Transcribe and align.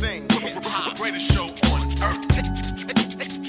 thing. 0.00 0.22
Hop, 0.64 0.96
greatest 0.98 1.32
show 1.32 1.44
on 1.44 1.82
earth. 2.02 2.28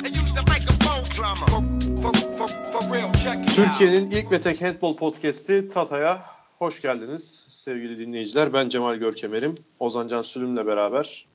They 0.04 0.10
use 0.10 0.34
the 0.34 0.44
microphone 0.54 1.04
drama. 1.16 1.46
For, 1.52 2.14
for, 2.14 2.14
for, 2.38 2.48
for 2.72 2.94
real, 2.94 3.12
check 3.14 3.38
it 3.40 3.50
out. 3.50 3.56
Türkiye'nin 3.56 4.12
ilk 4.12 4.32
ve 4.32 4.42
tek 4.42 4.62
handball 4.62 4.96
podcast'i 4.96 5.70
Tata'ya 5.70 6.24
hoş 6.60 6.82
geldiniz 6.82 7.46
sevgili 7.50 7.98
dinleyiciler. 7.98 8.54
Ben 8.54 8.70
Cemal 8.70 8.96
Görkemer'im. 8.96 9.56
Ozan 9.80 10.08
Can 10.08 10.22
Sülüm'le 10.22 10.68
beraber 10.68 11.26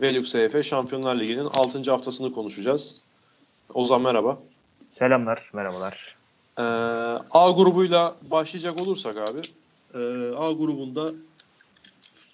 Velux 0.00 0.34
EF 0.34 0.66
Şampiyonlar 0.66 1.16
Ligi'nin 1.20 1.44
6. 1.54 1.90
haftasını 1.90 2.32
konuşacağız. 2.32 3.00
Ozan 3.74 4.00
merhaba. 4.02 4.38
Selamlar, 4.90 5.50
merhabalar. 5.52 6.16
Ee, 6.58 6.62
A 7.30 7.50
grubuyla 7.50 8.16
başlayacak 8.30 8.80
olursak 8.80 9.16
abi. 9.16 9.38
e, 9.94 9.98
A 10.36 10.52
grubunda 10.52 11.10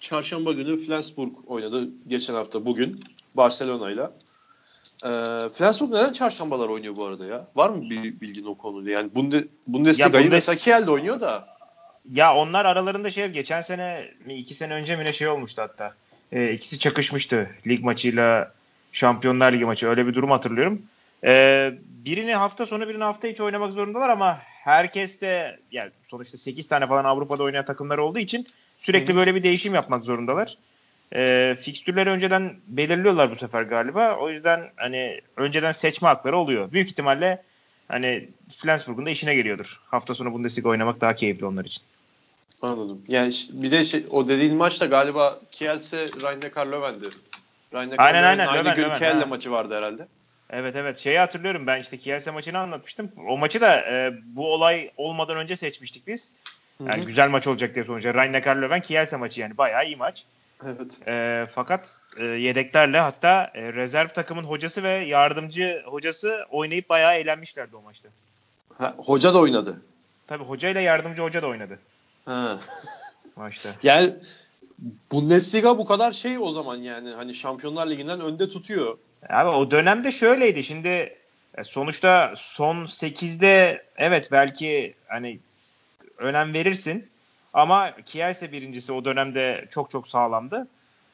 çarşamba 0.07 0.51
günü 0.51 0.85
Flensburg 0.85 1.31
oynadı 1.47 1.89
geçen 2.07 2.33
hafta 2.33 2.65
bugün 2.65 3.03
Barcelona'yla. 3.35 4.11
Ee, 5.05 5.09
Flensburg 5.49 5.91
neden 5.91 6.11
çarşambalar 6.13 6.69
oynuyor 6.69 6.95
bu 6.95 7.05
arada 7.05 7.25
ya? 7.25 7.47
Var 7.55 7.69
mı 7.69 7.89
bir 7.89 8.21
bilgin 8.21 8.45
o 8.45 8.55
konuda? 8.55 8.89
Yani 8.89 9.09
Bunde, 9.15 9.47
Bundesliga'yı 9.67 10.25
Bundes- 10.25 10.31
mesela 10.31 10.55
Kiel'de 10.55 10.91
oynuyor 10.91 11.21
da. 11.21 11.47
Ya 12.11 12.35
onlar 12.35 12.65
aralarında 12.65 13.11
şey 13.11 13.27
geçen 13.27 13.61
sene 13.61 14.03
mi 14.25 14.37
iki 14.37 14.53
sene 14.53 14.73
önce 14.73 14.95
mi 14.95 15.05
ne 15.05 15.13
şey 15.13 15.27
olmuştu 15.27 15.61
hatta. 15.61 15.93
Ee, 16.31 16.51
ikisi 16.51 16.79
çakışmıştı 16.79 17.49
lig 17.67 17.83
maçıyla 17.83 18.51
Şampiyonlar 18.91 19.53
Ligi 19.53 19.65
maçı 19.65 19.87
öyle 19.87 20.07
bir 20.07 20.13
durum 20.13 20.31
hatırlıyorum. 20.31 20.81
Ee, 21.23 21.73
birini 22.05 22.35
hafta 22.35 22.65
sonu 22.65 22.87
birini 22.89 23.03
hafta 23.03 23.27
içi 23.27 23.43
oynamak 23.43 23.73
zorundalar 23.73 24.09
ama 24.09 24.37
herkes 24.63 25.21
de 25.21 25.59
yani 25.71 25.91
sonuçta 26.07 26.37
8 26.37 26.67
tane 26.67 26.87
falan 26.87 27.05
Avrupa'da 27.05 27.43
oynayan 27.43 27.65
takımlar 27.65 27.97
olduğu 27.97 28.19
için 28.19 28.47
sürekli 28.77 29.13
Hı. 29.13 29.17
böyle 29.17 29.35
bir 29.35 29.43
değişim 29.43 29.73
yapmak 29.73 30.03
zorundalar. 30.03 30.57
Ee, 31.15 31.55
fikstürleri 31.59 32.09
önceden 32.09 32.55
belirliyorlar 32.67 33.31
bu 33.31 33.35
sefer 33.35 33.61
galiba. 33.61 34.15
O 34.15 34.29
yüzden 34.29 34.71
hani 34.75 35.21
önceden 35.37 35.71
seçme 35.71 36.07
hakları 36.07 36.37
oluyor. 36.37 36.71
Büyük 36.71 36.87
ihtimalle 36.87 37.43
hani 37.87 38.29
Flensburg'un 38.57 39.05
da 39.05 39.09
işine 39.09 39.35
geliyordur. 39.35 39.81
Hafta 39.85 40.15
sonu 40.15 40.33
Bundesliga 40.33 40.69
oynamak 40.69 41.01
daha 41.01 41.15
keyifli 41.15 41.45
onlar 41.45 41.65
için. 41.65 41.83
Anladım. 42.61 43.01
Yani 43.07 43.33
bir 43.51 43.71
de 43.71 43.85
şey, 43.85 44.05
o 44.09 44.27
dediğin 44.27 44.55
maç 44.55 44.81
da 44.81 44.85
galiba 44.85 45.39
Kiel'se 45.51 46.07
Rhein-Neckar 46.07 46.71
Löwen'di. 46.71 47.05
Rhein-Neckar 47.73 48.03
Aynen, 48.03 48.23
aynen. 48.23 48.47
Aynı 48.47 48.59
Löwen, 48.59 48.75
gün 48.75 48.83
Löwen, 48.83 48.99
Kiel'le 48.99 49.27
maçı 49.27 49.51
vardı 49.51 49.77
herhalde. 49.77 50.07
Evet 50.49 50.75
evet 50.75 50.97
şeyi 50.97 51.19
hatırlıyorum 51.19 51.67
ben 51.67 51.81
işte 51.81 51.97
Kielse 51.97 52.31
maçını 52.31 52.59
anlatmıştım. 52.59 53.11
O 53.27 53.37
maçı 53.37 53.61
da 53.61 53.81
e, 53.81 54.13
bu 54.23 54.53
olay 54.53 54.91
olmadan 54.97 55.37
önce 55.37 55.55
seçmiştik 55.55 56.07
biz. 56.07 56.31
Yani 56.79 56.97
Hı 56.97 57.01
hı. 57.01 57.07
güzel 57.07 57.29
maç 57.29 57.47
olacak 57.47 57.75
diye 57.75 57.85
sonuçta. 57.85 58.13
Rhein-Neckar 58.13 58.55
Löwen 58.55 58.81
Kielse 58.81 59.17
maçı 59.17 59.41
yani 59.41 59.57
bayağı 59.57 59.85
iyi 59.85 59.95
maç. 59.95 60.25
Evet. 60.65 61.07
E, 61.07 61.47
fakat 61.51 62.01
e, 62.17 62.25
yedeklerle 62.25 62.99
hatta 62.99 63.51
e, 63.53 63.73
rezerv 63.73 64.07
takımın 64.07 64.43
hocası 64.43 64.83
ve 64.83 64.89
yardımcı 64.89 65.83
hocası 65.85 66.45
oynayıp 66.49 66.89
bayağı 66.89 67.15
eğlenmişlerdi 67.15 67.75
o 67.75 67.81
maçta. 67.81 68.09
Ha, 68.77 68.95
hoca 68.97 69.33
da 69.33 69.39
oynadı. 69.39 69.81
Tabii 70.27 70.43
hoca 70.43 70.69
ile 70.69 70.81
yardımcı 70.81 71.21
hoca 71.21 71.41
da 71.41 71.47
oynadı 71.47 71.79
Ha. 72.25 72.59
maçta. 73.35 73.69
Yani 73.83 74.13
Bundesliga 75.11 75.77
bu 75.77 75.85
kadar 75.85 76.11
şey 76.11 76.37
o 76.39 76.51
zaman 76.51 76.75
yani 76.75 77.09
hani 77.09 77.33
Şampiyonlar 77.33 77.87
Ligi'nden 77.87 78.19
önde 78.19 78.49
tutuyor. 78.49 78.97
Abi 79.29 79.49
o 79.49 79.71
dönemde 79.71 80.11
şöyleydi. 80.11 80.63
Şimdi 80.63 81.15
e, 81.57 81.63
sonuçta 81.63 82.33
son 82.37 82.75
8'de 82.75 83.83
evet 83.97 84.31
belki 84.31 84.93
hani 85.07 85.39
önem 86.17 86.53
verirsin 86.53 87.09
ama 87.53 87.91
Kielse 88.05 88.51
birincisi 88.51 88.93
o 88.93 89.05
dönemde 89.05 89.67
çok 89.69 89.89
çok 89.89 90.07
sağlamdı. 90.07 90.67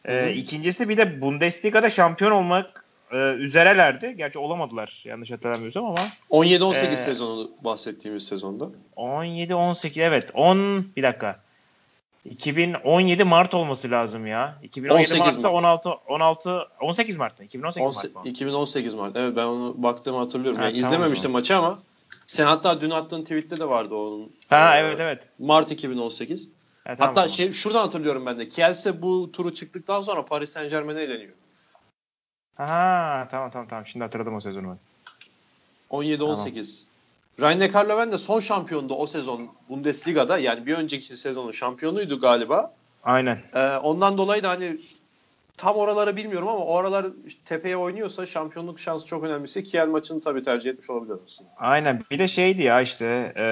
E, 0.05 0.13
Hı 0.13 0.25
hı. 0.25 0.29
ikincisi 0.29 0.89
bir 0.89 0.97
de 0.97 1.21
Bundesliga'da 1.21 1.89
şampiyon 1.89 2.31
olmak 2.31 2.85
e, 3.11 3.17
üzerelerdi. 3.33 4.13
Gerçi 4.17 4.39
olamadılar 4.39 5.01
yanlış 5.05 5.31
hatırlamıyorsam 5.31 5.85
ama 5.85 6.07
17-18 6.31 6.91
Ee, 6.91 6.95
sezonu 6.95 7.51
bahsettiğimiz 7.61 8.27
sezonda. 8.27 8.69
17-18 8.97 10.01
evet 10.01 10.31
10 10.33 10.85
bir 10.95 11.03
dakika. 11.03 11.35
2017 12.25 13.23
Mart 13.23 13.53
olması 13.53 13.91
lazım 13.91 14.27
ya. 14.27 14.59
2017 14.63 14.99
18 14.99 15.19
Mart'sa 15.19 15.51
Mart. 15.51 15.65
16 15.65 15.89
16 15.91 16.67
18 16.81 17.17
Mart 17.17 17.39
mı? 17.39 17.45
2018 17.45 17.95
Mart 17.95 18.15
mı? 18.15 18.21
2018 18.25 18.93
Mart. 18.93 19.17
Evet 19.17 19.35
ben 19.35 19.43
onu 19.43 19.83
baktığımı 19.83 20.17
hatırlıyorum. 20.17 20.59
Ha, 20.59 20.65
yani 20.65 20.81
tamam 20.81 20.93
izlememiştim 20.93 21.31
maçı 21.31 21.57
ama 21.57 21.79
sen 22.29 22.45
hatta 22.45 22.81
dün 22.81 22.89
attığın 22.89 23.23
tweette 23.23 23.57
de 23.57 23.69
vardı 23.69 23.95
onun. 23.95 24.31
Ha 24.49 24.77
Ee, 24.77 24.79
evet 24.79 24.99
evet. 24.99 25.23
Mart 25.39 25.71
2018. 25.71 26.49
Ha, 26.83 26.95
tamam 26.95 27.15
Hatta 27.15 27.29
şey 27.29 27.51
şuradan 27.51 27.79
hatırlıyorum 27.79 28.25
ben 28.25 28.39
de. 28.39 28.49
Kielse 28.49 29.01
bu 29.01 29.31
turu 29.31 29.53
çıktıktan 29.53 30.01
sonra 30.01 30.25
Paris 30.25 30.49
Saint 30.51 30.71
Germain'e 30.71 31.01
eleniyor. 31.01 31.33
Ha 32.55 33.27
tamam 33.31 33.51
tamam 33.51 33.67
tamam 33.67 33.85
şimdi 33.85 34.03
hatırladım 34.03 34.35
o 34.35 34.39
sezonu 34.39 34.67
ben. 34.67 34.77
17-18. 35.97 36.83
Rhein-Neckar 37.39 37.85
Löwen 37.89 38.11
de 38.11 38.17
son 38.17 38.39
şampiyondu 38.39 38.95
o 38.95 39.07
sezon 39.07 39.49
Bundesliga'da. 39.69 40.37
Yani 40.37 40.65
bir 40.65 40.73
önceki 40.73 41.17
sezonun 41.17 41.51
şampiyonuydu 41.51 42.19
galiba. 42.19 42.73
Aynen. 43.03 43.43
Ee, 43.53 43.77
ondan 43.77 44.17
dolayı 44.17 44.43
da 44.43 44.49
hani 44.49 44.77
tam 45.59 45.75
oraları 45.75 46.15
bilmiyorum 46.15 46.47
ama 46.47 46.59
o 46.59 46.77
aralar 46.77 47.05
işte 47.25 47.41
tepeye 47.45 47.77
oynuyorsa 47.77 48.25
şampiyonluk 48.25 48.79
şansı 48.79 49.05
çok 49.05 49.23
önemlisi. 49.23 49.63
Kiel 49.63 49.87
maçını 49.87 50.21
tabii 50.21 50.41
tercih 50.41 50.69
etmiş 50.69 50.89
olabilir 50.89 51.15
aslında. 51.25 51.49
Aynen. 51.57 52.03
Bir 52.11 52.19
de 52.19 52.27
şeydi 52.27 52.61
ya 52.61 52.81
işte 52.81 53.33
e, 53.37 53.45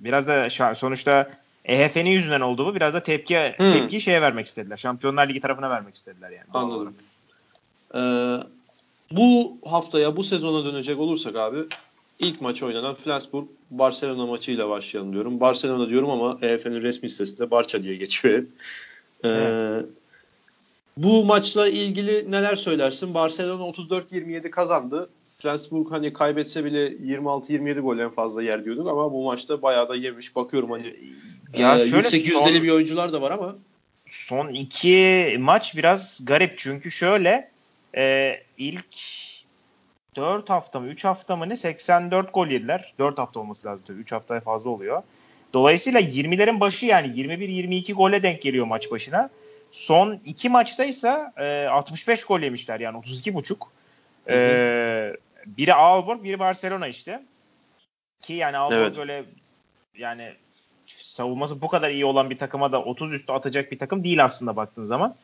biraz 0.00 0.28
da 0.28 0.46
şa- 0.46 0.74
sonuçta 0.74 1.30
EHF'nin 1.64 2.10
yüzünden 2.10 2.40
oldu 2.40 2.66
bu. 2.66 2.74
Biraz 2.74 2.94
da 2.94 3.02
tepki 3.02 3.54
Hmm. 3.56 3.72
tepki 3.72 4.00
şeye 4.00 4.22
vermek 4.22 4.46
istediler. 4.46 4.76
Şampiyonlar 4.76 5.28
Ligi 5.28 5.40
tarafına 5.40 5.70
vermek 5.70 5.94
istediler 5.94 6.30
yani. 6.30 6.46
Anladım. 6.54 6.94
Ee, 7.94 7.98
bu 9.10 9.58
haftaya, 9.64 10.16
bu 10.16 10.24
sezona 10.24 10.64
dönecek 10.72 10.98
olursak 10.98 11.36
abi 11.36 11.58
ilk 12.18 12.40
maç 12.40 12.62
oynanan 12.62 12.94
Flensburg 12.94 13.46
Barcelona 13.70 14.26
maçıyla 14.26 14.68
başlayalım 14.68 15.12
diyorum. 15.12 15.40
Barcelona 15.40 15.88
diyorum 15.88 16.10
ama 16.10 16.38
EF'nin 16.42 16.82
resmi 16.82 17.10
sitesinde 17.10 17.50
Barça 17.50 17.82
diye 17.82 17.96
geçiyor. 17.96 18.38
Ee, 19.24 19.28
Evet. 19.28 19.86
Bu 20.96 21.24
maçla 21.24 21.68
ilgili 21.68 22.32
neler 22.32 22.56
söylersin? 22.56 23.14
Barcelona 23.14 23.62
34-27 23.62 24.50
kazandı. 24.50 25.10
Flensburg 25.36 25.90
hani 25.90 26.12
kaybetse 26.12 26.64
bile 26.64 26.88
26-27 26.88 27.80
gol 27.80 27.98
en 27.98 28.10
fazla 28.10 28.42
yer 28.42 28.64
diyorduk 28.64 28.88
ama 28.88 29.12
bu 29.12 29.24
maçta 29.24 29.62
bayağı 29.62 29.88
da 29.88 29.94
yemiş. 29.96 30.36
Bakıyorum 30.36 30.70
hani 30.70 30.94
Ya 31.56 31.76
e, 31.76 31.78
şöyle 31.78 31.96
yüksek 31.96 32.22
son- 32.22 32.40
yüzdeli 32.40 32.62
bir 32.62 32.70
oyuncular 32.70 33.12
da 33.12 33.22
var 33.22 33.30
ama 33.30 33.56
Son 34.10 34.48
iki 34.48 35.36
maç 35.40 35.76
biraz 35.76 36.20
garip 36.24 36.58
çünkü 36.58 36.90
şöyle 36.90 37.50
e, 37.96 38.34
ilk 38.58 38.86
4 40.16 40.50
hafta 40.50 40.80
mı 40.80 40.88
3 40.88 41.04
hafta 41.04 41.36
mı 41.36 41.48
ne 41.48 41.56
84 41.56 42.34
gol 42.34 42.46
yediler. 42.48 42.94
4 42.98 43.18
hafta 43.18 43.40
olması 43.40 43.66
lazım 43.66 43.84
tabii 43.88 44.00
3 44.00 44.12
haftaya 44.12 44.40
fazla 44.40 44.70
oluyor. 44.70 45.02
Dolayısıyla 45.52 46.00
20'lerin 46.00 46.60
başı 46.60 46.86
yani 46.86 47.08
21-22 47.08 47.92
gole 47.92 48.22
denk 48.22 48.42
geliyor 48.42 48.66
maç 48.66 48.90
başına. 48.90 49.30
Son 49.70 50.20
iki 50.24 50.48
maçtaysa 50.48 51.32
e, 51.36 51.66
65 51.66 52.24
gol 52.24 52.40
yemişler 52.40 52.80
yani 52.80 52.96
32 52.96 53.34
buçuk. 53.34 53.72
E, 54.28 54.36
biri 55.46 55.74
Aalborg, 55.74 56.24
biri 56.24 56.38
Barcelona 56.38 56.88
işte. 56.88 57.22
Ki 58.20 58.32
yani 58.32 58.56
Aalborg 58.56 58.80
Evet. 58.80 58.98
öyle 58.98 59.24
yani 59.98 60.32
savunması 60.86 61.62
bu 61.62 61.68
kadar 61.68 61.90
iyi 61.90 62.04
olan 62.04 62.30
bir 62.30 62.38
takıma 62.38 62.72
da 62.72 62.82
30 62.82 63.12
üstü 63.12 63.32
atacak 63.32 63.72
bir 63.72 63.78
takım 63.78 64.04
değil 64.04 64.24
aslında 64.24 64.56
baktığın 64.56 64.84
zaman. 64.84 65.14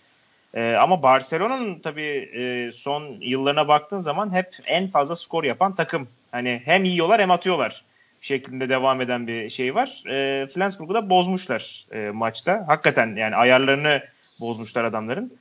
Ee, 0.55 0.75
ama 0.81 1.03
Barcelona'nın 1.03 1.79
tabii 1.79 2.31
e, 2.35 2.73
son 2.73 3.17
yıllarına 3.21 3.69
baktığın 3.69 3.99
zaman 3.99 4.35
hep 4.35 4.57
en 4.67 4.89
fazla 4.89 5.17
skor 5.17 5.45
yapan 5.45 5.75
takım. 5.75 6.09
Hani 6.33 6.63
hem 6.65 6.85
yiyorlar 6.85 7.21
hem 7.21 7.31
atıyorlar 7.31 7.85
şeklinde 8.21 8.69
devam 8.69 9.01
eden 9.01 9.27
bir 9.27 9.51
şey 9.51 9.75
var. 9.75 10.03
E, 10.09 10.47
Flensburg'u 10.47 10.95
da 10.95 11.11
bozmuşlar 11.11 11.87
e, 11.93 12.11
maçta. 12.11 12.65
Hakikaten 12.67 13.17
yani 13.17 13.37
ayarlarını 13.37 14.03
bozmuşlar 14.43 14.85
adamların. 14.85 15.39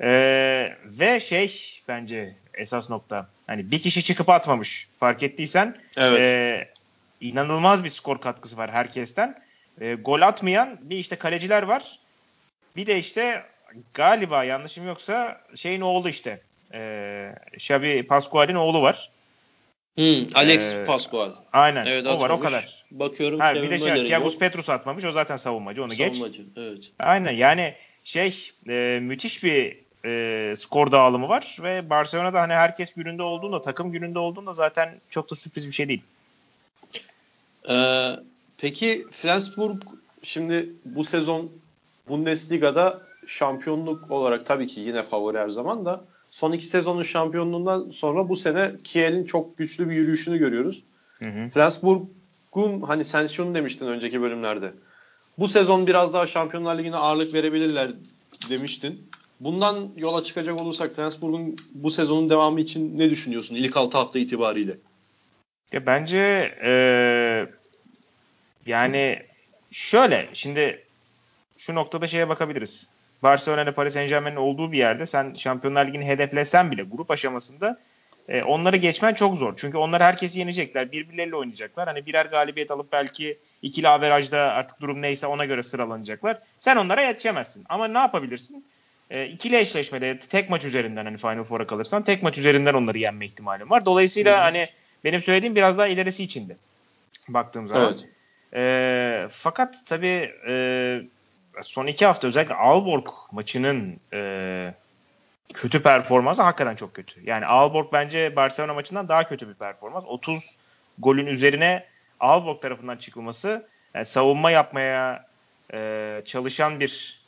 E, 0.00 0.08
ve 0.84 1.20
şey 1.20 1.80
bence 1.88 2.34
esas 2.54 2.90
nokta 2.90 3.28
hani 3.46 3.70
bir 3.70 3.78
kişi 3.80 4.04
çıkıp 4.04 4.28
atmamış 4.28 4.88
fark 5.00 5.22
ettiysen 5.22 5.76
evet. 5.96 6.20
e, 6.20 6.68
inanılmaz 7.20 7.84
bir 7.84 7.88
skor 7.88 8.20
katkısı 8.20 8.56
var 8.56 8.70
herkesten. 8.70 9.42
E, 9.80 9.94
gol 9.94 10.20
atmayan 10.20 10.78
bir 10.82 10.96
işte 10.96 11.16
kaleciler 11.16 11.62
var. 11.62 11.98
Bir 12.76 12.86
de 12.86 12.98
işte 12.98 13.42
galiba 13.94 14.44
yanlışım 14.44 14.86
yoksa 14.86 15.40
şeyin 15.54 15.80
oğlu 15.80 16.08
işte. 16.08 16.40
E, 16.74 17.34
Xabi 17.56 18.06
Pascual'in 18.06 18.54
oğlu 18.54 18.82
var. 18.82 19.10
Hmm, 19.96 20.26
Alex 20.34 20.74
Ee, 20.74 20.84
Pascual. 20.84 21.32
Aynen. 21.52 21.86
Evet 21.86 22.06
o 22.06 22.08
var 22.08 22.30
o 22.30 22.34
atmamış. 22.34 22.46
kadar. 22.46 22.84
Bakıyorum 22.90 23.40
Ha, 23.40 23.54
bir 23.54 23.70
de 23.70 23.78
şey 23.78 24.04
Thiago. 24.04 24.38
Petrus 24.38 24.68
atmamış. 24.68 25.04
O 25.04 25.12
zaten 25.12 25.36
savunmacı. 25.36 25.84
Onu 25.84 25.94
geç. 25.94 26.16
Savunmacı, 26.16 26.42
Evet. 26.56 26.92
Aynen 26.98 27.32
yani 27.32 27.74
şey 28.04 28.50
e, 28.68 28.98
müthiş 29.02 29.44
bir 29.44 29.78
e, 30.04 30.56
skor 30.56 30.92
dağılımı 30.92 31.28
var 31.28 31.56
ve 31.62 31.90
Barcelona'da 31.90 32.40
hani 32.40 32.52
herkes 32.52 32.94
gününde 32.94 33.22
olduğunda 33.22 33.62
takım 33.62 33.92
gününde 33.92 34.18
olduğunda 34.18 34.52
zaten 34.52 34.94
çok 35.10 35.30
da 35.30 35.34
sürpriz 35.34 35.66
bir 35.66 35.72
şey 35.72 35.88
değil. 35.88 36.02
Ee, 37.68 38.10
peki 38.58 39.06
Flensburg 39.10 39.82
şimdi 40.22 40.72
bu 40.84 41.04
sezon 41.04 41.50
Bundesliga'da 42.08 43.02
şampiyonluk 43.26 44.10
olarak 44.10 44.46
tabii 44.46 44.66
ki 44.66 44.80
yine 44.80 45.02
favori 45.02 45.38
her 45.38 45.48
zaman 45.48 45.84
da 45.84 46.04
son 46.30 46.52
iki 46.52 46.66
sezonun 46.66 47.02
şampiyonluğundan 47.02 47.90
sonra 47.90 48.28
bu 48.28 48.36
sene 48.36 48.72
Kiel'in 48.84 49.24
çok 49.24 49.58
güçlü 49.58 49.90
bir 49.90 49.94
yürüyüşünü 49.94 50.38
görüyoruz. 50.38 50.82
Hı 51.18 51.28
hı. 51.28 51.48
Flensburg'un 51.48 52.80
hani 52.80 53.04
sen 53.04 53.26
şunu 53.26 53.54
demiştin 53.54 53.86
önceki 53.86 54.22
bölümlerde. 54.22 54.72
Bu 55.38 55.48
sezon 55.48 55.86
biraz 55.86 56.14
daha 56.14 56.26
Şampiyonlar 56.26 56.78
Ligi'ne 56.78 56.96
ağırlık 56.96 57.34
verebilirler 57.34 57.90
demiştin. 58.48 59.10
Bundan 59.40 59.90
yola 59.96 60.24
çıkacak 60.24 60.60
olursak 60.60 60.96
Flensburg'un 60.96 61.56
bu 61.74 61.90
sezonun 61.90 62.30
devamı 62.30 62.60
için 62.60 62.98
ne 62.98 63.10
düşünüyorsun 63.10 63.54
ilk 63.54 63.76
6 63.76 63.98
hafta 63.98 64.18
itibariyle? 64.18 64.76
Ya 65.72 65.86
bence 65.86 66.54
eee, 66.62 67.52
yani 68.66 69.22
şöyle 69.70 70.28
şimdi 70.34 70.84
şu 71.56 71.74
noktada 71.74 72.06
şeye 72.06 72.28
bakabiliriz. 72.28 72.90
Barcelona 73.22 73.62
ile 73.62 73.72
Paris 73.72 73.94
Saint 73.94 74.08
Germain'in 74.08 74.36
olduğu 74.36 74.72
bir 74.72 74.78
yerde 74.78 75.06
sen 75.06 75.34
Şampiyonlar 75.34 75.86
Ligi'ni 75.86 76.04
hedeflesen 76.04 76.70
bile 76.70 76.82
grup 76.82 77.10
aşamasında 77.10 77.80
e, 78.28 78.42
onları 78.42 78.76
geçmen 78.76 79.14
çok 79.14 79.36
zor. 79.36 79.54
Çünkü 79.56 79.76
onlar 79.76 80.02
herkesi 80.02 80.38
yenecekler. 80.38 80.92
Birbirleriyle 80.92 81.36
oynayacaklar. 81.36 81.88
Hani 81.88 82.06
birer 82.06 82.26
galibiyet 82.26 82.70
alıp 82.70 82.92
belki 82.92 83.38
ikili 83.62 83.88
averajda 83.88 84.38
artık 84.38 84.80
durum 84.80 85.02
neyse 85.02 85.26
ona 85.26 85.44
göre 85.44 85.62
sıralanacaklar. 85.62 86.38
Sen 86.58 86.76
onlara 86.76 87.02
yetişemezsin. 87.02 87.64
Ama 87.68 87.88
ne 87.88 87.98
yapabilirsin? 87.98 88.64
E, 89.10 89.26
ikili 89.26 89.56
eşleşmede 89.56 90.18
tek 90.18 90.50
maç 90.50 90.64
üzerinden 90.64 91.04
hani 91.04 91.16
Final 91.16 91.44
Four'a 91.44 91.66
kalırsan 91.66 92.02
tek 92.02 92.22
maç 92.22 92.38
üzerinden 92.38 92.74
onları 92.74 92.98
yenme 92.98 93.26
ihtimalin 93.26 93.70
var. 93.70 93.84
Dolayısıyla 93.84 94.32
Hı 94.32 94.38
hı. 94.38 94.42
hani 94.42 94.68
benim 95.04 95.22
söylediğim 95.22 95.56
biraz 95.56 95.78
daha 95.78 95.86
ilerisi 95.86 96.24
içindi. 96.24 96.56
Baktığım 97.28 97.68
zaman. 97.68 97.94
Evet. 97.94 98.06
E, 98.54 99.28
fakat 99.30 99.82
tabii 99.86 100.32
e, 100.48 100.54
son 101.62 101.86
iki 101.86 102.06
hafta 102.06 102.28
özellikle 102.28 102.54
Aalborg 102.54 103.06
maçının 103.32 103.96
e, 104.12 104.74
kötü 105.54 105.82
performansı 105.82 106.42
hakikaten 106.42 106.76
çok 106.76 106.94
kötü. 106.94 107.20
Yani 107.24 107.46
Aalborg 107.46 107.92
bence 107.92 108.36
Barcelona 108.36 108.74
maçından 108.74 109.08
daha 109.08 109.28
kötü 109.28 109.48
bir 109.48 109.54
performans. 109.54 110.04
30 110.06 110.56
golün 110.98 111.26
üzerine 111.26 111.86
Aalborg 112.22 112.62
tarafından 112.62 112.96
çıkılması 112.96 113.68
yani 113.94 114.04
savunma 114.04 114.50
yapmaya 114.50 115.26
e, 115.74 116.22
çalışan 116.24 116.80
bir 116.80 117.22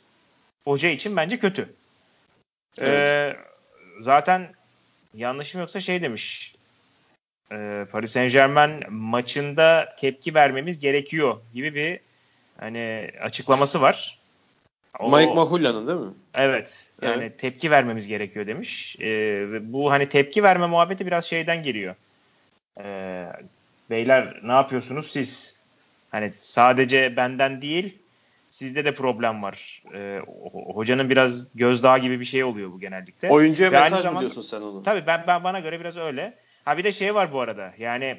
hoca 0.65 0.89
için 0.89 1.15
bence 1.15 1.39
kötü. 1.39 1.61
E, 2.81 2.85
Evet. 2.85 3.37
zaten 4.01 4.53
yanlışım 5.13 5.61
yoksa 5.61 5.81
şey 5.81 6.01
demiş 6.01 6.55
e, 7.51 7.85
Paris 7.91 8.11
Saint 8.11 8.31
Germain 8.31 8.93
maçında 8.93 9.95
tepki 9.99 10.33
vermemiz 10.33 10.79
gerekiyor 10.79 11.37
gibi 11.53 11.75
bir 11.75 11.99
hani 12.59 13.11
açıklaması 13.21 13.81
var. 13.81 14.19
O- 14.99 15.17
Mike 15.17 15.33
Mahulla'nın 15.33 15.87
değil 15.87 15.99
mi? 15.99 16.13
Evet. 16.33 16.85
Yani 17.01 17.23
Evet. 17.23 17.39
tepki 17.39 17.71
vermemiz 17.71 18.07
gerekiyor 18.07 18.47
demiş. 18.47 18.97
Ve 18.99 19.73
bu 19.73 19.91
hani 19.91 20.09
tepki 20.09 20.43
verme 20.43 20.67
muhabbeti 20.67 21.05
biraz 21.05 21.25
şeyden 21.25 21.63
geliyor. 21.63 21.95
Ee, 22.81 23.27
beyler 23.89 24.39
ne 24.43 24.51
yapıyorsunuz 24.51 25.11
siz? 25.11 25.61
Hani 26.11 26.31
sadece 26.31 27.17
benden 27.17 27.61
değil 27.61 27.97
sizde 28.49 28.85
de 28.85 28.95
problem 28.95 29.43
var. 29.43 29.83
Ee, 29.93 29.97
ho- 30.27 30.73
hocanın 30.75 31.09
biraz 31.09 31.47
gözdağı 31.55 31.99
gibi 31.99 32.19
bir 32.19 32.25
şey 32.25 32.43
oluyor 32.43 32.71
bu 32.71 32.79
genellikle. 32.79 33.29
Oyuncuya 33.29 33.71
Ve 33.71 33.79
mesaj 33.79 34.05
mı 34.05 34.19
diyorsun 34.19 34.41
sen 34.41 34.61
onu? 34.61 34.83
Tabii 34.83 35.07
ben, 35.07 35.23
ben 35.27 35.43
bana 35.43 35.59
göre 35.59 35.79
biraz 35.79 35.97
öyle. 35.97 36.33
Ha 36.65 36.77
bir 36.77 36.83
de 36.83 36.91
şey 36.91 37.15
var 37.15 37.33
bu 37.33 37.41
arada. 37.41 37.73
Yani 37.77 38.17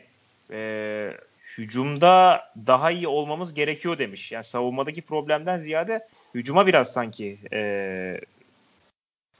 e, 0.53 1.13
hücumda 1.59 2.45
daha 2.67 2.91
iyi 2.91 3.09
olmamız 3.09 3.55
gerekiyor 3.55 3.99
demiş. 3.99 4.33
Yani 4.33 4.45
savunmadaki 4.45 5.03
problemden 5.03 5.59
ziyade 5.59 6.09
hücuma 6.35 6.67
biraz 6.67 6.93
sanki 6.93 7.39
e, 7.53 7.61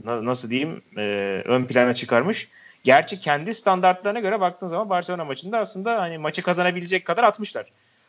na- 0.05 0.25
nasıl 0.25 0.51
diyeyim 0.51 0.83
e, 0.97 1.03
ön 1.45 1.65
plana 1.65 1.95
çıkarmış. 1.95 2.49
Gerçi 2.87 3.21
kendi 3.21 3.55
standartlarına 3.55 4.21
göre 4.21 4.41
baktığın 4.41 4.67
zaman 4.67 4.91
Barcelona 4.91 5.25
maçında 5.25 5.59
aslında 5.59 6.01
hani 6.01 6.19
maçı 6.19 6.43
kazanabilecek 6.43 7.05
kadar 7.05 7.25
atmışlar. 7.25 7.67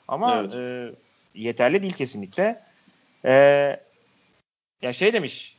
Ama 0.07 0.35
Evet. 0.35 0.55
e, 0.55 0.91
yeterli 1.35 1.83
değil 1.83 1.93
kesinlikle. 1.93 2.61
E, 3.25 3.33
ya 4.81 4.93
şey 4.93 5.13
demiş 5.13 5.57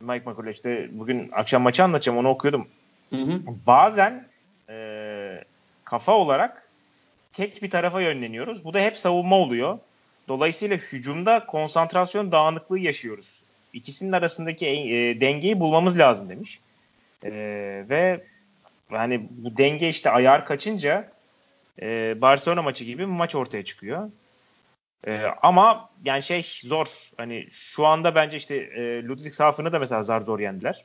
Mike 0.00 0.30
McCullough 0.30 0.54
işte 0.54 0.88
bugün 0.92 1.30
akşam 1.32 1.62
maçı 1.62 1.84
anlatacağım 1.84 2.18
onu 2.18 2.28
okuyordum 2.28 2.68
Hı 3.10 3.16
hı. 3.16 3.40
bazen 3.66 4.28
e, 4.68 5.44
kafa 5.84 6.12
olarak 6.12 6.68
tek 7.32 7.62
bir 7.62 7.70
tarafa 7.70 8.00
yönleniyoruz. 8.00 8.64
Bu 8.64 8.74
da 8.74 8.80
hep 8.80 8.96
savunma 8.96 9.36
oluyor. 9.36 9.78
Dolayısıyla 10.28 10.76
hücumda 10.76 11.46
konsantrasyon 11.46 12.32
dağınıklığı 12.32 12.78
yaşıyoruz. 12.78 13.40
İkisinin 13.72 14.12
arasındaki 14.12 14.66
e, 14.66 15.20
dengeyi 15.20 15.60
bulmamız 15.60 15.98
lazım 15.98 16.28
demiş. 16.28 16.60
E, 17.24 17.30
ve 17.88 18.24
hani 18.90 19.26
bu 19.30 19.56
denge 19.56 19.88
işte 19.88 20.10
ayar 20.10 20.46
kaçınca 20.46 21.10
e, 21.82 22.20
Barcelona 22.20 22.62
maçı 22.62 22.84
gibi 22.84 22.98
bir 22.98 23.06
maç 23.06 23.34
ortaya 23.34 23.64
çıkıyor. 23.64 24.10
E, 25.06 25.22
ama 25.42 25.90
yani 26.04 26.22
şey 26.22 26.46
zor. 26.64 27.10
Hani 27.16 27.46
şu 27.50 27.86
anda 27.86 28.14
bence 28.14 28.36
işte 28.36 28.56
e, 28.56 29.04
Ludwigshafen 29.04 29.72
da 29.72 29.78
mesela 29.78 30.02
zar 30.02 30.20
zor 30.20 30.40
yendiler. 30.40 30.84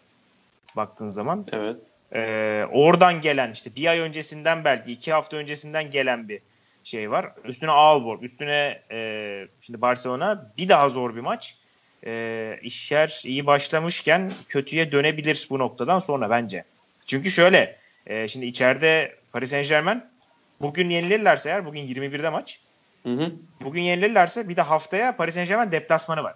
Baktığın 0.76 1.10
zaman. 1.10 1.46
Evet. 1.52 1.78
Ee, 2.16 2.66
oradan 2.72 3.22
gelen 3.22 3.52
işte 3.52 3.76
bir 3.76 3.86
ay 3.86 4.00
öncesinden 4.00 4.66
belki 4.66 4.92
iki 4.92 5.14
hafta 5.14 5.38
öncesinden 5.38 5.92
gelen 5.92 6.30
bir 6.30 6.40
şey 6.84 7.12
var. 7.12 7.32
Üstüne 7.44 7.72
Aalborg, 7.72 8.24
üstüne 8.24 8.82
e, 8.92 9.48
şimdi 9.62 9.82
Barcelona 9.82 10.52
bir 10.58 10.70
daha 10.70 10.90
zor 10.90 11.16
bir 11.16 11.22
maç. 11.22 11.56
E, 12.06 12.60
işler 12.62 13.22
iyi 13.26 13.46
başlamışken 13.46 14.32
kötüye 14.48 14.92
dönebilir 14.92 15.48
bu 15.50 15.60
noktadan 15.60 16.00
sonra 16.00 16.30
bence. 16.30 16.64
Çünkü 17.08 17.32
şöyle 17.32 17.78
e, 18.08 18.28
şimdi 18.28 18.46
içeride 18.46 19.16
Paris 19.32 19.50
Saint 19.50 19.70
Germain 19.70 20.04
bugün 20.62 20.90
yenilirlerse 20.90 21.50
eğer 21.50 21.66
bugün 21.66 21.82
21'de 21.82 22.30
maç. 22.30 22.60
Hı 23.04 23.10
hı. 23.10 23.32
Bugün 23.62 23.82
yenilirlerse 23.82 24.50
bir 24.50 24.56
de 24.56 24.62
haftaya 24.62 25.16
Paris 25.16 25.36
Saint 25.36 25.50
Germain 25.50 25.72
deplasmanı 25.72 26.24
var. 26.24 26.36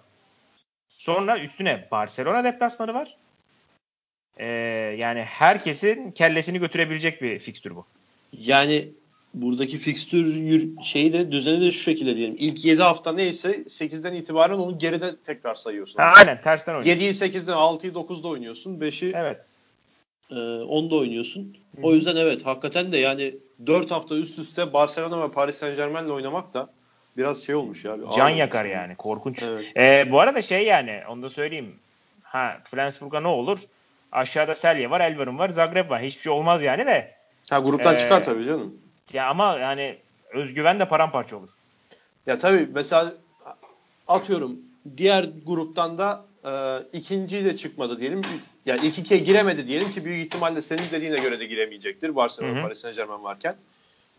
Sonra 0.88 1.38
üstüne 1.38 1.88
Barcelona 1.90 2.44
deplasmanı 2.44 2.94
var. 2.94 3.16
Ee, 4.36 4.46
yani 4.98 5.20
herkesin 5.20 6.10
kellesini 6.10 6.58
götürebilecek 6.58 7.22
bir 7.22 7.38
fikstür 7.38 7.76
bu. 7.76 7.86
Yani 8.32 8.88
buradaki 9.34 9.78
fikstür 9.78 10.36
şeyi 10.82 11.12
de 11.12 11.32
düzeni 11.32 11.60
de 11.60 11.72
şu 11.72 11.82
şekilde 11.82 12.16
diyelim. 12.16 12.36
İlk 12.38 12.64
7 12.64 12.82
hafta 12.82 13.12
neyse 13.12 13.50
8'den 13.50 14.14
itibaren 14.14 14.58
onu 14.58 14.78
geride 14.78 15.16
tekrar 15.24 15.54
sayıyorsun. 15.54 16.02
Ha, 16.02 16.12
aynen 16.16 16.42
tersten 16.42 16.74
oynuyor. 16.74 16.96
7'yi 16.96 17.10
8'den 17.10 17.56
6'yı 17.56 17.92
9'da 17.92 18.28
oynuyorsun. 18.28 18.80
5'i 18.80 19.12
Evet. 19.14 19.40
E, 20.30 20.34
10'da 20.34 20.94
oynuyorsun. 20.96 21.56
Hı 21.76 21.82
O 21.82 21.94
yüzden 21.94 22.16
evet 22.16 22.46
hakikaten 22.46 22.92
de 22.92 22.98
yani 22.98 23.34
4 23.66 23.90
hafta 23.90 24.14
üst 24.16 24.38
üste 24.38 24.72
Barcelona 24.72 25.22
ve 25.22 25.32
Paris 25.32 25.56
Saint 25.58 25.76
Germain'le 25.76 26.08
oynamak 26.10 26.54
da 26.54 26.68
biraz 27.16 27.44
şey 27.44 27.54
olmuş 27.54 27.84
ya. 27.84 27.98
bir 28.00 28.16
Can 28.16 28.28
yakar 28.28 28.64
olmuş. 28.64 28.74
yani. 28.74 28.94
Korkunç. 28.96 29.42
Evet. 29.42 29.64
Ee, 29.76 30.08
bu 30.10 30.20
arada 30.20 30.42
şey 30.42 30.64
yani 30.64 31.00
onu 31.08 31.22
da 31.22 31.30
söyleyeyim. 31.30 31.74
Ha 32.22 32.58
Flensburg'a 32.64 33.20
ne 33.20 33.28
olur? 33.28 33.58
Aşağıda 34.12 34.54
Celje 34.54 34.90
var, 34.90 35.00
Elverum 35.00 35.38
var, 35.38 35.48
Zagreb 35.48 35.90
var. 35.90 36.02
Hiçbir 36.02 36.22
şey 36.22 36.32
olmaz 36.32 36.62
yani 36.62 36.86
de. 36.86 37.14
Ha 37.50 37.58
gruptan 37.58 37.94
Ee, 37.94 37.98
çıkar 37.98 38.24
tabii 38.24 38.44
canım. 38.44 38.74
Ya 39.12 39.26
ama 39.28 39.58
yani 39.58 39.96
özgüven 40.34 40.78
de 40.80 40.88
paramparça 40.88 41.36
olur. 41.36 41.48
Ya 42.26 42.38
tabii 42.38 42.68
mesela 42.74 43.12
atıyorum 44.08 44.56
diğer 44.96 45.26
gruptan 45.46 45.98
da 45.98 46.24
e, 46.44 46.82
ikinciyle 46.92 47.56
çıkmadı 47.56 48.00
diyelim. 48.00 48.22
Yani 48.66 48.80
ilk 48.86 48.98
ikiye 48.98 49.20
giremedi 49.20 49.66
diyelim 49.66 49.92
ki 49.92 50.04
büyük 50.04 50.26
ihtimalle 50.26 50.62
senin 50.62 50.82
dediğine 50.92 51.16
göre 51.16 51.40
de 51.40 51.46
giremeyecektir 51.46 52.16
Barcelona, 52.16 52.54
Hı 52.54 52.58
hı. 52.58 52.62
Paris 52.62 52.78
Saint 52.78 52.96
Germain 52.96 53.24
varken. 53.24 53.56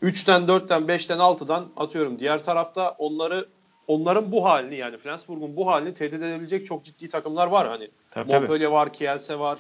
3'ten 0.02 0.42
4'ten 0.42 0.82
5'ten 0.82 1.18
6'dan 1.18 1.68
atıyorum 1.78 2.20
diğer 2.20 2.44
tarafta 2.44 2.90
onları 2.98 3.46
onların 3.88 4.32
bu 4.32 4.46
halini 4.46 4.76
yani 4.76 4.98
Flensburg'un 4.98 5.56
bu 5.56 5.68
halini 5.68 5.94
tehdit 5.94 6.24
edebilecek 6.24 6.66
çok 6.66 6.86
ciddi 6.86 7.10
takımlar 7.10 7.48
var 7.48 7.68
hani. 7.68 7.88
Tabii, 8.12 8.30
tabii. 8.30 8.40
Montpellier 8.40 8.70
var, 8.70 8.94
Kielse 8.94 9.40
var, 9.40 9.60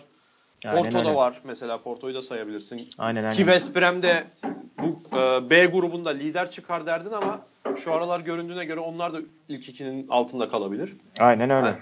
Aynen 0.65 0.83
Porto 0.83 1.05
da 1.05 1.15
var 1.15 1.41
mesela 1.43 1.77
Porto'yu 1.77 2.13
da 2.13 2.21
sayabilirsin. 2.21 2.89
Aynen 2.97 3.23
aynen. 3.23 3.31
Ki 3.31 3.37
West 3.37 3.75
Brom'de 3.75 4.23
bu 4.77 5.17
e, 5.17 5.49
B 5.49 5.65
grubunda 5.65 6.09
lider 6.09 6.51
çıkar 6.51 6.85
derdin 6.85 7.11
ama 7.11 7.45
şu 7.75 7.93
aralar 7.93 8.19
göründüğüne 8.19 8.65
göre 8.65 8.79
onlar 8.79 9.13
da 9.13 9.17
ilk 9.49 9.69
ikinin 9.69 10.07
altında 10.07 10.49
kalabilir. 10.49 10.97
Aynen 11.19 11.49
öyle. 11.49 11.67
Yani 11.67 11.77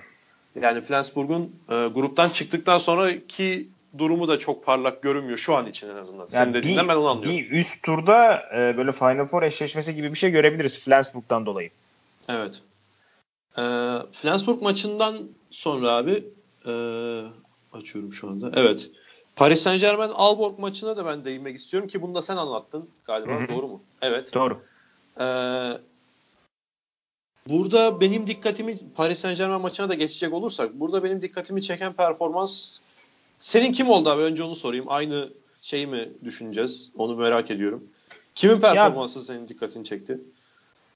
Flensburg'un 0.87 1.55
e, 1.69 1.87
gruptan 1.87 2.29
çıktıktan 2.29 2.77
sonraki 2.77 3.67
durumu 3.97 4.27
da 4.27 4.39
çok 4.39 4.65
parlak 4.65 5.01
görünmüyor 5.01 5.37
şu 5.37 5.55
an 5.55 5.65
için 5.67 5.89
en 5.89 5.95
azından. 5.95 6.27
Senin 6.27 6.39
Yani 6.39 6.53
dediğinden 6.53 6.83
bir, 6.83 6.89
ben 6.89 6.95
onu 6.95 7.07
anlıyorum. 7.07 7.37
bir 7.37 7.51
üst 7.51 7.83
turda 7.83 8.43
e, 8.55 8.77
böyle 8.77 8.91
Final 8.91 9.27
Four 9.27 9.43
eşleşmesi 9.43 9.95
gibi 9.95 10.13
bir 10.13 10.17
şey 10.17 10.31
görebiliriz 10.31 10.79
Flensburg'dan 10.79 11.45
dolayı. 11.45 11.69
Evet. 12.29 12.61
E, 13.57 13.61
Flensburg 14.21 14.61
maçından 14.61 15.17
sonra 15.51 15.91
abi 15.91 16.23
e, 16.67 16.73
açıyorum 17.73 18.13
şu 18.13 18.29
anda. 18.29 18.51
Evet. 18.55 18.89
Paris 19.35 19.61
Saint 19.61 19.81
Germain 19.81 20.11
Aalborg 20.15 20.59
maçına 20.59 20.97
da 20.97 21.05
ben 21.05 21.25
değinmek 21.25 21.55
istiyorum 21.57 21.89
ki 21.89 22.01
bunu 22.01 22.15
da 22.15 22.21
sen 22.21 22.37
anlattın 22.37 22.89
galiba. 23.05 23.31
Hı 23.31 23.43
hı. 23.43 23.47
Doğru 23.47 23.67
mu? 23.67 23.81
Evet. 24.01 24.33
Doğru. 24.33 24.61
Ee, 25.19 25.23
Burada 27.49 28.01
benim 28.01 28.27
dikkatimi 28.27 28.77
Paris 28.95 29.19
Saint 29.19 29.37
Germain 29.37 29.61
maçına 29.61 29.89
da 29.89 29.93
geçecek 29.93 30.33
olursak 30.33 30.73
burada 30.73 31.03
benim 31.03 31.21
dikkatimi 31.21 31.61
çeken 31.61 31.93
performans 31.93 32.79
senin 33.39 33.71
kim 33.71 33.89
oldu 33.89 34.09
abi? 34.09 34.21
Önce 34.21 34.43
onu 34.43 34.55
sorayım. 34.55 34.85
Aynı 34.87 35.29
şeyi 35.61 35.87
mi 35.87 36.09
düşüneceğiz? 36.23 36.91
Onu 36.97 37.15
merak 37.15 37.51
ediyorum. 37.51 37.83
Kimin 38.35 38.59
performansı 38.59 39.19
ya, 39.19 39.25
senin 39.25 39.47
dikkatini 39.47 39.83
çekti? 39.83 40.19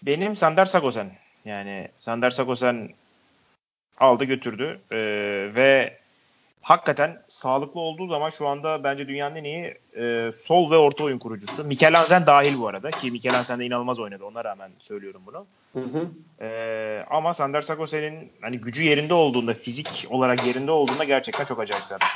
Benim 0.02 0.36
Sander 0.36 0.66
Sagosen. 0.66 1.12
Yani 1.46 1.88
Sander 2.00 2.30
Sagosen 2.30 2.90
aldı 3.98 4.24
götürdü 4.24 4.80
ee, 4.92 4.98
ve 5.56 6.01
hakikaten 6.62 7.22
sağlıklı 7.28 7.80
olduğu 7.80 8.08
zaman 8.08 8.30
şu 8.30 8.48
anda 8.48 8.84
bence 8.84 9.08
dünyanın 9.08 9.36
en 9.36 9.44
iyi 9.44 9.78
e, 9.96 10.32
sol 10.32 10.72
ve 10.72 10.78
orta 10.78 11.04
oyun 11.04 11.20
kurucusu. 11.20 11.64
Mikel 11.64 12.00
Anzen 12.00 12.26
dahil 12.26 12.60
bu 12.60 12.68
arada 12.68 12.92
ki 12.92 13.12
Mikel 13.12 13.38
Anzen 13.38 13.60
de 13.60 13.66
inanılmaz 13.66 14.00
oynadı 14.00 14.24
ona 14.26 14.44
rağmen 14.44 14.72
söylüyorum 14.80 15.22
bunu. 15.26 15.46
Hı 15.74 15.80
hı. 15.80 16.10
E, 16.46 17.06
ama 17.10 17.34
Sander 17.34 17.62
Sagosen'in 17.62 18.32
hani 18.42 18.58
gücü 18.58 18.84
yerinde 18.84 19.14
olduğunda 19.14 19.54
fizik 19.54 20.08
olarak 20.10 20.48
yerinde 20.48 20.72
olduğunda 20.72 21.04
gerçekten 21.04 21.46
çok 21.46 21.60
acayip 21.60 21.84
bir 21.90 21.96
adam. 21.96 22.08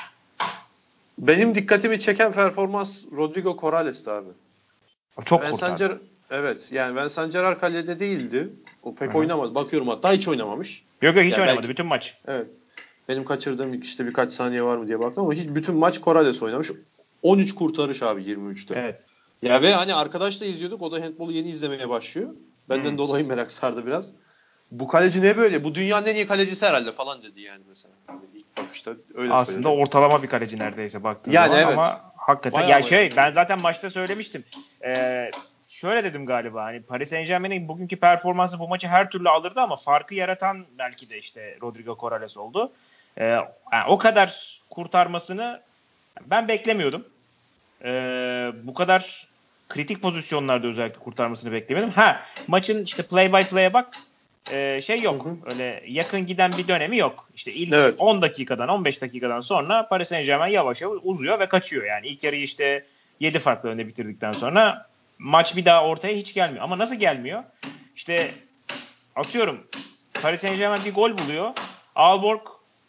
Benim 1.18 1.56
dikkatimi 1.56 2.00
çeken 2.00 2.32
performans 2.32 3.04
Rodrigo 3.18 3.58
Corrales'ti 3.58 4.12
abi. 4.12 4.30
çok 5.26 5.42
ben 5.42 5.52
kurtardı. 5.52 5.78
Sancar, 5.78 5.98
evet 6.32 6.72
yani 6.72 6.96
ben 6.96 7.08
Sancar 7.08 7.60
kalede 7.60 8.00
değildi. 8.00 8.50
O 8.84 8.96
pek 8.96 9.10
Hı-hı. 9.10 9.18
oynamadı. 9.18 9.56
Bakıyorum 9.56 9.88
hatta 9.88 10.12
hiç 10.12 10.28
oynamamış. 10.28 10.84
Yok 11.02 11.16
yok 11.16 11.26
hiç 11.26 11.32
yani 11.32 11.42
oynamadı 11.42 11.58
belki, 11.58 11.70
bütün 11.70 11.86
maç. 11.86 12.18
Evet. 12.28 12.48
Benim 13.10 13.26
kaçırdığım 13.26 13.82
işte 13.82 14.06
birkaç 14.06 14.34
saniye 14.34 14.64
var 14.64 14.78
mı 14.78 14.88
diye 14.88 15.00
baktım 15.00 15.24
ama 15.24 15.34
hiç 15.34 15.50
bütün 15.50 15.76
maç 15.76 16.02
Corrales 16.02 16.42
oynamış. 16.42 16.72
13 17.22 17.56
kurtarış 17.56 18.02
abi 18.02 18.22
23'te. 18.22 18.76
Evet. 18.78 19.02
Ya 19.42 19.62
ve 19.62 19.74
hani 19.74 19.94
arkadaş 19.94 20.42
da 20.42 20.46
izliyorduk. 20.46 20.82
O 20.82 20.92
da 20.92 21.02
handbolu 21.02 21.32
yeni 21.32 21.50
izlemeye 21.50 21.90
başlıyor. 21.90 22.30
Benden 22.70 22.90
hmm. 22.90 22.98
dolayı 22.98 23.28
merak 23.28 23.52
sardı 23.52 23.86
biraz. 23.86 24.12
Bu 24.72 24.88
kaleci 24.88 25.22
ne 25.22 25.38
böyle? 25.38 25.64
Bu 25.64 25.76
dünyanın 25.76 26.06
en 26.06 26.16
iyi 26.16 26.28
kalecisi 26.28 26.66
herhalde 26.66 26.92
falan 26.92 27.24
dedi 27.24 27.42
yani 27.42 27.64
mesela. 27.70 27.94
Yani 28.10 28.20
ilk 28.34 28.58
bakışta 28.58 28.92
öyle 29.16 29.34
Aslında 29.34 29.70
söyledi. 29.70 29.82
ortalama 29.82 30.24
bir 30.24 30.28
kaleci 30.28 30.60
neredeyse 30.60 31.04
baktığın 31.04 31.32
yani 31.32 31.48
zaman 31.48 31.64
evet. 31.64 31.74
ama 31.78 32.02
hakikaten 32.16 32.62
Bayağı 32.62 32.72
ya 32.72 32.82
şey 32.82 33.04
yani. 33.04 33.16
ben 33.18 33.32
zaten 33.32 33.62
maçta 33.62 33.90
söylemiştim. 33.90 34.44
Ee, 34.86 35.32
şöyle 35.68 36.04
dedim 36.04 36.26
galiba 36.26 36.64
hani 36.64 36.82
Paris 36.82 37.10
Saint 37.10 37.28
Germain'in 37.28 37.68
bugünkü 37.68 37.96
performansı 37.96 38.60
bu 38.60 38.68
maçı 38.68 38.88
her 38.88 39.10
türlü 39.10 39.30
alırdı 39.30 39.62
ama 39.62 39.76
farkı 39.76 40.16
yaratan 40.16 40.66
belki 40.78 41.10
de 41.10 41.18
işte 41.18 41.58
Rodrigo 41.62 41.98
Corrales 42.00 42.38
oldu. 42.38 42.72
Ee, 43.18 43.26
yani 43.74 43.86
o 43.88 43.98
kadar 43.98 44.60
kurtarmasını 44.70 45.62
ben 46.26 46.48
beklemiyordum. 46.48 47.06
Ee, 47.84 48.52
bu 48.64 48.74
kadar 48.74 49.28
kritik 49.70 50.02
pozisyonlarda 50.02 50.68
özellikle 50.68 51.00
kurtarmasını 51.00 51.52
beklemiyordum. 51.52 51.94
Ha 51.94 52.22
maçın 52.48 52.84
işte 52.84 53.04
play 53.04 53.34
by 53.34 53.42
play'e 53.42 53.74
bak 53.74 53.98
e, 54.52 54.82
şey 54.82 55.02
yok. 55.02 55.26
Hı 55.26 55.30
hı. 55.30 55.36
Öyle 55.46 55.84
yakın 55.88 56.26
giden 56.26 56.52
bir 56.58 56.68
dönemi 56.68 56.98
yok. 56.98 57.30
İşte 57.36 57.52
ilk 57.52 57.74
evet. 57.74 57.96
10 58.00 58.22
dakikadan 58.22 58.70
15 58.70 59.02
dakikadan 59.02 59.40
sonra 59.40 59.88
Paris 59.88 60.10
Saint 60.10 60.26
Germain 60.26 60.54
yavaş 60.54 60.82
yavaş 60.82 61.00
uzuyor 61.04 61.40
ve 61.40 61.50
kaçıyor. 61.50 61.84
Yani 61.84 62.08
ilk 62.08 62.24
yarıyı 62.24 62.44
işte 62.44 62.86
7 63.20 63.40
farklı 63.40 63.70
önde 63.70 63.88
bitirdikten 63.88 64.34
sonra 64.34 64.88
maç 65.20 65.56
bir 65.56 65.66
daha 65.66 65.86
ortaya 65.86 66.16
hiç 66.16 66.34
gelmiyor. 66.34 66.64
Ama 66.64 66.78
nasıl 66.78 66.96
gelmiyor? 66.96 67.44
İşte 67.96 68.32
atıyorum 69.16 69.68
Paris 70.22 70.42
Saint 70.42 70.58
Germain 70.58 70.86
bir 70.86 70.94
gol 70.94 71.18
buluyor. 71.18 71.52
Aalborg 71.96 72.42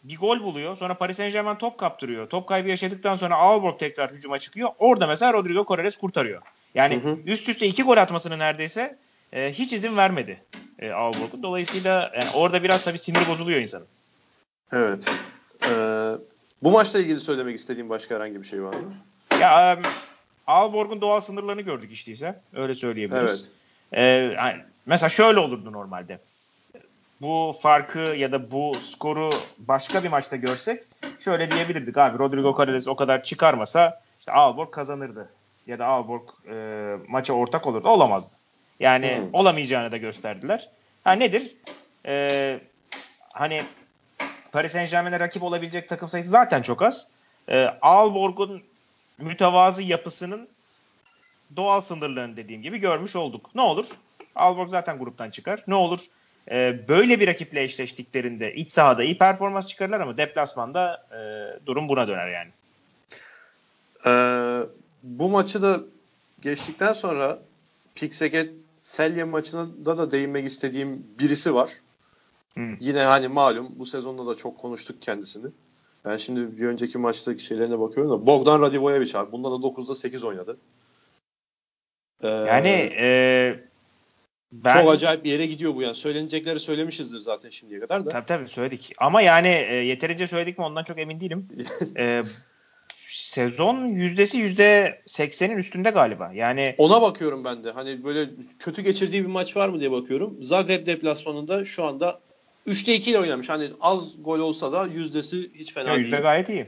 bir 0.09 0.17
gol 0.17 0.43
buluyor. 0.43 0.77
Sonra 0.77 0.97
Paris 0.97 1.17
Saint 1.17 1.33
Germain 1.33 1.55
top 1.55 1.77
kaptırıyor. 1.77 2.29
Top 2.29 2.47
kaybı 2.47 2.69
yaşadıktan 2.69 3.15
sonra 3.15 3.35
Aalborg 3.35 3.79
tekrar 3.79 4.11
hücuma 4.11 4.39
çıkıyor. 4.39 4.69
Orada 4.79 5.07
mesela 5.07 5.33
Rodrigo 5.33 5.65
Corrales 5.65 5.97
kurtarıyor. 5.97 6.41
Yani 6.75 6.95
hı 6.95 7.09
hı. 7.09 7.17
üst 7.25 7.49
üste 7.49 7.67
iki 7.67 7.83
gol 7.83 7.97
atmasını 7.97 8.39
neredeyse 8.39 8.97
e, 9.33 9.53
hiç 9.53 9.73
izin 9.73 9.97
vermedi 9.97 10.43
e, 10.79 10.91
Aalborg'un. 10.91 11.43
Dolayısıyla 11.43 12.11
yani 12.15 12.29
orada 12.33 12.63
biraz 12.63 12.83
tabii 12.83 12.99
sinir 12.99 13.27
bozuluyor 13.27 13.59
insanın. 13.59 13.87
Evet. 14.73 15.07
Ee, 15.65 16.11
bu 16.63 16.71
maçla 16.71 16.99
ilgili 16.99 17.19
söylemek 17.19 17.57
istediğim 17.57 17.89
başka 17.89 18.15
herhangi 18.15 18.41
bir 18.41 18.47
şey 18.47 18.63
var 18.63 18.73
mı? 18.73 18.93
Ya 19.41 19.77
um, 19.77 19.83
Aalborg'un 20.47 21.01
doğal 21.01 21.21
sınırlarını 21.21 21.61
gördük 21.61 21.91
işte 21.91 22.11
ise. 22.11 22.41
Öyle 22.53 22.75
söyleyebiliriz. 22.75 23.51
Evet. 23.93 24.31
Ee, 24.31 24.35
yani 24.35 24.61
mesela 24.85 25.09
şöyle 25.09 25.39
olurdu 25.39 25.71
normalde 25.71 26.19
bu 27.21 27.55
farkı 27.61 27.99
ya 27.99 28.31
da 28.31 28.51
bu 28.51 28.73
skoru 28.75 29.29
başka 29.57 30.03
bir 30.03 30.09
maçta 30.09 30.35
görsek 30.35 30.83
şöyle 31.19 31.51
diyebilirdik 31.51 31.97
abi 31.97 32.19
Rodrigo 32.19 32.55
Corrales 32.55 32.87
o 32.87 32.95
kadar 32.95 33.23
çıkarmasa 33.23 34.01
işte 34.19 34.31
Aalborg 34.31 34.71
kazanırdı 34.71 35.29
ya 35.67 35.79
da 35.79 35.85
Aalborg 35.85 36.29
e, 36.49 36.95
maça 37.07 37.33
ortak 37.33 37.67
olurdu. 37.67 37.89
Olamazdı. 37.89 38.31
Yani 38.79 39.17
hmm. 39.17 39.33
olamayacağını 39.33 39.91
da 39.91 39.97
gösterdiler. 39.97 40.69
Ha 41.03 41.11
nedir? 41.11 41.55
E, 42.05 42.59
hani 43.33 43.63
Paris 44.51 44.71
Saint 44.71 44.91
Germain'e 44.91 45.19
rakip 45.19 45.43
olabilecek 45.43 45.89
takım 45.89 46.09
sayısı 46.09 46.29
zaten 46.29 46.61
çok 46.61 46.81
az. 46.81 47.07
E, 47.49 47.65
Aalborg'un 47.81 48.63
mütevazı 49.17 49.83
yapısının 49.83 50.47
doğal 51.55 51.81
sınırlarını 51.81 52.37
dediğim 52.37 52.61
gibi 52.61 52.77
görmüş 52.77 53.15
olduk. 53.15 53.55
Ne 53.55 53.61
olur? 53.61 53.87
Aalborg 54.35 54.69
zaten 54.69 54.99
gruptan 54.99 55.29
çıkar. 55.29 55.63
Ne 55.67 55.75
olur? 55.75 56.05
E, 56.51 56.79
böyle 56.87 57.19
bir 57.19 57.27
rakiple 57.27 57.63
eşleştiklerinde 57.63 58.53
iç 58.53 58.71
sahada 58.71 59.03
iyi 59.03 59.17
performans 59.17 59.67
çıkarırlar 59.67 59.99
ama 59.99 60.17
deplasmanda 60.17 61.07
e, 61.11 61.19
durum 61.65 61.89
buna 61.89 62.07
döner 62.07 62.27
yani. 62.27 62.49
Ee, 64.05 64.65
bu 65.03 65.29
maçı 65.29 65.61
da 65.61 65.79
geçtikten 66.41 66.93
sonra 66.93 67.39
Pixeget 67.95 68.51
Selye 68.77 69.23
maçında 69.23 69.97
da 69.97 70.11
değinmek 70.11 70.45
istediğim 70.45 71.05
birisi 71.19 71.53
var. 71.53 71.71
Hmm. 72.53 72.75
Yine 72.79 73.01
hani 73.01 73.27
malum 73.27 73.69
bu 73.75 73.85
sezonda 73.85 74.25
da 74.25 74.35
çok 74.35 74.57
konuştuk 74.57 75.01
kendisini. 75.01 75.51
Ben 76.05 76.17
şimdi 76.17 76.61
bir 76.61 76.65
önceki 76.65 76.97
maçtaki 76.97 77.43
şeylerine 77.43 77.79
bakıyorum 77.79 78.11
da 78.11 78.25
Bogdan 78.25 78.61
Radivojevic 78.61 79.11
abi. 79.15 79.31
Bunda 79.31 79.51
da 79.51 79.55
9'da 79.55 79.95
8 79.95 80.23
oynadı. 80.23 80.57
Ee, 82.21 82.27
yani 82.27 82.93
e, 82.99 83.59
ben, 84.51 84.81
Çok 84.81 84.91
acayip 84.91 85.23
bir 85.23 85.31
yere 85.31 85.45
gidiyor 85.45 85.75
bu 85.75 85.81
yani. 85.81 85.95
Söylenecekleri 85.95 86.59
söylemişizdir 86.59 87.19
zaten 87.19 87.49
şimdiye 87.49 87.79
kadar 87.79 88.05
da. 88.05 88.09
Tabii 88.09 88.25
tabii 88.25 88.47
söyledik. 88.47 88.93
Ama 88.97 89.21
yani 89.21 89.47
e, 89.47 89.75
yeterince 89.75 90.27
söyledik 90.27 90.57
mi 90.57 90.65
ondan 90.65 90.83
çok 90.83 90.99
emin 90.99 91.19
değilim. 91.19 91.47
e, 91.97 92.23
sezon 92.97 93.87
yüzdesi 93.87 94.37
yüzde 94.37 95.01
seksenin 95.05 95.57
üstünde 95.57 95.89
galiba. 95.89 96.31
Yani 96.33 96.75
ona 96.77 97.01
bakıyorum 97.01 97.43
ben 97.43 97.63
de. 97.63 97.71
Hani 97.71 98.03
böyle 98.03 98.29
kötü 98.59 98.81
geçirdiği 98.81 99.23
bir 99.23 99.29
maç 99.29 99.57
var 99.57 99.69
mı 99.69 99.79
diye 99.79 99.91
bakıyorum. 99.91 100.43
Zagreb 100.43 100.85
deplasmanında 100.85 101.65
şu 101.65 101.83
anda 101.83 102.19
3'te 102.67 102.95
2 102.95 103.11
ile 103.11 103.19
oynamış. 103.19 103.49
Hani 103.49 103.69
az 103.81 104.23
gol 104.23 104.39
olsa 104.39 104.71
da 104.71 104.87
yüzdesi 104.87 105.51
hiç 105.53 105.73
fena 105.73 105.89
değil. 105.89 105.99
Yüzde 105.99 106.17
gayet 106.17 106.49
iyi. 106.49 106.65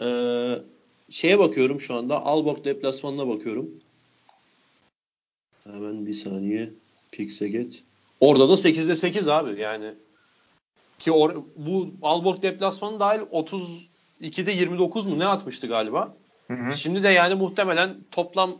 Ee, 0.00 0.58
şeye 1.10 1.38
bakıyorum 1.38 1.80
şu 1.80 1.94
anda. 1.94 2.22
Alborg 2.22 2.64
deplasmanına 2.64 3.28
bakıyorum. 3.28 3.70
Hemen 5.64 6.06
bir 6.06 6.12
saniye. 6.12 6.70
Pixeget. 7.16 7.82
Orada 8.20 8.48
da 8.48 8.52
8'de 8.52 8.96
8 8.96 9.28
abi 9.28 9.60
yani. 9.60 9.94
Ki 10.98 11.12
or, 11.12 11.34
bu 11.56 11.94
Alborg 12.02 12.42
deplasmanı 12.42 13.00
dahil 13.00 13.20
32'de 13.20 14.52
29 14.52 15.06
mu 15.06 15.18
ne 15.18 15.26
atmıştı 15.26 15.66
galiba. 15.66 16.14
Hı 16.48 16.54
hı. 16.54 16.76
Şimdi 16.76 17.02
de 17.02 17.08
yani 17.08 17.34
muhtemelen 17.34 17.96
toplam 18.10 18.54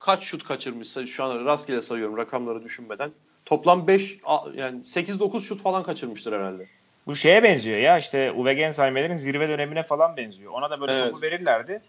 kaç 0.00 0.22
şut 0.22 0.44
kaçırmışsa 0.44 1.06
şu 1.06 1.24
an 1.24 1.44
rastgele 1.44 1.82
sayıyorum 1.82 2.16
rakamları 2.16 2.64
düşünmeden. 2.64 3.10
Toplam 3.44 3.86
5 3.86 4.18
yani 4.54 4.80
8-9 4.80 5.40
şut 5.40 5.62
falan 5.62 5.82
kaçırmıştır 5.82 6.32
herhalde. 6.32 6.66
Bu 7.06 7.14
şeye 7.14 7.42
benziyor 7.42 7.78
ya 7.78 7.98
işte 7.98 8.32
Uwe 8.32 8.54
Gensheimer'in 8.54 9.16
zirve 9.16 9.48
dönemine 9.48 9.82
falan 9.82 10.16
benziyor. 10.16 10.52
Ona 10.52 10.70
da 10.70 10.80
böyle 10.80 10.92
evet. 10.92 11.10
topu 11.10 11.22
verirlerdi. 11.22 11.80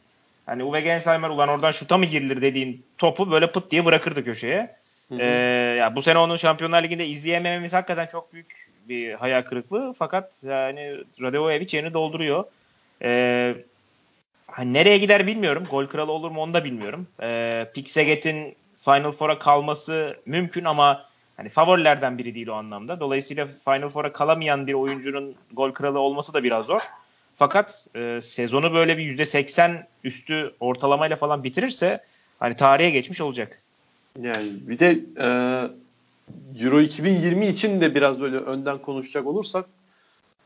Hani 0.46 0.64
Uwe 0.64 0.82
Gensheimer 0.82 1.30
ulan 1.30 1.50
oradan 1.50 1.72
şuta 1.72 1.98
mı 1.98 2.06
girilir 2.06 2.42
dediğin 2.42 2.86
topu 2.98 3.32
böyle 3.32 3.52
pıt 3.52 3.72
diye 3.72 3.86
bırakırdı 3.86 4.24
köşeye. 4.26 4.76
Ee, 5.12 5.26
ya 5.80 5.96
bu 5.96 6.02
sene 6.02 6.18
onun 6.18 6.36
Şampiyonlar 6.36 6.84
Ligi'nde 6.84 7.08
izleyemememiz 7.08 7.74
hakikaten 7.74 8.06
çok 8.06 8.34
büyük 8.34 8.70
bir 8.90 9.14
hayal 9.14 9.42
kırıklığı. 9.42 9.94
Fakat 10.00 10.44
yani 10.44 10.98
Radojevic 11.22 11.78
yerini 11.78 11.94
dolduruyor. 11.94 12.44
Ee, 13.02 13.56
hani 14.48 14.74
nereye 14.74 14.98
gider 14.98 15.28
bilmiyorum. 15.28 15.64
Gol 15.72 15.88
kralı 15.88 16.12
olur 16.12 16.32
mu 16.32 16.42
onu 16.42 16.54
da 16.54 16.64
bilmiyorum. 16.64 17.08
Ee, 17.22 17.72
Pixeget'in 17.74 18.56
Final 18.80 19.12
Four'a 19.12 19.40
kalması 19.40 20.18
mümkün 20.26 20.66
ama 20.66 21.06
hani 21.38 21.50
favorilerden 21.50 22.18
biri 22.18 22.36
değil 22.36 22.48
o 22.48 22.54
anlamda. 22.54 23.00
Dolayısıyla 23.00 23.48
Final 23.66 23.90
Four'a 23.90 24.14
kalamayan 24.14 24.68
bir 24.68 24.74
oyuncunun 24.74 25.36
gol 25.54 25.72
kralı 25.72 26.00
olması 26.00 26.34
da 26.34 26.44
biraz 26.44 26.66
zor. 26.66 26.82
Fakat 27.36 27.88
e, 27.96 28.22
sezonu 28.22 28.74
böyle 28.74 28.98
bir 28.98 29.04
%80 29.04 29.86
üstü 30.04 30.56
ortalamayla 30.60 31.16
falan 31.16 31.44
bitirirse 31.44 32.04
hani 32.40 32.56
tarihe 32.56 32.90
geçmiş 32.90 33.22
olacak. 33.22 33.63
Yani 34.22 34.50
bir 34.68 34.80
de 34.80 35.00
e, 35.18 35.26
Euro 36.64 36.80
2020 36.80 37.48
için 37.48 37.82
de 37.82 37.96
biraz 37.96 38.20
böyle 38.20 38.38
önden 38.38 38.78
konuşacak 38.78 39.28
olursak 39.28 39.66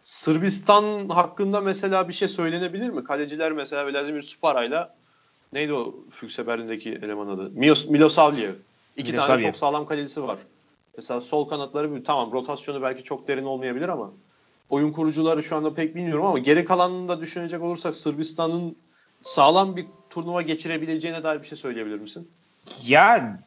Sırbistan 0.08 1.10
hakkında 1.10 1.62
mesela 1.62 2.08
bir 2.08 2.14
şey 2.14 2.28
söylenebilir 2.28 2.90
mi? 2.90 3.04
Kaleciler 3.04 3.52
mesela 3.52 3.86
Vladimir 3.86 4.22
Supara'yla 4.22 4.96
neydi 5.54 5.74
o 5.74 5.96
Fükse 6.12 6.48
Berlin'deki 6.48 6.92
eleman 6.92 7.28
adı? 7.28 7.50
Milos, 7.50 7.90
Milosavljev. 7.90 8.54
İki 8.98 9.12
Milosavljev. 9.12 9.36
tane 9.36 9.48
çok 9.48 9.56
sağlam 9.56 9.86
kalecisi 9.86 10.24
var. 10.24 10.38
Mesela 10.98 11.22
sol 11.22 11.50
kanatları 11.50 11.96
bir 11.96 12.04
tamam 12.04 12.32
rotasyonu 12.32 12.82
belki 12.82 13.04
çok 13.04 13.28
derin 13.28 13.46
olmayabilir 13.46 13.90
ama 13.90 14.12
oyun 14.70 14.92
kurucuları 14.92 15.44
şu 15.44 15.56
anda 15.56 15.74
pek 15.74 15.96
bilmiyorum 15.96 16.26
ama 16.26 16.40
geri 16.40 16.66
kalanını 16.66 17.08
da 17.08 17.22
düşünecek 17.22 17.62
olursak 17.62 17.96
Sırbistan'ın 17.96 18.76
sağlam 19.22 19.76
bir 19.76 19.86
turnuva 20.10 20.42
geçirebileceğine 20.42 21.24
dair 21.24 21.42
bir 21.42 21.48
şey 21.48 21.58
söyleyebilir 21.58 22.00
misin? 22.00 22.28
Ya 22.86 23.40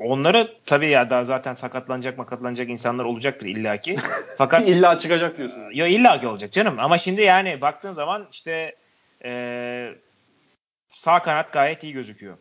onları 0.00 0.52
tabii 0.66 0.88
ya 0.88 1.10
daha 1.10 1.24
zaten 1.24 1.54
sakatlanacak 1.54 2.18
makatlanacak 2.18 2.68
insanlar 2.68 3.04
olacaktır 3.04 3.46
illaki. 3.46 3.96
Fakat 4.38 4.68
illa 4.68 4.98
çıkacak 4.98 5.38
diyorsun. 5.38 5.62
Ya 5.74 5.86
illaki 5.86 6.26
olacak 6.26 6.52
canım. 6.52 6.74
Ama 6.78 6.98
şimdi 6.98 7.22
yani 7.22 7.60
baktığın 7.60 7.92
zaman 7.92 8.26
işte 8.32 8.74
ee, 9.24 9.94
sağ 10.90 11.22
kanat 11.22 11.52
gayet 11.52 11.84
iyi 11.84 11.92
gözüküyor. 11.92 12.36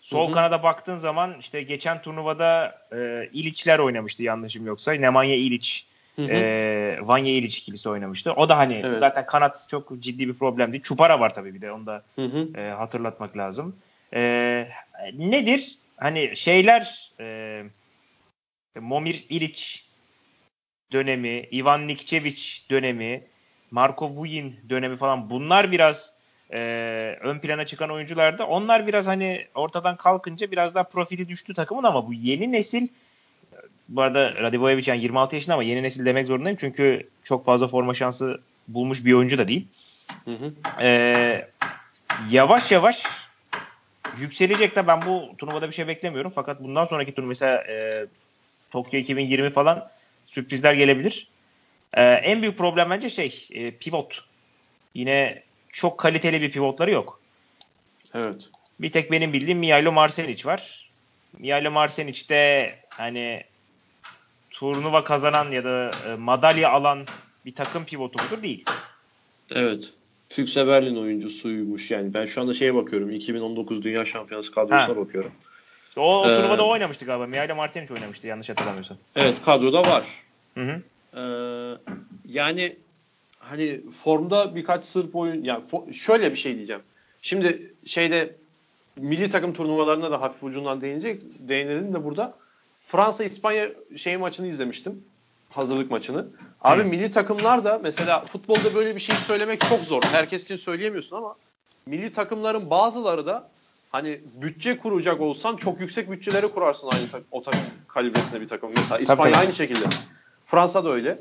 Sol 0.00 0.26
hı 0.26 0.30
hı. 0.30 0.34
kanada 0.34 0.62
baktığın 0.62 0.96
zaman 0.96 1.34
işte 1.40 1.62
geçen 1.62 2.02
turnuvada 2.02 2.78
e, 2.92 3.28
İliçler 3.32 3.78
oynamıştı 3.78 4.22
yanlışım 4.22 4.66
yoksa. 4.66 4.92
Nemanja 4.92 5.34
İliç, 5.34 5.86
hı 6.16 6.22
hı. 6.22 6.30
e, 6.30 6.98
Vanya 7.02 7.32
İliç 7.32 7.58
ikilisi 7.58 7.88
oynamıştı. 7.88 8.32
O 8.32 8.48
da 8.48 8.58
hani 8.58 8.82
evet. 8.84 9.00
zaten 9.00 9.26
kanat 9.26 9.66
çok 9.70 9.92
ciddi 10.00 10.28
bir 10.28 10.34
problem 10.34 10.72
değil. 10.72 10.82
Çupara 10.82 11.20
var 11.20 11.34
tabii 11.34 11.54
bir 11.54 11.60
de 11.60 11.72
onu 11.72 11.86
da 11.86 12.02
hı. 12.16 12.60
E, 12.60 12.70
hatırlatmak 12.70 13.36
lazım. 13.36 13.76
E, 14.14 14.68
nedir? 15.12 15.78
Hani 15.96 16.36
şeyler 16.36 17.12
e, 17.20 17.62
Momir 18.80 19.26
İliç 19.28 19.86
dönemi, 20.92 21.48
Ivan 21.52 21.88
Nikçeviç 21.88 22.66
dönemi, 22.70 23.22
Marko 23.70 24.10
Vujin 24.10 24.60
dönemi 24.68 24.96
falan 24.96 25.30
bunlar 25.30 25.72
biraz 25.72 26.14
e, 26.50 26.58
ön 27.20 27.38
plana 27.38 27.66
çıkan 27.66 27.90
oyunculardı. 27.90 28.44
Onlar 28.44 28.86
biraz 28.86 29.06
hani 29.06 29.46
ortadan 29.54 29.96
kalkınca 29.96 30.50
biraz 30.50 30.74
daha 30.74 30.84
profili 30.84 31.28
düştü 31.28 31.54
takımın 31.54 31.84
ama 31.84 32.06
bu 32.06 32.14
yeni 32.14 32.52
nesil 32.52 32.88
bu 33.88 34.02
arada 34.02 34.34
Radivojevic 34.34 34.84
yani 34.86 35.02
26 35.02 35.36
yaşında 35.36 35.54
ama 35.54 35.62
yeni 35.62 35.82
nesil 35.82 36.04
demek 36.04 36.26
zorundayım 36.26 36.58
çünkü 36.60 37.08
çok 37.22 37.44
fazla 37.46 37.68
forma 37.68 37.94
şansı 37.94 38.40
bulmuş 38.68 39.04
bir 39.04 39.12
oyuncu 39.12 39.38
da 39.38 39.48
değil. 39.48 39.66
Hı 40.24 40.30
hı. 40.30 40.52
Ee, 40.82 41.48
yavaş 42.30 42.72
yavaş 42.72 43.02
yükselecek 44.20 44.76
de 44.76 44.86
ben 44.86 45.06
bu 45.06 45.36
turnuvada 45.38 45.68
bir 45.68 45.74
şey 45.74 45.88
beklemiyorum. 45.88 46.32
Fakat 46.34 46.62
bundan 46.62 46.84
sonraki 46.84 47.14
turnuva 47.14 47.28
mesela 47.28 47.64
e, 47.64 48.06
Tokyo 48.70 49.00
2020 49.00 49.50
falan 49.50 49.88
sürprizler 50.26 50.74
gelebilir. 50.74 51.28
Ee, 51.94 52.02
en 52.02 52.42
büyük 52.42 52.58
problem 52.58 52.90
bence 52.90 53.10
şey 53.10 53.46
e, 53.50 53.70
pivot. 53.70 54.24
Yine 54.94 55.42
çok 55.72 55.98
kaliteli 55.98 56.42
bir 56.42 56.50
pivotları 56.50 56.90
yok. 56.90 57.20
Evet. 58.14 58.48
Bir 58.80 58.92
tek 58.92 59.12
benim 59.12 59.32
bildiğim 59.32 59.58
Mihailo 59.58 59.92
Marsenic 59.92 60.44
var. 60.44 60.90
Mihailo 61.38 61.70
Marsenic 61.70 62.28
de 62.28 62.74
hani 62.88 63.44
turnuva 64.50 65.04
kazanan 65.04 65.50
ya 65.50 65.64
da 65.64 65.90
e, 66.08 66.14
madalya 66.14 66.70
alan 66.70 67.06
bir 67.44 67.54
takım 67.54 67.84
pivotu 67.84 68.24
mudur? 68.24 68.42
Değil. 68.42 68.64
Evet. 69.54 69.92
Füchse 70.28 70.66
Berlin 70.66 70.96
oyuncusuymuş 70.96 71.90
yani. 71.90 72.14
Ben 72.14 72.24
şu 72.24 72.40
anda 72.40 72.54
şeye 72.54 72.74
bakıyorum. 72.74 73.10
2019 73.10 73.82
Dünya 73.82 74.04
Şampiyonası 74.04 74.52
kadrosuna 74.52 74.88
ha. 74.88 74.96
bakıyorum. 74.96 75.32
O, 75.96 76.22
o 76.22 76.30
ee, 76.30 76.36
turnuvada 76.36 76.66
o 76.66 76.70
oynamıştı 76.70 77.04
galiba. 77.04 77.26
Mihailo 77.26 77.54
Marsenic 77.54 77.94
oynamıştı 77.94 78.26
yanlış 78.26 78.48
hatırlamıyorsam. 78.48 78.96
Evet 79.16 79.34
kadroda 79.44 79.82
var. 79.82 80.04
Hı 80.54 80.60
hı. 80.60 80.82
Ee, 81.16 81.22
yani 82.28 82.76
hani 83.38 83.80
formda 84.02 84.54
birkaç 84.54 84.84
Sırp 84.84 85.16
oyun 85.16 85.44
yani 85.44 85.64
şöyle 85.92 86.32
bir 86.32 86.36
şey 86.36 86.56
diyeceğim. 86.56 86.82
Şimdi 87.22 87.74
şeyde 87.86 88.36
milli 88.96 89.30
takım 89.30 89.52
turnuvalarına 89.52 90.10
da 90.10 90.20
hafif 90.20 90.42
ucundan 90.42 90.80
değinecek 90.80 91.22
değinelim 91.38 91.94
de 91.94 92.04
burada. 92.04 92.34
Fransa 92.86 93.24
İspanya 93.24 93.68
şey 93.96 94.16
maçını 94.16 94.46
izlemiştim. 94.46 95.04
Hazırlık 95.56 95.90
maçını. 95.90 96.26
Abi 96.60 96.82
hmm. 96.82 96.90
milli 96.90 97.10
takımlar 97.10 97.64
da 97.64 97.80
mesela 97.82 98.24
futbolda 98.24 98.74
böyle 98.74 98.94
bir 98.94 99.00
şey 99.00 99.16
söylemek 99.16 99.60
çok 99.60 99.84
zor. 99.84 100.02
Herkes 100.02 100.44
için 100.44 100.56
söyleyemiyorsun 100.56 101.16
ama 101.16 101.36
milli 101.86 102.12
takımların 102.12 102.70
bazıları 102.70 103.26
da 103.26 103.50
hani 103.90 104.20
bütçe 104.34 104.78
kuracak 104.78 105.20
olsan 105.20 105.56
çok 105.56 105.80
yüksek 105.80 106.10
bütçeleri 106.10 106.48
kurarsın 106.48 106.88
aynı 106.88 107.08
tak- 107.08 107.22
o 107.30 107.42
takım 107.42 107.60
kalibresinde 107.88 108.40
bir 108.40 108.48
takım. 108.48 108.70
Mesela 108.76 108.98
İspanya 108.98 109.22
tabii, 109.22 109.32
tabii. 109.32 109.40
aynı 109.40 109.52
şekilde. 109.52 109.84
Fransa 110.44 110.84
da 110.84 110.90
öyle. 110.90 111.18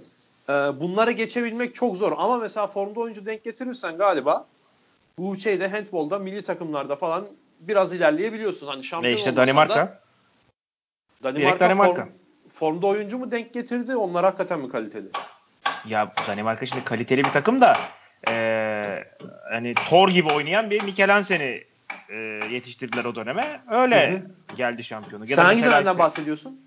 Ee, 0.50 0.54
bunları 0.54 1.12
geçebilmek 1.12 1.76
çok 1.76 1.98
zor 1.98 2.12
ama 2.18 2.38
mesela 2.38 2.68
formda 2.68 3.00
oyuncu 3.00 3.26
denk 3.26 3.44
getirirsen 3.44 3.98
galiba 3.98 4.48
bu 5.18 5.38
şeyde 5.38 5.68
handbolda 5.68 6.20
milli 6.20 6.42
takımlarda 6.42 6.96
falan 6.96 7.26
biraz 7.60 7.94
ilerleyebiliyorsun. 7.94 8.68
Hani 8.68 8.84
şampiyon 8.84 9.14
Ve 9.14 9.18
işte 9.18 9.36
Danimarka. 9.36 9.76
Da, 9.76 10.02
Danimarka, 11.24 11.60
Danimarka. 11.60 12.04
Form, 12.04 12.25
formda 12.56 12.88
oyuncu 12.88 13.18
mu 13.18 13.32
denk 13.32 13.54
getirdi? 13.54 13.96
Onlar 13.96 14.26
hakikaten 14.26 14.60
mi 14.60 14.70
kaliteli? 14.70 15.08
Ya 15.86 16.14
Danimarka 16.28 16.66
şimdi 16.66 16.84
kaliteli 16.84 17.24
bir 17.24 17.32
takım 17.32 17.62
da 17.62 17.78
ee, 18.28 19.04
hani 19.50 19.74
Thor 19.74 20.10
gibi 20.10 20.32
oynayan 20.32 20.70
bir 20.70 20.84
Mikkel 20.84 21.12
Hansen'i 21.12 21.64
e, 22.10 22.16
yetiştirdiler 22.52 23.06
o 23.06 23.16
döneme. 23.16 23.62
Öyle 23.72 24.12
hı 24.12 24.16
hı. 24.16 24.56
geldi 24.56 24.84
şampiyonu. 24.84 25.28
Sen 25.28 25.46
hangi 25.46 25.64
dönemden 25.64 25.92
işte, 25.92 26.00
bahsediyorsun? 26.00 26.62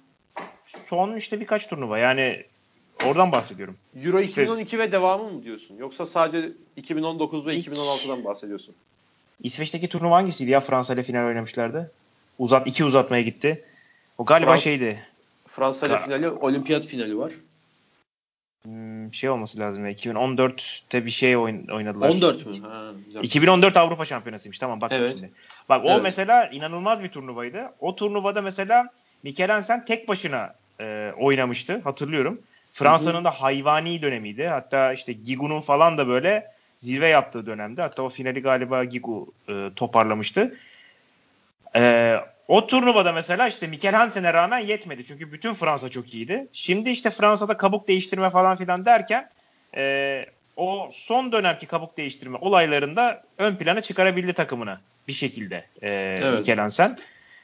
Son 0.66 1.16
işte 1.16 1.40
birkaç 1.40 1.66
turnuva. 1.66 1.98
Yani 1.98 2.44
Oradan 3.04 3.32
bahsediyorum. 3.32 3.76
Euro 4.04 4.20
2012 4.20 4.64
işte, 4.64 4.78
ve 4.78 4.92
devamı 4.92 5.30
mı 5.30 5.42
diyorsun? 5.42 5.76
Yoksa 5.76 6.06
sadece 6.06 6.52
2019 6.76 7.46
ve 7.46 7.58
2016'dan 7.58 8.24
bahsediyorsun? 8.24 8.74
İsveç'teki 9.42 9.88
turnuva 9.88 10.16
hangisiydi 10.16 10.50
ya? 10.50 10.60
Fransa 10.60 10.94
ile 10.94 11.02
final 11.02 11.26
oynamışlardı. 11.26 11.92
Uzat 12.38 12.66
iki 12.66 12.84
uzatmaya 12.84 13.22
gitti. 13.22 13.64
O 14.18 14.24
galiba 14.24 14.50
Frans, 14.50 14.62
şeydi. 14.62 15.06
Fransa 15.48 15.86
ile 15.86 15.98
finali, 15.98 16.28
olimpiyat 16.28 16.86
finali 16.86 17.18
var. 17.18 17.32
Hmm, 18.62 19.14
şey 19.14 19.30
olması 19.30 19.60
lazım 19.60 19.86
ya. 19.86 19.92
2014'te 19.92 21.06
bir 21.06 21.10
şey 21.10 21.36
oynadılar. 21.36 22.08
14 22.08 22.46
mü? 22.46 22.60
Ha, 22.60 22.90
2014 23.22 23.76
Avrupa 23.76 24.04
Şampiyonasıymış. 24.04 24.58
Tamam 24.58 24.80
bak 24.80 24.92
evet. 24.94 25.10
şimdi. 25.16 25.30
Bak 25.68 25.84
o 25.84 25.90
evet. 25.90 26.02
mesela 26.02 26.46
inanılmaz 26.46 27.02
bir 27.02 27.08
turnuvaydı. 27.08 27.72
O 27.80 27.96
turnuvada 27.96 28.42
mesela 28.42 28.88
Mikel 29.22 29.50
Hansen 29.50 29.84
tek 29.84 30.08
başına 30.08 30.54
e, 30.80 31.12
oynamıştı. 31.18 31.80
Hatırlıyorum. 31.84 32.40
Fransa'nın 32.72 33.24
da 33.24 33.30
hayvani 33.30 34.02
dönemiydi. 34.02 34.46
Hatta 34.46 34.92
işte 34.92 35.12
Gigu'nun 35.12 35.60
falan 35.60 35.98
da 35.98 36.08
böyle 36.08 36.52
zirve 36.76 37.08
yaptığı 37.08 37.46
dönemde. 37.46 37.82
Hatta 37.82 38.02
o 38.02 38.08
finali 38.08 38.42
galiba 38.42 38.84
Gigu 38.84 39.32
e, 39.48 39.70
toparlamıştı. 39.76 40.56
E, 41.76 42.14
o 42.48 42.66
turnuvada 42.66 43.12
mesela 43.12 43.48
işte 43.48 43.66
Mikel 43.66 43.94
Hansen'e 43.94 44.34
rağmen 44.34 44.58
yetmedi. 44.58 45.04
Çünkü 45.04 45.32
bütün 45.32 45.54
Fransa 45.54 45.88
çok 45.88 46.14
iyiydi. 46.14 46.46
Şimdi 46.52 46.90
işte 46.90 47.10
Fransa'da 47.10 47.56
kabuk 47.56 47.88
değiştirme 47.88 48.30
falan 48.30 48.56
filan 48.56 48.84
derken 48.84 49.30
e, 49.76 50.24
o 50.56 50.90
son 50.92 51.32
dönemki 51.32 51.66
kabuk 51.66 51.96
değiştirme 51.96 52.38
olaylarında 52.40 53.22
ön 53.38 53.56
plana 53.56 53.80
çıkarabildi 53.80 54.32
takımını 54.32 54.78
bir 55.08 55.12
şekilde 55.12 55.64
e, 55.82 56.16
evet. 56.20 56.38
Mikel 56.38 56.58
Hansen. 56.58 56.98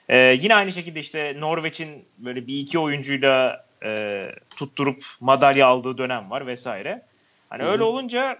E, 0.09 0.19
yine 0.19 0.55
aynı 0.55 0.73
şekilde 0.73 1.01
işte 1.01 1.37
Norveç'in 1.39 2.05
böyle 2.19 2.47
bir 2.47 2.61
iki 2.61 2.79
oyuncuyla 2.79 3.65
e, 3.85 4.27
tutturup 4.57 5.05
madalya 5.21 5.67
aldığı 5.67 5.99
dönem 5.99 6.31
var 6.31 6.47
vesaire. 6.47 7.03
Hani 7.49 7.63
Hı-hı. 7.63 7.73
öyle 7.73 7.83
olunca 7.83 8.39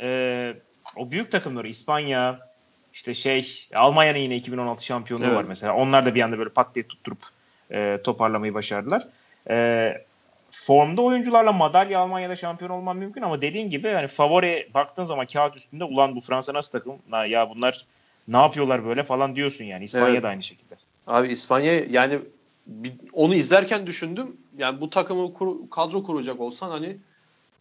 e, 0.00 0.54
o 0.96 1.10
büyük 1.10 1.30
takımları 1.30 1.68
İspanya 1.68 2.51
işte 3.02 3.14
şey 3.14 3.68
Almanya'nın 3.74 4.18
yine 4.18 4.36
2016 4.36 4.84
şampiyonluğu 4.84 5.24
evet. 5.24 5.36
var 5.36 5.44
mesela. 5.44 5.74
Onlar 5.74 6.06
da 6.06 6.14
bir 6.14 6.20
anda 6.20 6.38
böyle 6.38 6.50
pat 6.50 6.74
diye 6.74 6.86
tutturup 6.86 7.18
e, 7.70 7.98
toparlamayı 8.04 8.54
başardılar. 8.54 9.08
E, 9.50 10.04
formda 10.50 11.02
oyuncularla 11.02 11.52
madalya 11.52 12.00
Almanya'da 12.00 12.36
şampiyon 12.36 12.70
olman 12.70 12.96
mümkün 12.96 13.22
ama 13.22 13.40
dediğin 13.40 13.70
gibi 13.70 13.88
hani 13.88 14.08
favori 14.08 14.68
baktığın 14.74 15.04
zaman 15.04 15.26
kağıt 15.26 15.56
üstünde 15.56 15.84
ulan 15.84 16.16
bu 16.16 16.20
Fransa 16.20 16.54
nasıl 16.54 16.72
takım? 16.72 16.94
Ya 17.28 17.50
bunlar 17.50 17.84
ne 18.28 18.36
yapıyorlar 18.36 18.84
böyle 18.84 19.02
falan 19.02 19.36
diyorsun 19.36 19.64
yani. 19.64 19.84
İspanya 19.84 20.08
evet. 20.08 20.22
da 20.22 20.28
aynı 20.28 20.42
şekilde. 20.42 20.74
Abi 21.06 21.28
İspanya 21.28 21.72
yani 21.72 22.18
onu 23.12 23.34
izlerken 23.34 23.86
düşündüm. 23.86 24.36
Yani 24.58 24.80
bu 24.80 24.90
takımı 24.90 25.34
kur, 25.34 25.70
kadro 25.70 26.02
kuracak 26.02 26.40
olsan 26.40 26.70
hani 26.70 26.96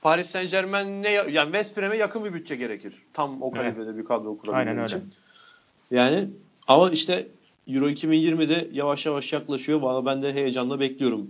Paris 0.01 0.30
Saint 0.30 0.51
Germain 0.51 1.04
ne 1.04 1.10
yani 1.12 1.45
West 1.45 1.77
Brom'e 1.77 1.97
yakın 1.97 2.25
bir 2.25 2.34
bütçe 2.34 2.56
gerekir. 2.56 2.93
Tam 3.13 3.41
o 3.41 3.51
kalibrede 3.51 3.89
evet. 3.89 3.97
bir 3.97 4.06
kadro 4.06 4.38
kurabilmek 4.38 4.86
için. 4.88 4.97
Öyle. 4.97 5.21
Yani 5.91 6.27
ama 6.67 6.89
işte 6.89 7.27
Euro 7.67 7.89
2020'de 7.89 8.67
yavaş 8.71 9.06
yavaş 9.06 9.34
yaklaşıyor. 9.34 9.82
Valla 9.82 10.06
ben 10.06 10.21
de 10.21 10.34
heyecanla 10.34 10.80
bekliyorum. 10.80 11.27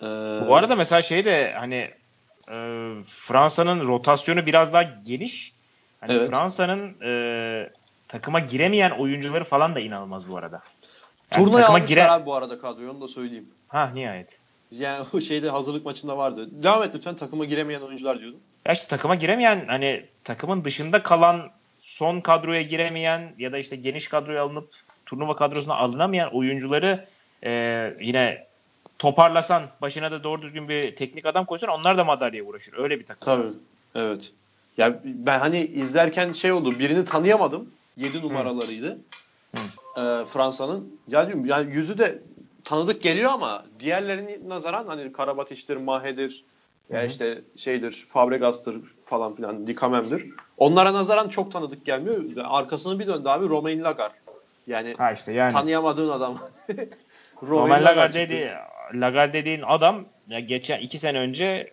Ee, 0.00 0.04
Bu 0.48 0.56
arada 0.56 0.76
mesela 0.76 1.02
şey 1.02 1.24
de 1.24 1.52
hani 1.58 1.90
e, 2.48 2.56
Fransa'nın 3.06 3.86
rotasyonu 3.88 4.46
biraz 4.46 4.72
daha 4.72 4.82
geniş. 4.82 5.52
Hani 6.00 6.12
evet. 6.12 6.30
Fransa'nın 6.30 6.94
e, 7.02 7.70
takıma 8.08 8.40
giremeyen 8.40 8.90
oyuncuları 8.90 9.44
falan 9.44 9.74
da 9.74 9.80
inanılmaz 9.80 10.32
bu 10.32 10.36
arada. 10.36 10.60
Yani 11.34 11.44
Turnaya 11.44 11.68
almışlar 11.68 11.86
gire... 11.86 12.10
abi 12.10 12.26
bu 12.26 12.34
arada 12.34 12.60
kadroyu 12.60 12.90
onu 12.90 13.00
da 13.00 13.08
söyleyeyim. 13.08 13.48
Ha 13.68 13.90
nihayet. 13.94 14.38
Yani 14.70 15.06
o 15.14 15.20
şeyde 15.20 15.50
hazırlık 15.50 15.84
maçında 15.84 16.18
vardı. 16.18 16.48
Devam 16.62 16.82
et 16.82 16.90
lütfen 16.94 17.16
takıma 17.16 17.44
giremeyen 17.44 17.80
oyuncular 17.80 18.20
diyordun. 18.20 18.40
Ya 18.66 18.72
işte 18.72 18.88
takıma 18.88 19.14
giremeyen 19.14 19.64
hani 19.66 20.06
takımın 20.24 20.64
dışında 20.64 21.02
kalan 21.02 21.50
son 21.86 22.20
kadroya 22.20 22.62
giremeyen 22.62 23.34
ya 23.38 23.52
da 23.52 23.58
işte 23.58 23.76
geniş 23.76 24.08
kadroya 24.08 24.42
alınıp 24.42 24.70
turnuva 25.06 25.36
kadrosuna 25.36 25.74
alınamayan 25.74 26.34
oyuncuları 26.34 27.06
e, 27.44 27.50
yine 28.00 28.46
toparlasan 28.98 29.62
başına 29.80 30.10
da 30.10 30.24
doğru 30.24 30.42
düzgün 30.42 30.68
bir 30.68 30.96
teknik 30.96 31.26
adam 31.26 31.44
koysan 31.44 31.70
onlar 31.70 31.98
da 31.98 32.04
madalyaya 32.04 32.44
uğraşır. 32.44 32.74
Öyle 32.78 33.00
bir 33.00 33.06
takım. 33.06 33.24
Tabii. 33.24 33.52
Evet. 33.94 34.32
Ya 34.76 35.00
ben 35.04 35.38
hani 35.38 35.60
izlerken 35.60 36.32
şey 36.32 36.52
oldu. 36.52 36.78
Birini 36.78 37.04
tanıyamadım. 37.04 37.70
7 37.96 38.22
numaralarıydı. 38.22 38.98
Ee, 39.54 40.24
Fransa'nın. 40.32 41.00
Ya 41.08 41.26
diyorum 41.26 41.46
yani 41.46 41.74
yüzü 41.74 41.98
de 41.98 42.22
tanıdık 42.64 43.02
geliyor 43.02 43.32
ama 43.32 43.64
diğerlerine 43.80 44.38
nazaran 44.46 44.86
hani 44.86 45.12
Karabatic'tir, 45.12 45.76
Mahe'dir 45.76 46.44
ya 46.90 47.04
işte 47.04 47.42
şeydir, 47.56 48.06
Fabregas'tır 48.08 48.76
falan 49.06 49.34
filan, 49.36 49.66
Dikamem'dir. 49.66 50.26
Onlara 50.58 50.92
nazaran 50.94 51.28
çok 51.28 51.52
tanıdık 51.52 51.84
gelmiyor. 51.86 52.24
Arkasını 52.44 52.98
bir 52.98 53.06
döndü 53.06 53.28
abi 53.28 53.48
Romain 53.48 53.84
Lagar. 53.84 54.12
Yani, 54.66 54.94
Ha 54.98 55.12
işte 55.12 55.32
yani. 55.32 55.52
tanıyamadığın 55.52 56.08
adam. 56.08 56.38
Romain 57.42 57.84
Lagarde 57.84 58.20
çıktı. 58.20 58.36
dedi, 58.36 58.52
Lagarde 58.94 59.32
dediğin 59.32 59.62
adam 59.66 60.04
ya 60.28 60.40
geçen 60.40 60.80
iki 60.80 60.98
sene 60.98 61.18
önce 61.18 61.70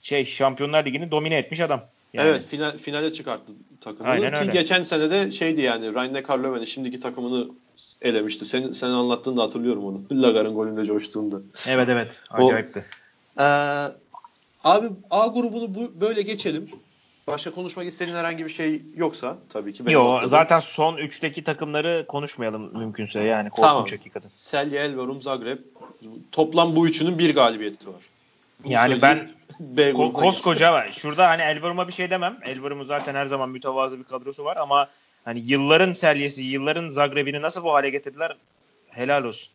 şey 0.00 0.24
Şampiyonlar 0.26 0.84
Ligi'ni 0.84 1.10
domine 1.10 1.36
etmiş 1.36 1.60
adam. 1.60 1.80
Yani. 2.12 2.28
Evet 2.28 2.44
final, 2.46 2.78
finale 2.78 3.12
çıkarttı 3.12 3.52
takımını. 3.80 4.12
Aynen 4.12 4.30
Ki 4.30 4.36
öyle. 4.40 4.52
geçen 4.52 4.82
sene 4.82 5.10
de 5.10 5.30
şeydi 5.30 5.60
yani 5.60 5.94
Rhein-Neckar 5.94 6.38
Löwen'i 6.38 6.66
şimdiki 6.66 7.00
takımını 7.00 7.48
elemişti. 8.02 8.44
Senin, 8.46 8.72
senin 8.72 8.92
anlattığında 8.92 9.42
hatırlıyorum 9.42 9.84
onu. 9.86 10.22
Lagar'ın 10.22 10.54
golünde 10.54 10.84
coştuğunda. 10.86 11.36
Evet 11.68 11.88
evet. 11.88 12.18
O- 12.38 12.46
Acayipti. 12.46 12.84
Abi 14.64 14.86
A 15.10 15.26
grubunu 15.26 15.74
bu, 15.74 16.00
böyle 16.00 16.22
geçelim. 16.22 16.70
Başka 17.26 17.50
konuşmak 17.50 17.86
istediğin 17.86 18.16
herhangi 18.16 18.44
bir 18.44 18.50
şey 18.50 18.82
yoksa 18.96 19.38
tabii 19.48 19.72
ki. 19.72 19.86
benim 19.86 19.94
Yo 19.94 20.10
atladığım. 20.10 20.28
zaten 20.28 20.58
son 20.60 20.96
3'teki 20.96 21.44
takımları 21.44 22.04
konuşmayalım 22.08 22.78
mümkünse 22.78 23.20
yani 23.20 23.50
korkunç 23.50 23.66
Tamam. 23.68 23.86
hakikaten. 23.90 24.30
Celje, 24.50 24.76
Elverum, 24.78 25.22
Zagreb. 25.22 25.58
Toplam 26.32 26.76
bu 26.76 26.88
üçünün 26.88 27.18
bir 27.18 27.34
galibiyeti 27.34 27.86
var. 27.88 27.94
Bunu 28.64 28.72
Yani 28.72 28.92
söyleyeyim. 28.94 29.28
B 29.60 29.90
Ko- 29.90 30.12
koskoca 30.12 30.72
var. 30.72 30.90
Şurada 30.92 31.28
hani 31.28 31.42
Elverum'a 31.42 31.88
bir 31.88 31.92
şey 31.92 32.10
demem. 32.10 32.38
Elverum'un 32.44 32.84
zaten 32.84 33.14
her 33.14 33.26
zaman 33.26 33.50
mütevazı 33.50 33.98
bir 33.98 34.04
kadrosu 34.04 34.44
var 34.44 34.56
ama 34.56 34.88
hani 35.24 35.40
yılların 35.40 35.92
Selyesi, 35.92 36.42
yılların 36.42 36.88
Zagreb'ini 36.88 37.42
nasıl 37.42 37.64
bu 37.64 37.72
hale 37.74 37.90
getirdiler? 37.90 38.36
Helal 38.88 39.24
olsun. 39.24 39.48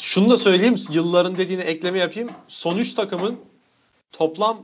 Şunu 0.00 0.30
da 0.30 0.36
söyleyeyim. 0.36 0.76
Yılların 0.90 1.36
dediğine 1.36 1.62
ekleme 1.62 1.98
yapayım. 1.98 2.30
Son 2.48 2.78
3 2.78 2.94
takımın 2.94 3.40
toplam 4.14 4.58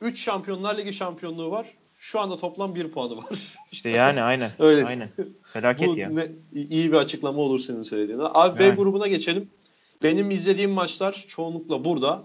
3 0.00 0.20
Şampiyonlar 0.24 0.78
Ligi 0.78 0.92
şampiyonluğu 0.92 1.50
var. 1.50 1.66
Şu 1.98 2.20
anda 2.20 2.36
toplam 2.36 2.74
1 2.74 2.88
puanı 2.88 3.16
var. 3.16 3.26
İşte 3.72 3.90
yani 3.90 4.22
aynen. 4.22 4.50
Öyle. 4.58 4.84
Aynen. 4.86 5.08
Felaket 5.52 5.88
Bu 5.88 5.98
ya. 5.98 6.08
ne, 6.10 6.28
iyi 6.54 6.92
bir 6.92 6.96
açıklama 6.96 7.42
olur 7.42 7.58
senin 7.58 7.82
söylediğin. 7.82 8.20
Abi 8.22 8.58
B 8.58 8.64
Yani. 8.64 8.76
grubuna 8.76 9.06
geçelim. 9.06 9.50
Benim 10.02 10.30
izlediğim 10.30 10.70
maçlar 10.70 11.24
çoğunlukla 11.28 11.84
burada. 11.84 12.22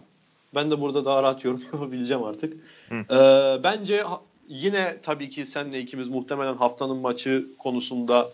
Ben 0.56 0.72
de 0.72 0.82
burada 0.82 1.06
daha 1.06 1.24
rahat 1.24 1.46
yorum 1.46 1.62
yapabileceğim 1.74 2.24
artık. 2.24 2.54
Hı. 2.90 2.96
Ee, 2.96 3.64
bence 3.64 4.04
yine 4.48 4.98
tabii 5.04 5.30
ki 5.30 5.46
senle 5.46 5.80
ikimiz 5.80 6.08
muhtemelen 6.08 6.56
haftanın 6.56 6.98
maçı 6.98 7.46
konusunda 7.60 8.30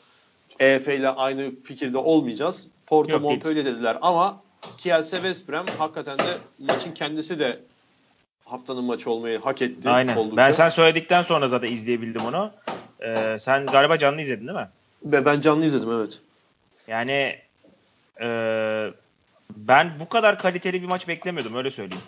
EF 0.59 0.87
ile 0.87 1.09
aynı 1.09 1.51
fikirde 1.63 1.97
olmayacağız. 1.97 2.67
Porto 2.87 3.11
Yok, 3.11 3.21
Montpellier 3.21 3.65
dediler 3.65 3.97
ama 4.01 4.41
Kielse 4.77 5.17
West 5.17 5.49
Brom 5.49 5.65
hakikaten 5.77 6.19
de 6.19 6.37
maçın 6.59 6.91
kendisi 6.93 7.39
de 7.39 7.59
haftanın 8.51 8.83
maçı 8.83 9.11
olmayı 9.11 9.39
hak 9.39 9.61
etti. 9.61 9.89
Aynen. 9.89 10.15
oldukça. 10.15 10.37
Ben 10.37 10.51
sen 10.51 10.69
söyledikten 10.69 11.21
sonra 11.21 11.47
zaten 11.47 11.71
izleyebildim 11.71 12.25
onu. 12.25 12.51
Ee, 13.01 13.35
sen 13.39 13.65
galiba 13.65 13.97
canlı 13.97 14.21
izledin 14.21 14.47
değil 14.47 14.59
mi? 14.59 14.69
Ve 15.03 15.25
ben 15.25 15.39
canlı 15.39 15.65
izledim 15.65 15.91
evet. 15.91 16.19
Yani 16.87 17.39
e, 18.21 18.27
ben 19.57 19.91
bu 19.99 20.09
kadar 20.09 20.39
kaliteli 20.39 20.81
bir 20.81 20.87
maç 20.87 21.07
beklemiyordum 21.07 21.55
öyle 21.55 21.71
söyleyeyim. 21.71 22.03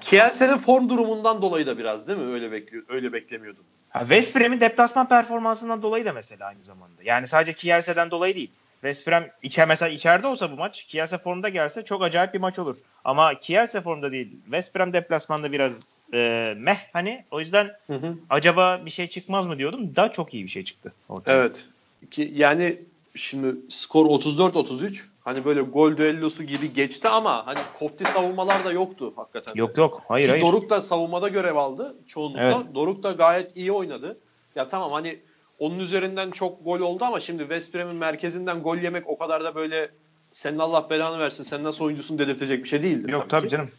Kielse'nin 0.00 0.56
form 0.56 0.88
durumundan 0.88 1.42
dolayı 1.42 1.66
da 1.66 1.78
biraz 1.78 2.08
değil 2.08 2.18
mi? 2.18 2.32
Öyle 2.32 2.52
bekliyor, 2.52 2.84
öyle 2.88 3.12
beklemiyordum. 3.12 3.64
Ha, 3.90 4.00
West 4.00 4.36
Brom'in 4.36 4.60
deplasman 4.60 5.08
performansından 5.08 5.82
dolayı 5.82 6.04
da 6.04 6.12
mesela 6.12 6.46
aynı 6.46 6.62
zamanda. 6.62 7.02
Yani 7.04 7.28
sadece 7.28 7.52
Kielse'den 7.52 8.10
dolayı 8.10 8.34
değil. 8.34 8.50
West 8.82 9.06
Brom 9.06 9.24
içe 9.42 9.64
mesela 9.64 9.88
içeride 9.88 10.26
olsa 10.26 10.52
bu 10.52 10.56
maç 10.56 10.84
Kielse 10.84 11.18
formda 11.18 11.48
gelse 11.48 11.84
çok 11.84 12.02
acayip 12.02 12.34
bir 12.34 12.38
maç 12.38 12.58
olur. 12.58 12.76
Ama 13.04 13.40
Kielse 13.40 13.80
formda 13.80 14.12
değil. 14.12 14.32
West 14.44 14.74
Brom 14.74 14.92
deplasmanda 14.92 15.52
biraz 15.52 15.88
e, 16.14 16.54
meh 16.56 16.78
hani. 16.92 17.24
O 17.30 17.40
yüzden 17.40 17.70
Hı 17.86 17.92
hı. 17.94 18.14
acaba 18.30 18.80
bir 18.86 18.90
şey 18.90 19.10
çıkmaz 19.10 19.46
mı 19.46 19.58
diyordum. 19.58 19.96
Daha 19.96 20.12
çok 20.12 20.34
iyi 20.34 20.44
bir 20.44 20.48
şey 20.48 20.64
çıktı 20.64 20.92
ortaya. 21.08 21.32
Evet. 21.32 21.66
Ki, 22.10 22.30
yani 22.34 22.78
şimdi 23.14 23.56
skor 23.68 24.06
34-33. 24.06 25.04
Hani 25.20 25.44
böyle 25.44 25.60
gol 25.60 25.96
düellosu 25.96 26.44
gibi 26.44 26.72
geçti 26.72 27.08
ama 27.08 27.46
hani 27.46 27.58
kofti 27.78 28.04
savunmalar 28.04 28.64
da 28.64 28.72
yoktu 28.72 29.12
hakikaten. 29.16 29.52
Yok 29.54 29.78
yok. 29.78 30.02
Hayır 30.08 30.24
Ki 30.24 30.30
hayır. 30.30 30.42
Doruk 30.42 30.70
da 30.70 30.82
savunmada 30.82 31.28
görev 31.28 31.56
aldı 31.56 31.96
çoğunlukla. 32.06 32.42
Evet. 32.42 32.74
Doruk 32.74 33.02
da 33.02 33.12
gayet 33.12 33.56
iyi 33.56 33.72
oynadı. 33.72 34.18
Ya 34.54 34.68
tamam 34.68 34.92
hani 34.92 35.18
onun 35.62 35.78
üzerinden 35.78 36.30
çok 36.30 36.64
gol 36.64 36.80
oldu 36.80 37.04
ama 37.04 37.20
şimdi 37.20 37.42
West 37.42 37.74
Brom'un 37.74 37.96
merkezinden 37.96 38.62
gol 38.62 38.76
yemek 38.76 39.08
o 39.08 39.18
kadar 39.18 39.44
da 39.44 39.54
böyle 39.54 39.90
senin 40.32 40.58
Allah 40.58 40.90
belanı 40.90 41.18
versin 41.18 41.44
sen 41.44 41.62
nasıl 41.62 41.84
oyuncusun 41.84 42.18
dedirtecek 42.18 42.64
bir 42.64 42.68
şey 42.68 42.82
değildi. 42.82 43.10
Yok 43.10 43.30
tabii 43.30 43.46
ki. 43.46 43.50
canım. 43.50 43.70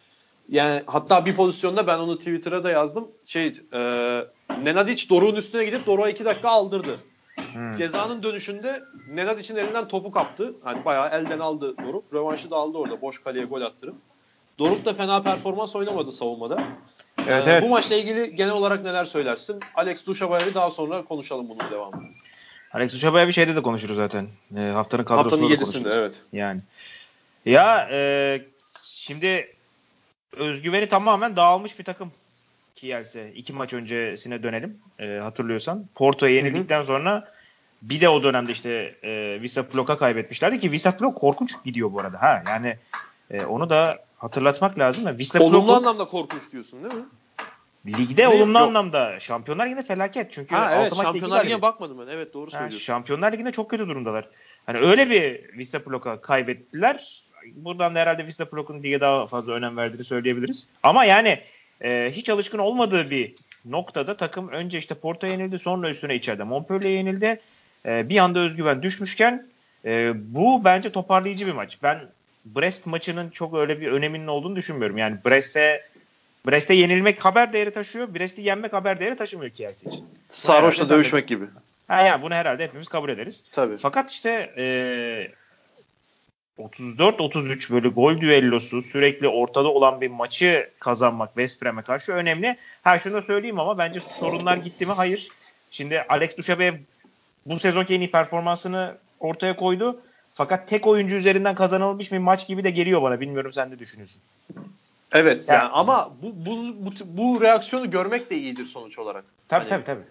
Yani 0.50 0.82
hatta 0.86 1.26
bir 1.26 1.36
pozisyonda 1.36 1.88
ben 1.88 2.00
onu 2.00 2.18
Twitter'a 2.18 2.64
da 2.64 2.70
yazdım. 2.70 3.08
Şey, 3.26 3.48
e, 3.74 3.80
Nenadic 4.64 5.10
Doruk'un 5.10 5.36
üstüne 5.36 5.66
gidip 5.66 5.86
Doruk'a 5.86 6.10
2 6.10 6.26
dakika 6.26 6.50
aldırdı. 6.50 7.00
Hmm. 7.54 7.76
Cezanın 7.76 8.24
dönüşünde 8.24 8.84
Nenadic'in 9.10 9.58
elinden 9.58 9.88
topu 9.88 10.12
kaptı. 10.12 10.54
Hani 10.64 10.86
bayağı 10.86 11.10
elden 11.10 11.40
aldı 11.40 11.78
Doruk. 11.78 12.14
Rövanşı 12.14 12.52
da 12.52 12.56
aldı 12.56 12.78
orada 12.78 13.02
boş 13.02 13.24
kaleye 13.24 13.46
gol 13.46 13.62
attırıp. 13.62 13.96
Doruk 14.60 14.86
da 14.86 14.94
fena 14.94 15.24
performans 15.24 15.76
oynamadı 15.76 16.12
savunmada. 16.12 16.64
Evet 17.28 17.48
Ee, 17.48 17.52
evet. 17.52 17.64
Bu 17.64 17.70
maçla 17.70 17.96
ilgili 17.96 18.36
genel 18.36 18.54
olarak 18.54 18.84
neler 18.84 19.06
söylersin? 19.06 19.60
Alex 19.76 20.06
Duşabay'ı 20.06 20.54
daha 20.54 20.72
sonra 20.72 21.02
konuşalım 21.06 21.50
bunun 21.50 21.72
devamını. 21.72 22.08
Alex 22.74 22.94
Uşabaya 22.94 23.28
bir 23.28 23.34
şeyde 23.34 23.56
de 23.56 23.62
konuşuruz 23.62 23.96
zaten. 23.96 24.28
E, 24.58 24.60
haftanın 24.60 25.04
kadrosunda 25.04 25.44
Haftanın 25.44 25.50
da 25.50 25.54
7'sinde 25.54 25.74
konuşuruz. 25.74 25.96
evet. 25.96 26.22
Yani. 26.34 26.62
Ya 27.46 27.90
e, 27.92 28.42
şimdi 28.84 29.56
özgüveni 30.38 30.90
tamamen 30.90 31.36
dağılmış 31.36 31.80
bir 31.80 31.84
takım 31.84 32.12
Kielse. 32.76 33.32
İki 33.36 33.54
maç 33.54 33.74
öncesine 33.74 34.44
dönelim 34.44 34.78
e, 35.00 35.08
hatırlıyorsan. 35.08 35.86
Porto'ya 35.96 36.36
yenildikten 36.36 36.84
sonra 36.84 37.32
bir 37.82 38.02
de 38.02 38.10
o 38.10 38.24
dönemde 38.24 38.52
işte 38.52 38.96
e, 39.04 39.42
Visa 39.42 39.64
Plok'a 39.64 39.98
kaybetmişlerdi 39.98 40.60
ki 40.60 40.72
Visa 40.72 40.92
Plok 40.98 41.16
korkunç 41.18 41.52
gidiyor 41.66 41.94
bu 41.94 42.00
arada. 42.00 42.22
Ha 42.22 42.44
yani 42.48 42.78
e, 43.32 43.42
onu 43.46 43.70
da 43.70 44.00
hatırlatmak 44.24 44.80
lazım. 44.80 45.08
Ya. 45.08 45.18
Visa 45.18 45.40
Olumlu 45.40 45.66
Plok'un 45.66 45.74
anlamda 45.74 46.06
korkunç 46.06 46.52
diyorsun 46.52 46.84
değil 46.84 46.94
mi? 46.96 47.06
ligde 47.88 48.24
Ne? 48.24 48.28
olumlu 48.28 48.58
Yok. 48.60 48.68
anlamda 48.68 49.20
Şampiyonlar 49.20 49.66
Ligi'nde 49.66 49.84
felaket. 49.84 50.32
Çünkü 50.32 50.56
Ha 50.56 50.76
evet 50.76 50.96
Şampiyonlar 50.96 51.46
Ligi'ne 51.46 51.62
bakmadım 51.62 51.98
ben. 52.00 52.08
Evet 52.12 52.34
doğru 52.34 52.46
Ha, 52.46 52.52
söylüyorsun. 52.52 52.80
Şampiyonlar 52.80 53.32
Ligi'nde 53.34 53.52
çok 53.52 53.70
kötü 53.70 53.88
durumdalar. 53.88 54.30
Hani 54.66 54.78
öyle 54.78 55.10
bir 55.10 55.58
Vista 55.58 55.84
Plok'a 55.84 56.22
kaybettiler. 56.22 57.24
Buradan 57.56 57.96
da 57.96 58.00
herhalde 58.00 58.28
Vista 58.28 58.46
Plok'un 58.50 58.84
lige 58.84 59.02
daha 59.02 59.26
fazla 59.28 59.54
önem 59.54 59.78
verdiğini 59.78 60.04
söyleyebiliriz. 60.04 60.68
Ama 60.84 61.06
yani 61.06 61.40
e, 61.82 62.12
hiç 62.12 62.30
alışkın 62.30 62.58
olmadığı 62.58 63.10
bir 63.10 63.36
noktada 63.66 64.18
takım 64.18 64.48
önce 64.50 64.78
işte 64.78 64.96
Porto 64.96 65.28
yenildi 65.28 65.60
sonra 65.60 65.90
üstüne 65.90 66.16
içeride 66.16 66.44
Montpellier 66.44 66.92
yenildi. 66.92 67.40
E, 67.86 68.10
bir 68.10 68.18
anda 68.18 68.40
özgüven 68.40 68.84
düşmüşken 68.84 69.48
e, 69.86 70.12
bu 70.36 70.62
bence 70.66 70.92
toparlayıcı 70.92 71.48
bir 71.48 71.52
maç. 71.52 71.78
Ben 71.84 72.00
Brest 72.46 72.86
maçının 72.86 73.30
çok 73.30 73.54
öyle 73.54 73.82
bir 73.82 73.88
öneminin 73.88 74.28
olduğunu 74.28 74.56
düşünmüyorum. 74.56 74.98
Yani 74.98 75.18
Brest'e 75.26 75.84
Brest'e 76.48 76.74
yenilmek 76.74 77.26
haber 77.26 77.54
değeri 77.54 77.72
taşıyor. 77.72 78.14
Brest'i 78.16 78.42
yenmek 78.42 78.74
haber 78.74 79.00
değeri 79.00 79.16
taşımıyor 79.16 79.52
Kielse 79.52 79.90
için. 79.90 80.06
Sarhoşla 80.30 80.90
dövüşmek 80.90 81.28
gibi. 81.28 81.46
Ha 81.88 82.02
yani 82.02 82.22
bunu 82.22 82.34
herhalde 82.34 82.64
hepimiz 82.64 82.88
kabul 82.88 83.10
ederiz. 83.10 83.44
Tabii. 83.52 83.78
Fakat 83.78 84.12
işte 84.12 84.54
e, 84.58 84.64
34-33 86.60 87.74
böyle 87.74 87.88
gol 87.88 88.22
düellosu 88.22 88.82
sürekli 88.82 89.28
ortada 89.28 89.68
olan 89.68 90.02
bir 90.02 90.08
maçı 90.08 90.70
kazanmak 90.80 91.30
West 91.30 91.62
Brom'e 91.62 91.82
karşı 91.82 92.12
önemli. 92.12 92.58
Ha 92.84 93.00
şunu 93.00 93.14
da 93.14 93.22
söyleyeyim 93.22 93.60
ama 93.60 93.78
bence 93.78 94.00
sorunlar 94.00 94.58
gitti 94.58 94.86
mi? 94.86 94.92
Hayır. 94.92 95.28
Şimdi 95.72 96.02
Alex 96.10 96.38
Duşabe 96.38 96.80
bu 97.46 97.60
sezonki 97.60 97.96
en 97.96 98.00
iyi 98.00 98.12
performansını 98.12 98.98
ortaya 99.20 99.56
koydu. 99.56 100.02
Fakat 100.34 100.68
tek 100.68 100.88
oyuncu 100.88 101.16
üzerinden 101.16 101.56
kazanılmış 101.56 102.12
bir 102.12 102.18
maç 102.18 102.48
gibi 102.48 102.64
de 102.64 102.70
geliyor 102.72 103.02
bana. 103.02 103.20
Bilmiyorum 103.20 103.54
sen 103.54 103.72
ne 103.72 103.80
düşünüyorsun? 103.80 104.22
Evet 105.12 105.50
Ya- 105.50 105.56
yani 105.56 105.70
ama 105.70 106.12
bu, 106.22 106.46
bu, 106.46 106.76
bu, 106.86 106.92
bu 107.06 107.42
reaksiyonu 107.42 107.92
görmek 107.92 108.30
de 108.30 108.36
iyidir 108.36 108.66
sonuç 108.66 109.00
olarak. 109.00 109.24
Tabii 109.48 109.60
Hani- 109.60 109.70
tabii 109.70 109.84
tabii. 109.84 110.04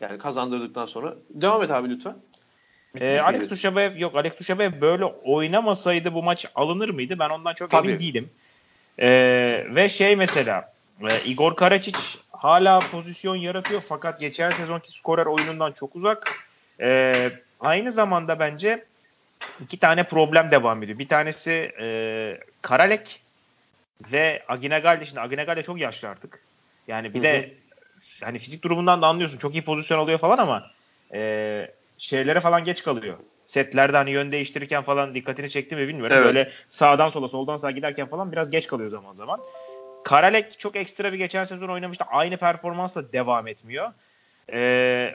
Yani 0.00 0.18
kazandırdıktan 0.18 0.86
sonra. 0.86 1.14
Devam 1.30 1.62
et 1.62 1.70
abi 1.70 1.90
lütfen. 1.90 2.14
Ee, 2.94 2.94
Bitmiş 2.94 3.22
Alex 3.22 3.40
miydi? 3.40 3.50
Duşabev 3.50 3.96
yok 3.96 4.14
Alex 4.16 4.38
Duşabev 4.38 4.80
böyle 4.80 5.04
oynamasaydı 5.04 6.14
bu 6.14 6.22
maç 6.22 6.46
alınır 6.54 6.88
mıydı? 6.88 7.18
Ben 7.18 7.30
ondan 7.30 7.54
çok 7.54 7.70
Tabii. 7.70 7.88
emin 7.88 8.00
değilim. 8.00 8.30
Ee, 8.98 9.66
ve 9.70 9.88
şey 9.88 10.16
mesela 10.16 10.72
e, 11.02 11.24
Igor 11.24 11.56
Karacic 11.56 11.98
hala 12.32 12.80
pozisyon 12.80 13.36
yaratıyor 13.36 13.82
fakat 13.88 14.20
geçen 14.20 14.50
sezonki 14.50 14.92
skorer 14.92 15.26
oyunundan 15.26 15.72
çok 15.72 15.96
uzak. 15.96 16.32
Ee, 16.80 17.30
aynı 17.60 17.92
zamanda 17.92 18.38
bence 18.38 18.84
iki 19.60 19.78
tane 19.78 20.04
problem 20.04 20.50
devam 20.50 20.82
ediyor. 20.82 20.98
Bir 20.98 21.08
tanesi 21.08 21.72
e, 21.80 21.86
Karalek 22.62 23.20
ve 24.12 24.42
Aginagalde. 24.48 25.06
Şimdi 25.06 25.20
Aginagalde 25.20 25.62
çok 25.62 25.80
yaşlı 25.80 26.08
artık. 26.08 26.40
Yani 26.88 27.14
bir 27.14 27.18
Hı 27.18 27.22
de 27.22 27.54
hani 28.22 28.38
fizik 28.38 28.64
durumundan 28.64 29.02
da 29.02 29.06
anlıyorsun. 29.06 29.38
Çok 29.38 29.54
iyi 29.54 29.64
pozisyon 29.64 29.98
alıyor 29.98 30.18
falan 30.18 30.38
ama 30.38 30.70
e, 31.14 31.70
şeylere 31.98 32.40
falan 32.40 32.64
geç 32.64 32.82
kalıyor. 32.82 33.16
Setlerde 33.46 33.96
hani 33.96 34.10
yön 34.10 34.32
değiştirirken 34.32 34.82
falan 34.82 35.14
dikkatini 35.14 35.50
çekti 35.50 35.76
mi 35.76 35.88
bilmiyorum. 35.88 36.16
Evet. 36.16 36.26
Böyle 36.26 36.52
sağdan 36.68 37.08
sola 37.08 37.28
soldan 37.28 37.56
sağa 37.56 37.70
giderken 37.70 38.06
falan 38.06 38.32
biraz 38.32 38.50
geç 38.50 38.66
kalıyor 38.66 38.90
zaman 38.90 39.14
zaman. 39.14 39.40
Karalek 40.04 40.60
çok 40.60 40.76
ekstra 40.76 41.12
bir 41.12 41.18
geçen 41.18 41.44
sezon 41.44 41.68
oynamıştı. 41.68 42.04
Aynı 42.10 42.36
performansla 42.36 43.12
devam 43.12 43.48
etmiyor. 43.48 43.92
Ee, 44.52 45.14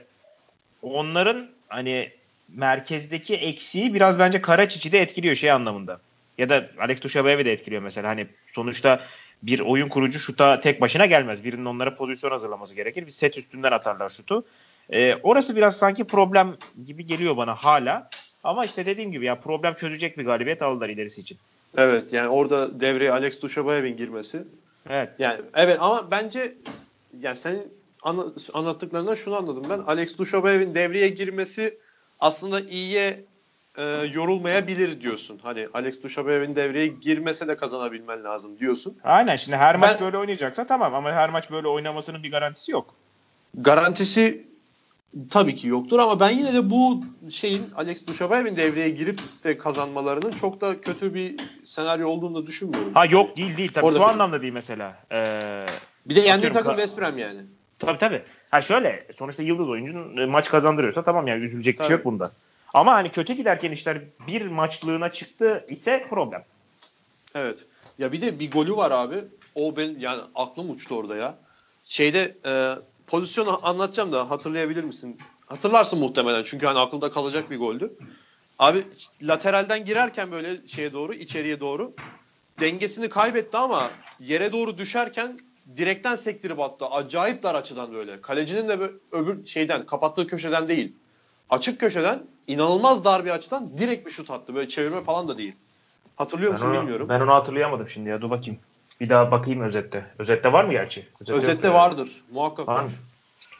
onların 0.81 1.47
hani 1.67 2.18
merkezdeki 2.55 3.35
eksiği 3.35 3.93
biraz 3.93 4.19
bence 4.19 4.41
Karaçic'i 4.41 4.91
de 4.91 5.01
etkiliyor 5.01 5.35
şey 5.35 5.51
anlamında. 5.51 5.99
Ya 6.37 6.49
da 6.49 6.69
Alex 6.79 7.01
Duşabayev'i 7.01 7.45
de 7.45 7.53
etkiliyor 7.53 7.81
mesela. 7.81 8.07
Hani 8.07 8.27
sonuçta 8.53 9.01
bir 9.43 9.59
oyun 9.59 9.89
kurucu 9.89 10.19
şuta 10.19 10.59
tek 10.59 10.81
başına 10.81 11.05
gelmez. 11.05 11.43
Birinin 11.43 11.65
onlara 11.65 11.95
pozisyon 11.95 12.31
hazırlaması 12.31 12.75
gerekir. 12.75 13.05
Bir 13.05 13.11
set 13.11 13.37
üstünden 13.37 13.71
atarlar 13.71 14.09
şutu. 14.09 14.45
Ee, 14.93 15.15
orası 15.23 15.55
biraz 15.55 15.77
sanki 15.77 16.03
problem 16.03 16.57
gibi 16.85 17.05
geliyor 17.05 17.37
bana 17.37 17.55
hala. 17.55 18.09
Ama 18.43 18.65
işte 18.65 18.85
dediğim 18.85 19.11
gibi 19.11 19.25
ya 19.25 19.39
problem 19.39 19.73
çözecek 19.73 20.17
bir 20.17 20.25
galibiyet 20.25 20.61
aldılar 20.61 20.89
ilerisi 20.89 21.21
için. 21.21 21.37
Evet 21.77 22.13
yani 22.13 22.27
orada 22.27 22.79
devreye 22.79 23.11
Alex 23.11 23.41
Duşabayev'in 23.41 23.97
girmesi. 23.97 24.43
Evet. 24.89 25.09
Yani 25.19 25.41
evet 25.53 25.77
ama 25.79 26.11
bence 26.11 26.53
yani 27.21 27.35
senin 27.35 27.73
anla- 28.03 28.31
anlattıklarından 28.53 29.15
şunu 29.15 29.35
anladım 29.35 29.63
ben. 29.69 29.79
Alex 29.79 30.17
Duşabayev'in 30.17 30.75
devreye 30.75 31.09
girmesi 31.09 31.77
aslında 32.19 32.61
iyiye 32.61 33.23
e, 33.77 33.83
yorulmayabilir 34.13 35.01
diyorsun. 35.01 35.39
Hani 35.43 35.67
Alex 35.73 36.03
Duşabayev'in 36.03 36.55
devreye 36.55 36.87
girmese 36.87 37.47
de 37.47 37.55
kazanabilmen 37.57 38.23
lazım 38.23 38.59
diyorsun. 38.59 38.97
Aynen 39.03 39.35
şimdi 39.35 39.57
her 39.57 39.75
maç 39.75 39.91
Ben- 39.93 40.05
böyle 40.05 40.17
oynayacaksa 40.17 40.67
tamam 40.67 40.95
ama 40.95 41.11
her 41.11 41.29
maç 41.29 41.51
böyle 41.51 41.67
oynamasının 41.67 42.23
bir 42.23 42.31
garantisi 42.31 42.71
yok. 42.71 42.95
Garantisi 43.57 44.47
tabii 45.29 45.55
ki 45.55 45.67
yoktur 45.67 45.99
ama 45.99 46.19
ben 46.19 46.29
yine 46.29 46.53
de 46.53 46.69
bu 46.69 47.03
şeyin 47.29 47.65
Alex 47.75 48.07
Duşabayev'in 48.07 48.55
devreye 48.55 48.89
girip 48.89 49.19
de 49.43 49.57
kazanmalarının 49.57 50.31
çok 50.31 50.61
da 50.61 50.81
kötü 50.81 51.13
bir 51.13 51.35
senaryo 51.63 52.07
olduğunu 52.07 52.43
da 52.43 52.47
düşünmüyorum. 52.47 52.93
Ha 52.93 53.05
yok 53.05 53.37
değil 53.37 53.57
değil 53.57 53.71
tabii 53.73 53.85
Orada 53.85 53.97
şu 53.97 54.05
anlamda 54.05 54.41
değil 54.41 54.53
mesela. 54.53 54.97
Ee, 55.11 55.65
Bir 56.05 56.15
de 56.15 56.19
yendiği 56.19 56.51
takım 56.51 56.71
West 56.75 56.97
Brom 56.97 57.17
yani. 57.17 57.41
Tabii 57.79 57.97
tabii. 57.97 58.21
Ha 58.51 58.61
şöyle 58.61 59.07
sonuçta 59.15 59.43
yıldız 59.43 59.69
oyuncunun 59.69 60.17
e, 60.17 60.25
maç 60.25 60.49
kazandırıyorsa 60.49 61.03
tamam 61.03 61.27
yani 61.27 61.43
üzülecek 61.43 61.79
bir 61.79 61.83
şey 61.83 61.95
yok 61.95 62.05
bunda. 62.05 62.31
Ama 62.73 62.93
hani 62.93 63.09
kötü 63.09 63.33
giderken 63.33 63.71
işler 63.71 64.01
bir 64.27 64.45
maçlığına 64.45 65.11
çıktı 65.11 65.65
ise 65.69 66.05
problem. 66.09 66.43
Evet. 67.35 67.65
Ya 67.97 68.11
bir 68.11 68.21
de 68.21 68.39
bir 68.39 68.51
golü 68.51 68.75
var 68.75 68.91
abi. 68.91 69.15
O 69.55 69.77
ben 69.77 69.95
yani 69.99 70.21
aklım 70.35 70.69
uçtu 70.69 70.95
orada 70.95 71.15
ya. 71.15 71.37
Şeyde 71.85 72.37
e, 72.45 72.75
pozisyonu 73.07 73.59
anlatacağım 73.63 74.11
da 74.11 74.29
hatırlayabilir 74.29 74.83
misin? 74.83 75.17
Hatırlarsın 75.45 75.99
muhtemelen 75.99 76.43
çünkü 76.43 76.65
hani 76.65 76.79
aklında 76.79 77.11
kalacak 77.11 77.51
bir 77.51 77.57
goldü. 77.57 77.93
Abi 78.59 78.87
lateralden 79.21 79.85
girerken 79.85 80.31
böyle 80.31 80.67
şeye 80.67 80.93
doğru 80.93 81.13
içeriye 81.13 81.59
doğru 81.59 81.93
dengesini 82.59 83.09
kaybetti 83.09 83.57
ama 83.57 83.91
yere 84.19 84.51
doğru 84.51 84.77
düşerken 84.77 85.39
direkten 85.77 86.15
sektirip 86.15 86.59
attı. 86.59 86.85
Acayip 86.85 87.43
dar 87.43 87.55
açıdan 87.55 87.93
böyle. 87.93 88.21
Kalecinin 88.21 88.69
de 88.69 88.79
böyle 88.79 88.93
öbür 89.11 89.45
şeyden 89.45 89.85
kapattığı 89.85 90.27
köşeden 90.27 90.67
değil. 90.67 90.93
Açık 91.49 91.79
köşeden 91.79 92.23
inanılmaz 92.47 93.03
dar 93.03 93.25
bir 93.25 93.29
açıdan 93.29 93.77
direkt 93.77 94.05
bir 94.05 94.11
şut 94.11 94.31
attı. 94.31 94.55
Böyle 94.55 94.69
çevirme 94.69 95.01
falan 95.01 95.27
da 95.27 95.37
değil. 95.37 95.55
Hatırlıyor 96.15 96.51
musun 96.51 96.69
onu, 96.69 96.81
bilmiyorum. 96.81 97.09
ben 97.09 97.19
onu 97.19 97.33
hatırlayamadım 97.33 97.89
şimdi 97.89 98.09
ya 98.09 98.21
dur 98.21 98.29
bakayım. 98.29 98.59
Bir 98.99 99.09
daha 99.09 99.31
bakayım 99.31 99.61
özette. 99.61 100.05
Özette 100.19 100.53
var 100.53 100.63
mı 100.63 100.71
gerçi? 100.71 101.07
Özette, 101.13 101.33
Özette 101.33 101.73
vardır. 101.73 102.09
Muhakkak 102.31 102.67
Var? 102.67 102.85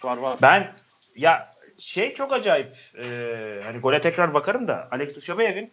Var 0.03 0.17
var. 0.17 0.37
Ben 0.41 0.73
ya 1.15 1.55
şey 1.77 2.13
çok 2.13 2.33
acayip. 2.33 2.75
Ee, 2.97 3.61
hani 3.63 3.79
gole 3.79 4.01
tekrar 4.01 4.33
bakarım 4.33 4.67
da 4.67 4.87
Alex 4.91 5.15
Duşabayev'in 5.15 5.71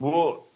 bu 0.00 0.46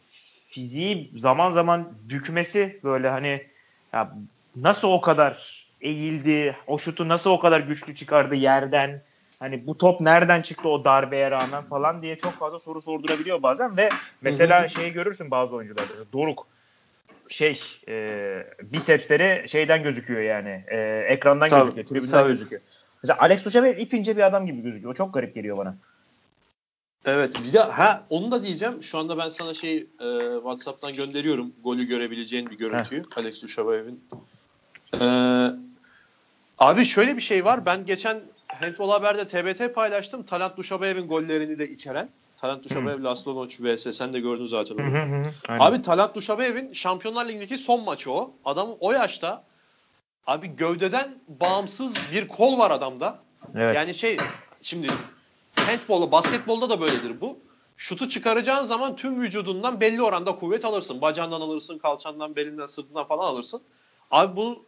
fiziği 0.49 1.13
zaman 1.17 1.51
zaman 1.51 1.93
bükmesi 2.09 2.81
böyle 2.85 3.09
hani 3.09 3.47
ya 3.93 4.13
nasıl 4.57 4.89
o 4.89 5.01
kadar 5.01 5.67
eğildi, 5.81 6.57
o 6.67 6.79
şutu 6.79 7.09
nasıl 7.09 7.31
o 7.31 7.41
kadar 7.41 7.61
güçlü 7.61 7.95
çıkardı 7.95 8.35
yerden. 8.35 9.03
Hani 9.41 9.67
bu 9.67 9.79
top 9.79 10.01
nereden 10.01 10.43
çıktı 10.43 10.69
o 10.69 10.85
darbeye 10.85 11.31
rağmen 11.31 11.63
falan 11.63 12.03
diye 12.03 12.19
çok 12.19 12.33
fazla 12.33 12.59
soru 12.59 12.83
sordurabiliyor 12.83 13.43
bazen 13.43 13.77
ve 13.77 13.89
mesela 14.21 14.69
şeyi 14.69 14.93
görürsün 14.93 15.31
bazı 15.31 15.55
oyuncularda. 15.55 15.93
Doruk 16.13 16.47
şey 17.29 17.63
e, 17.89 18.47
bisepsleri 18.63 19.49
şeyden 19.49 19.83
gözüküyor 19.83 20.21
yani. 20.21 20.65
E, 20.69 20.79
ekrandan 21.09 21.49
Tabii, 21.49 21.65
gözüküyor, 21.65 21.89
tribünden 21.89 22.23
tabii. 22.23 22.29
gözüküyor. 22.29 22.63
Mesela 23.03 23.19
Alex 23.21 23.45
Duşabev 23.45 23.79
ipince 23.79 24.17
bir 24.17 24.23
adam 24.23 24.47
gibi 24.47 24.63
gözüküyor. 24.63 24.93
O 24.93 24.97
çok 24.97 25.15
garip 25.15 25.35
geliyor 25.35 25.57
bana. 25.57 25.77
Evet. 27.05 27.35
Bir 27.45 27.53
de 27.53 27.59
ha 27.59 28.07
onu 28.11 28.31
da 28.31 28.43
diyeceğim. 28.43 28.83
Şu 28.83 28.99
anda 28.99 29.19
ben 29.19 29.29
sana 29.29 29.55
şey 29.55 29.77
e, 29.77 30.35
WhatsApp'tan 30.35 30.93
gönderiyorum. 30.93 31.53
Golü 31.65 31.85
görebileceğin 31.85 32.51
bir 32.51 32.59
görüntüyü. 32.59 33.05
Alex 33.17 33.43
Duşabayev'in. 33.43 34.05
E, 34.95 35.07
abi 36.59 36.85
şöyle 36.85 37.17
bir 37.17 37.23
şey 37.23 37.45
var. 37.45 37.67
Ben 37.67 37.87
geçen 37.87 38.21
Handball 38.49 38.91
Haber'de 38.91 39.29
TBT 39.29 39.75
paylaştım. 39.75 40.23
Talant 40.23 40.57
Duşabayev'in 40.57 41.09
gollerini 41.09 41.59
de 41.59 41.69
içeren. 41.69 42.09
Talant 42.37 42.65
Duşabayev, 42.65 43.05
Laslo 43.05 43.35
Noç 43.35 43.61
vs. 43.61 43.97
Sen 43.97 44.13
de 44.13 44.21
gördün 44.21 44.45
zaten 44.47 44.75
onu. 44.75 44.83
Aynen. 45.49 45.65
Abi 45.65 45.83
Talat 45.83 46.15
Duşabayev'in 46.15 46.73
Şampiyonlar 46.73 47.27
Ligi'ndeki 47.27 47.59
son 47.59 47.85
maçı 47.85 48.13
o. 48.13 48.33
Adam 48.45 48.69
o 48.81 48.93
yaşta 48.93 49.45
abi 50.27 50.57
gövdeden 50.57 51.15
bağımsız 51.29 51.95
bir 52.13 52.29
kol 52.29 52.59
var 52.59 52.71
adamda. 52.71 53.19
evet. 53.55 53.77
Yani 53.77 53.95
şey 53.95 54.17
şimdi 54.63 54.89
handbolda, 55.57 56.13
basketbolda 56.13 56.71
da 56.71 56.81
böyledir 56.81 57.21
bu. 57.21 57.39
Şutu 57.77 58.09
çıkaracağın 58.09 58.65
zaman 58.65 58.97
tüm 58.97 59.23
vücudundan 59.23 59.81
belli 59.81 60.03
oranda 60.03 60.37
kuvvet 60.37 60.65
alırsın. 60.65 61.01
Bacağından 61.01 61.41
alırsın, 61.41 61.79
kalçandan, 61.79 62.37
belinden, 62.37 62.67
sırtından 62.67 63.05
falan 63.05 63.27
alırsın. 63.27 63.63
Abi 64.11 64.37
bu 64.37 64.67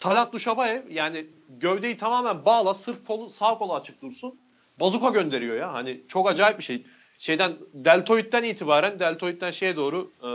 Talat 0.00 0.32
Duşabayev 0.32 0.90
yani 0.90 1.26
gövdeyi 1.48 1.96
tamamen 1.96 2.44
bağla, 2.44 2.74
sırf 2.74 3.06
kolu, 3.06 3.30
sağ 3.30 3.58
kolu 3.58 3.74
açık 3.74 4.02
dursun. 4.02 4.40
Bazuka 4.80 5.10
gönderiyor 5.10 5.56
ya. 5.56 5.72
Hani 5.72 6.00
çok 6.08 6.28
acayip 6.30 6.58
bir 6.58 6.64
şey. 6.64 6.86
Şeyden 7.18 7.52
deltoidden 7.74 8.42
itibaren 8.42 8.98
deltoidden 8.98 9.50
şeye 9.50 9.76
doğru 9.76 10.10
e, 10.22 10.30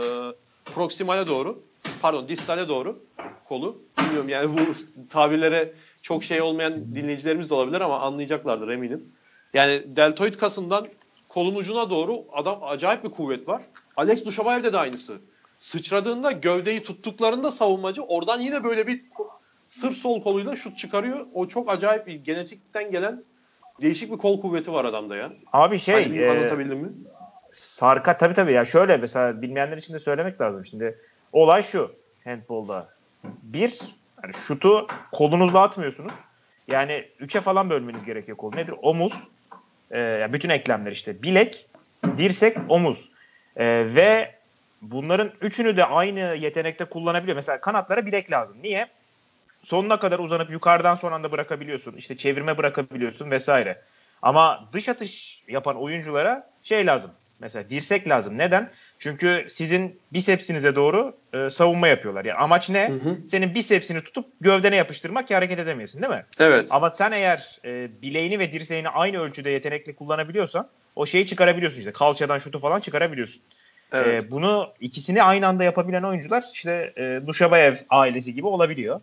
proksimale 0.74 1.26
doğru 1.26 1.62
pardon 2.02 2.28
distale 2.28 2.68
doğru 2.68 3.04
kolu. 3.48 3.82
Bilmiyorum 3.98 4.28
yani 4.28 4.58
bu 4.58 4.60
tabirlere 5.10 5.72
çok 6.02 6.24
şey 6.24 6.40
olmayan 6.40 6.94
dinleyicilerimiz 6.94 7.50
de 7.50 7.54
olabilir 7.54 7.80
ama 7.80 8.00
anlayacaklardır 8.00 8.68
eminim. 8.68 9.12
Yani 9.54 9.82
deltoid 9.86 10.34
kasından 10.34 10.88
kolun 11.28 11.54
ucuna 11.54 11.90
doğru 11.90 12.24
adam 12.32 12.58
acayip 12.62 13.04
bir 13.04 13.10
kuvvet 13.10 13.48
var. 13.48 13.62
Alex 13.96 14.26
Duşabayev'de 14.26 14.72
de 14.72 14.78
aynısı. 14.78 15.18
Sıçradığında 15.58 16.32
gövdeyi 16.32 16.82
tuttuklarında 16.82 17.50
savunmacı 17.50 18.02
oradan 18.02 18.40
yine 18.40 18.64
böyle 18.64 18.86
bir 18.86 19.04
sırf 19.68 19.96
sol 19.96 20.22
koluyla 20.22 20.56
şut 20.56 20.78
çıkarıyor. 20.78 21.26
O 21.34 21.48
çok 21.48 21.70
acayip 21.70 22.06
bir 22.06 22.14
genetikten 22.14 22.90
gelen 22.90 23.22
değişik 23.82 24.12
bir 24.12 24.18
kol 24.18 24.40
kuvveti 24.40 24.72
var 24.72 24.84
adamda 24.84 25.16
ya. 25.16 25.32
Abi 25.52 25.78
şey 25.78 26.04
Hani 26.04 26.18
e, 26.18 26.30
anlatabildim 26.30 26.78
mi? 26.78 26.88
sarka 27.52 28.16
tabii 28.18 28.34
tabii 28.34 28.52
ya 28.52 28.64
şöyle 28.64 28.96
mesela 28.96 29.42
bilmeyenler 29.42 29.76
için 29.76 29.94
de 29.94 29.98
söylemek 29.98 30.40
lazım. 30.40 30.66
Şimdi 30.66 30.98
olay 31.32 31.62
şu 31.62 31.92
handbolda. 32.24 32.88
Bir 33.42 33.78
yani 34.22 34.34
şutu 34.34 34.86
kolunuzla 35.12 35.62
atmıyorsunuz. 35.62 36.12
Yani 36.68 37.08
üçe 37.18 37.40
falan 37.40 37.70
bölmeniz 37.70 38.04
gerekiyor 38.04 38.36
kolu. 38.36 38.56
Nedir? 38.56 38.74
Omuz, 38.82 39.12
e, 39.92 40.28
bütün 40.32 40.48
eklemler 40.48 40.92
işte. 40.92 41.22
Bilek, 41.22 41.68
dirsek, 42.16 42.56
omuz. 42.68 43.08
E, 43.56 43.94
ve 43.94 44.37
bunların 44.82 45.30
üçünü 45.40 45.76
de 45.76 45.84
aynı 45.84 46.20
yetenekte 46.20 46.84
kullanabiliyor. 46.84 47.36
Mesela 47.36 47.60
kanatlara 47.60 48.06
bilek 48.06 48.30
lazım. 48.30 48.56
Niye? 48.62 48.88
Sonuna 49.64 49.98
kadar 49.98 50.18
uzanıp 50.18 50.50
yukarıdan 50.50 50.96
son 50.96 51.12
anda 51.12 51.32
bırakabiliyorsun. 51.32 51.96
İşte 51.96 52.16
çevirme 52.16 52.58
bırakabiliyorsun 52.58 53.30
vesaire. 53.30 53.82
Ama 54.22 54.68
dış 54.72 54.88
atış 54.88 55.42
yapan 55.48 55.76
oyunculara 55.76 56.50
şey 56.62 56.86
lazım. 56.86 57.10
Mesela 57.40 57.70
dirsek 57.70 58.08
lazım. 58.08 58.38
Neden? 58.38 58.70
Çünkü 58.98 59.46
sizin 59.50 60.00
bisepsinize 60.12 60.74
doğru 60.74 61.16
e, 61.32 61.50
savunma 61.50 61.88
yapıyorlar. 61.88 62.24
Yani 62.24 62.38
amaç 62.38 62.70
ne? 62.70 62.88
Hı 62.88 62.92
hı. 62.92 63.16
Senin 63.26 63.54
bisepsini 63.54 64.00
tutup 64.00 64.26
gövdene 64.40 64.76
yapıştırmak 64.76 65.28
ki 65.28 65.34
hareket 65.34 65.58
edemeyesin 65.58 66.02
değil 66.02 66.12
mi? 66.12 66.24
Evet. 66.40 66.66
Ama 66.70 66.90
sen 66.90 67.12
eğer 67.12 67.58
e, 67.64 67.88
bileğini 68.02 68.38
ve 68.38 68.52
dirseğini 68.52 68.88
aynı 68.88 69.20
ölçüde 69.20 69.50
yetenekli 69.50 69.94
kullanabiliyorsan 69.94 70.68
o 70.96 71.06
şeyi 71.06 71.26
çıkarabiliyorsun 71.26 71.78
işte. 71.78 71.92
Kalçadan 71.92 72.38
şutu 72.38 72.58
falan 72.58 72.80
çıkarabiliyorsun. 72.80 73.42
Evet. 73.92 74.24
E, 74.24 74.30
bunu 74.30 74.72
ikisini 74.80 75.22
aynı 75.22 75.46
anda 75.46 75.64
yapabilen 75.64 76.02
oyuncular 76.02 76.44
işte 76.52 76.92
e, 76.96 77.20
Duşabayev 77.26 77.76
ailesi 77.90 78.34
gibi 78.34 78.46
olabiliyor. 78.46 79.00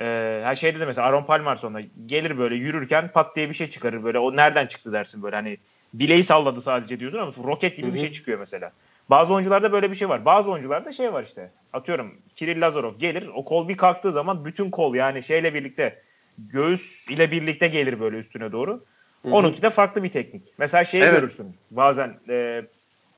E, 0.00 0.04
her 0.44 0.54
şeyde 0.54 0.80
de 0.80 0.86
mesela 0.86 1.06
Aaron 1.06 1.24
Palmer 1.24 1.56
sonra 1.56 1.80
gelir 2.06 2.38
böyle 2.38 2.54
yürürken 2.54 3.08
pat 3.08 3.36
diye 3.36 3.48
bir 3.48 3.54
şey 3.54 3.70
çıkarır 3.70 4.04
böyle 4.04 4.18
o 4.18 4.36
nereden 4.36 4.66
çıktı 4.66 4.92
dersin 4.92 5.22
böyle 5.22 5.36
hani 5.36 5.56
bileği 5.94 6.24
salladı 6.24 6.62
sadece 6.62 7.00
diyorsun 7.00 7.18
ama 7.18 7.32
roket 7.44 7.76
gibi 7.76 7.86
Hı 7.86 7.90
hı. 7.90 7.94
bir 7.94 7.98
şey 8.00 8.12
çıkıyor 8.12 8.38
mesela. 8.38 8.72
Bazı 9.10 9.34
oyuncularda 9.34 9.72
böyle 9.72 9.90
bir 9.90 9.96
şey 9.96 10.08
var. 10.08 10.24
Bazı 10.24 10.50
oyuncularda 10.50 10.92
şey 10.92 11.12
var 11.12 11.22
işte. 11.22 11.50
Atıyorum 11.72 12.14
Kiril 12.34 12.60
Lazarov 12.60 12.98
gelir. 12.98 13.30
O 13.34 13.44
kol 13.44 13.68
bir 13.68 13.76
kalktığı 13.76 14.12
zaman 14.12 14.44
bütün 14.44 14.70
kol 14.70 14.94
yani 14.94 15.22
şeyle 15.22 15.54
birlikte 15.54 15.98
göğüs 16.38 17.06
ile 17.08 17.30
birlikte 17.30 17.68
gelir 17.68 18.00
böyle 18.00 18.16
üstüne 18.16 18.52
doğru. 18.52 18.84
Hı 19.22 19.28
hı. 19.28 19.32
Onunki 19.32 19.62
de 19.62 19.70
farklı 19.70 20.02
bir 20.02 20.10
teknik. 20.10 20.44
Mesela 20.58 20.84
şeyi 20.84 21.02
Evet. 21.02 21.14
görürsün. 21.14 21.56
Bazen 21.70 22.14
e, 22.28 22.62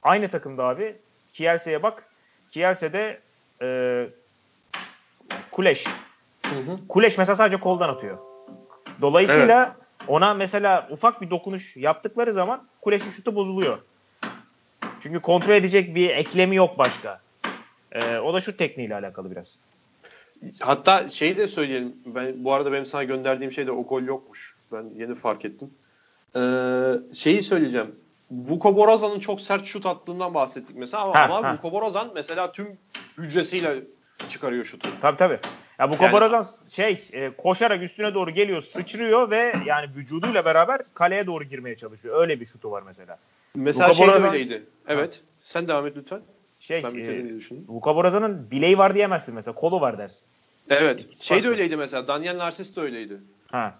aynı 0.02 0.28
takımda 0.28 0.64
abi 0.64 0.96
Kielce'ye 1.32 1.82
bak. 1.82 2.04
Kielce'de 2.50 3.20
e, 3.62 4.08
Kuleş. 5.50 5.86
Hı 6.46 6.56
hı. 6.56 6.78
Kuleş 6.88 7.18
mesela 7.18 7.36
sadece 7.36 7.60
koldan 7.60 7.88
atıyor. 7.88 8.18
Dolayısıyla 9.00 9.76
ona 10.08 10.34
mesela 10.34 10.88
ufak 10.90 11.22
bir 11.22 11.30
dokunuş 11.30 11.76
yaptıkları 11.76 12.32
zaman 12.32 12.68
Kuleş'in 12.80 13.10
şutu 13.10 13.34
bozuluyor. 13.34 13.78
Çünkü 15.00 15.20
kontrol 15.20 15.54
edecek 15.54 15.94
bir 15.94 16.10
eklemi 16.10 16.56
yok 16.56 16.78
başka. 16.78 17.20
Ee, 17.92 18.18
o 18.18 18.34
da 18.34 18.40
şu 18.40 18.56
tekniğiyle 18.56 18.94
alakalı 18.94 19.30
biraz. 19.30 19.60
Hatta 20.60 21.08
şeyi 21.10 21.36
de 21.36 21.48
söyleyelim. 21.48 21.96
Ben 22.06 22.44
bu 22.44 22.52
arada 22.52 22.72
benim 22.72 22.86
sana 22.86 23.04
gönderdiğim 23.04 23.52
şeyde 23.52 23.72
o 23.72 23.86
gol 23.86 24.02
yokmuş. 24.02 24.56
Ben 24.72 24.84
yeni 24.96 25.14
fark 25.14 25.44
ettim. 25.44 25.70
Ee, 26.36 27.14
şeyi 27.14 27.42
söyleyeceğim. 27.42 27.94
Vuko 28.30 28.76
Borazan'ın 28.76 29.18
çok 29.20 29.40
sert 29.40 29.64
şut 29.66 29.86
attığından 29.86 30.34
bahsettik 30.34 30.76
mesela 30.76 31.02
ama, 31.02 31.18
Ha, 31.18 31.22
ama 31.24 31.48
ha. 31.48 31.54
Vuko 31.54 31.72
Borazan 31.72 32.10
mesela 32.14 32.52
tüm 32.52 32.78
hücresiyle 33.18 33.82
çıkarıyor 34.28 34.64
şutu. 34.64 34.88
Tabii 35.02 35.16
tabii. 35.16 35.38
Ya 35.78 35.88
bu 35.90 35.92
Yani- 35.94 35.98
Kobarazan 36.06 36.44
şey 36.70 37.08
e, 37.12 37.30
koşarak 37.36 37.82
üstüne 37.82 38.14
doğru 38.14 38.30
geliyor, 38.30 38.62
sıçrıyor 38.62 39.30
ve 39.30 39.54
yani 39.66 39.86
vücuduyla 39.96 40.44
beraber 40.44 40.80
kaleye 40.94 41.26
doğru 41.26 41.44
girmeye 41.44 41.76
çalışıyor. 41.76 42.20
Öyle 42.20 42.40
bir 42.40 42.46
şutu 42.46 42.70
var 42.70 42.82
mesela. 42.86 43.18
Mesela 43.54 43.86
Vuko 43.88 43.96
şey 43.96 44.06
Borazan- 44.06 44.28
öyleydi. 44.34 44.62
Evet. 44.88 45.22
Sen 45.42 45.68
devam 45.68 45.86
et 45.86 45.96
lütfen. 45.96 46.20
Şey, 46.60 46.82
Ben 46.84 46.94
e. 46.94 47.24
Vuka 47.68 47.96
Borazan'ın 47.96 48.50
bileği 48.50 48.78
var 48.78 48.94
diyemezsin 48.94 49.34
mesela. 49.34 49.54
Kolu 49.54 49.80
var 49.80 49.98
dersin. 49.98 50.26
Evet. 50.70 51.00
İkisi 51.00 51.26
Şey 51.26 51.42
de 51.44 51.48
öyleydi 51.48 51.76
mesela. 51.76 52.08
Daniel 52.08 52.38
Narcis 52.38 52.76
de 52.76 52.80
öyleydi. 52.80 53.16
Ha. 53.50 53.74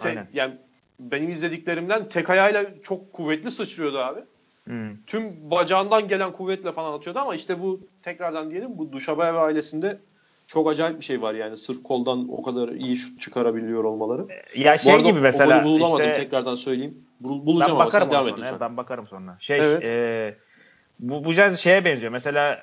Te- 0.00 0.08
Aynen. 0.08 0.28
yani 0.32 0.54
benim 1.00 1.30
izlediklerimden 1.30 2.08
tek 2.08 2.30
ayağıyla 2.30 2.64
çok 2.82 3.12
kuvvetli 3.12 3.50
sıçrıyordu 3.50 3.98
abi. 3.98 4.20
Hmm. 4.64 4.96
Tüm 5.06 5.50
bacağından 5.50 6.08
gelen 6.08 6.32
kuvvetle 6.32 6.72
falan 6.72 6.98
atıyordu 6.98 7.18
ama 7.18 7.34
işte 7.34 7.60
bu 7.60 7.80
tekrardan 8.02 8.50
diyelim 8.50 8.78
bu 8.78 8.92
Duşabayev 8.92 9.34
ailesinde 9.34 9.98
çok 10.46 10.70
acayip 10.70 11.00
bir 11.00 11.04
şey 11.04 11.22
var 11.22 11.34
yani 11.34 11.56
sırf 11.56 11.82
koldan 11.82 12.28
o 12.30 12.42
kadar 12.42 12.68
iyi 12.68 12.96
şut 12.96 13.20
çıkarabiliyor 13.20 13.84
olmaları. 13.84 14.26
Ya 14.54 14.74
bu 14.74 14.78
şey 14.78 14.94
arada 14.94 15.08
gibi 15.08 15.20
mesela 15.20 15.62
o 15.62 15.64
bulamadım 15.64 16.06
işte, 16.06 16.22
tekrardan 16.22 16.54
söyleyeyim. 16.54 17.06
Bul- 17.20 17.46
bulacağım 17.46 17.70
ben 17.70 17.74
ama 17.76 17.86
bakarım 17.86 18.10
sen 18.10 18.10
devam 18.10 18.28
et 18.28 18.34
lütfen. 18.38 18.60
Ben 18.60 18.76
bakarım 18.76 19.06
sonra. 19.06 19.36
Şey 19.40 19.58
Evet. 19.60 19.84
e, 19.84 20.36
bu 20.98 21.24
bu 21.24 21.32
şeye 21.56 21.84
benziyor. 21.84 22.12
Mesela 22.12 22.62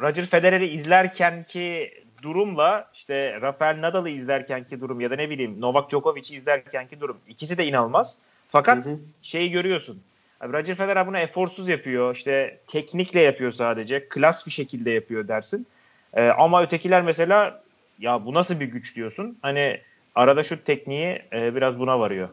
Roger 0.00 0.26
Federer'i 0.26 0.66
izlerken 0.66 1.44
ki 1.44 1.90
durumla 2.22 2.90
işte 2.94 3.40
Rafael 3.40 3.80
Nadal'ı 3.80 4.10
izlerken 4.10 4.64
ki 4.64 4.80
durum 4.80 5.00
ya 5.00 5.10
da 5.10 5.16
ne 5.16 5.30
bileyim 5.30 5.60
Novak 5.60 5.90
Djokovic'i 5.90 6.34
izlerken 6.34 6.88
ki 6.88 7.00
durum. 7.00 7.16
İkisi 7.28 7.58
de 7.58 7.66
inanılmaz. 7.66 8.18
Fakat 8.48 8.86
Hı 8.86 8.90
hı. 8.90 8.98
şeyi 9.22 9.50
görüyorsun. 9.50 10.02
Abi 10.40 10.52
Roger 10.52 10.74
Federer 10.74 11.06
bunu 11.06 11.18
eforsuz 11.18 11.68
yapıyor. 11.68 12.14
İşte 12.14 12.58
teknikle 12.66 13.20
yapıyor 13.20 13.52
sadece. 13.52 14.08
Klas 14.08 14.46
bir 14.46 14.52
şekilde 14.52 14.90
yapıyor 14.90 15.28
dersin. 15.28 15.66
Ee, 16.14 16.28
ama 16.28 16.62
ötekiler 16.62 17.02
mesela 17.02 17.62
ya 17.98 18.26
bu 18.26 18.34
nasıl 18.34 18.60
bir 18.60 18.66
güç 18.66 18.96
diyorsun. 18.96 19.38
Hani 19.42 19.80
arada 20.14 20.44
şu 20.44 20.64
tekniği 20.64 21.22
e, 21.32 21.54
biraz 21.54 21.78
buna 21.78 22.00
varıyor. 22.00 22.28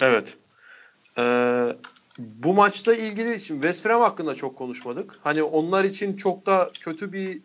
Evet. 0.00 0.36
Ee, 1.18 1.66
bu 2.18 2.54
maçla 2.54 2.94
ilgili 2.94 3.40
şimdi 3.40 3.60
West 3.60 3.86
Brom 3.86 4.00
hakkında 4.00 4.34
çok 4.34 4.56
konuşmadık. 4.56 5.18
Hani 5.24 5.42
onlar 5.42 5.84
için 5.84 6.16
çok 6.16 6.46
da 6.46 6.70
kötü 6.80 7.12
bir 7.12 7.38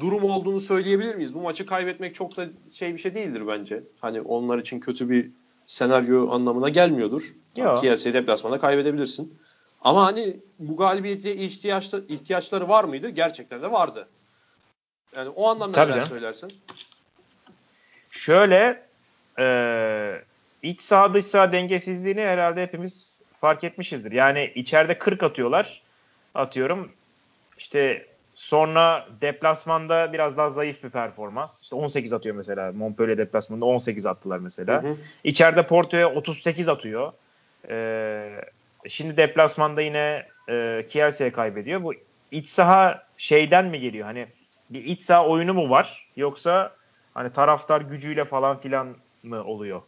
durum 0.00 0.24
olduğunu 0.24 0.60
söyleyebilir 0.60 1.14
miyiz? 1.14 1.34
Bu 1.34 1.40
maçı 1.40 1.66
kaybetmek 1.66 2.14
çok 2.14 2.36
da 2.36 2.46
şey 2.72 2.92
bir 2.94 2.98
şey 2.98 3.14
değildir 3.14 3.42
bence. 3.48 3.82
Hani 4.00 4.20
onlar 4.20 4.58
için 4.58 4.80
kötü 4.80 5.10
bir 5.10 5.30
senaryo 5.66 6.30
anlamına 6.30 6.68
gelmiyordur. 6.68 7.34
Kielce 7.54 8.14
deplasmanda 8.14 8.60
kaybedebilirsin. 8.60 9.38
Ama 9.82 10.06
hani 10.06 10.36
bu 10.58 10.76
galibiyete 10.76 11.34
ihtiyaçta, 11.34 11.98
ihtiyaçları 12.08 12.68
var 12.68 12.84
mıydı? 12.84 13.08
Gerçekten 13.08 13.62
de 13.62 13.72
vardı. 13.72 14.08
Yani 15.16 15.28
o 15.28 15.48
anlamda 15.48 15.72
Tabii 15.72 15.90
neler 15.90 16.00
canım. 16.00 16.08
söylersin? 16.08 16.52
Şöyle 18.10 18.86
e, 19.38 20.22
iç 20.62 20.82
saha 20.82 21.14
dış 21.14 21.24
saha 21.24 21.52
dengesizliğini 21.52 22.20
herhalde 22.20 22.62
hepimiz 22.62 23.22
fark 23.40 23.64
etmişizdir. 23.64 24.12
Yani 24.12 24.52
içeride 24.54 24.98
40 24.98 25.22
atıyorlar. 25.22 25.82
Atıyorum. 26.34 26.92
İşte 27.58 28.06
sonra 28.36 29.06
deplasmanda 29.20 30.12
biraz 30.12 30.36
daha 30.36 30.50
zayıf 30.50 30.84
bir 30.84 30.90
performans. 30.90 31.62
İşte 31.62 31.76
18 31.76 32.12
atıyor 32.12 32.34
mesela. 32.34 32.72
Montpellier 32.72 33.18
deplasmanında 33.18 33.64
18 33.64 34.06
attılar 34.06 34.38
mesela. 34.38 34.82
Hı 34.82 34.88
hı. 34.88 34.96
İçeride 35.24 35.66
Porto'ya 35.66 36.12
38 36.12 36.68
atıyor. 36.68 37.12
Ee, 37.68 38.40
şimdi 38.88 39.16
deplasmanda 39.16 39.82
yine 39.82 40.26
e, 40.48 40.86
Kielce'ye 40.90 41.32
kaybediyor. 41.32 41.82
Bu 41.82 41.94
iç 42.30 42.48
saha 42.48 43.02
şeyden 43.18 43.64
mi 43.64 43.80
geliyor? 43.80 44.06
Hani 44.06 44.26
bir 44.70 44.84
iç 44.84 45.02
saha 45.02 45.26
oyunu 45.26 45.54
mu 45.54 45.70
var? 45.70 46.08
Yoksa 46.16 46.72
hani 47.14 47.32
taraftar 47.32 47.80
gücüyle 47.80 48.24
falan 48.24 48.60
filan 48.60 48.96
mı 49.22 49.44
oluyor? 49.44 49.82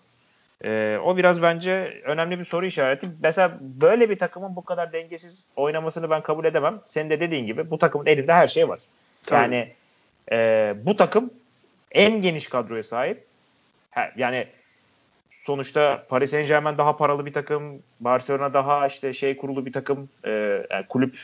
Ee, 0.65 0.99
o 1.05 1.17
biraz 1.17 1.43
bence 1.43 2.03
önemli 2.05 2.39
bir 2.39 2.45
soru 2.45 2.67
işareti. 2.67 3.09
Mesela 3.23 3.59
böyle 3.61 4.11
bir 4.11 4.19
takımın 4.19 4.57
bu 4.57 4.65
kadar 4.65 4.93
dengesiz 4.93 5.49
oynamasını 5.57 6.11
ben 6.11 6.23
kabul 6.23 6.45
edemem. 6.45 6.81
Senin 6.87 7.11
de 7.11 7.21
dediğin 7.21 7.47
gibi 7.47 7.71
bu 7.71 7.79
takımın 7.79 8.07
elinde 8.07 8.33
her 8.33 8.49
şey 8.49 8.69
var. 8.69 8.81
Tabii. 9.27 9.41
Yani 9.41 9.73
e, 10.33 10.75
bu 10.83 10.97
takım 10.97 11.31
en 11.93 12.23
geniş 12.23 12.49
kadroya 12.49 12.83
sahip. 12.83 13.25
Ha, 13.91 14.11
yani 14.17 14.47
sonuçta 15.47 16.07
Paris 16.09 16.31
Saint 16.31 16.49
Germain 16.49 16.79
daha 16.79 16.97
paralı 16.97 17.27
bir 17.27 17.33
takım. 17.33 17.83
Barcelona 18.01 18.55
daha 18.55 18.87
işte 18.87 19.15
şey 19.15 19.37
kurulu 19.37 19.67
bir 19.67 19.73
takım. 19.73 20.09
E, 20.25 20.31
yani 20.71 20.87
kulüp 20.89 21.19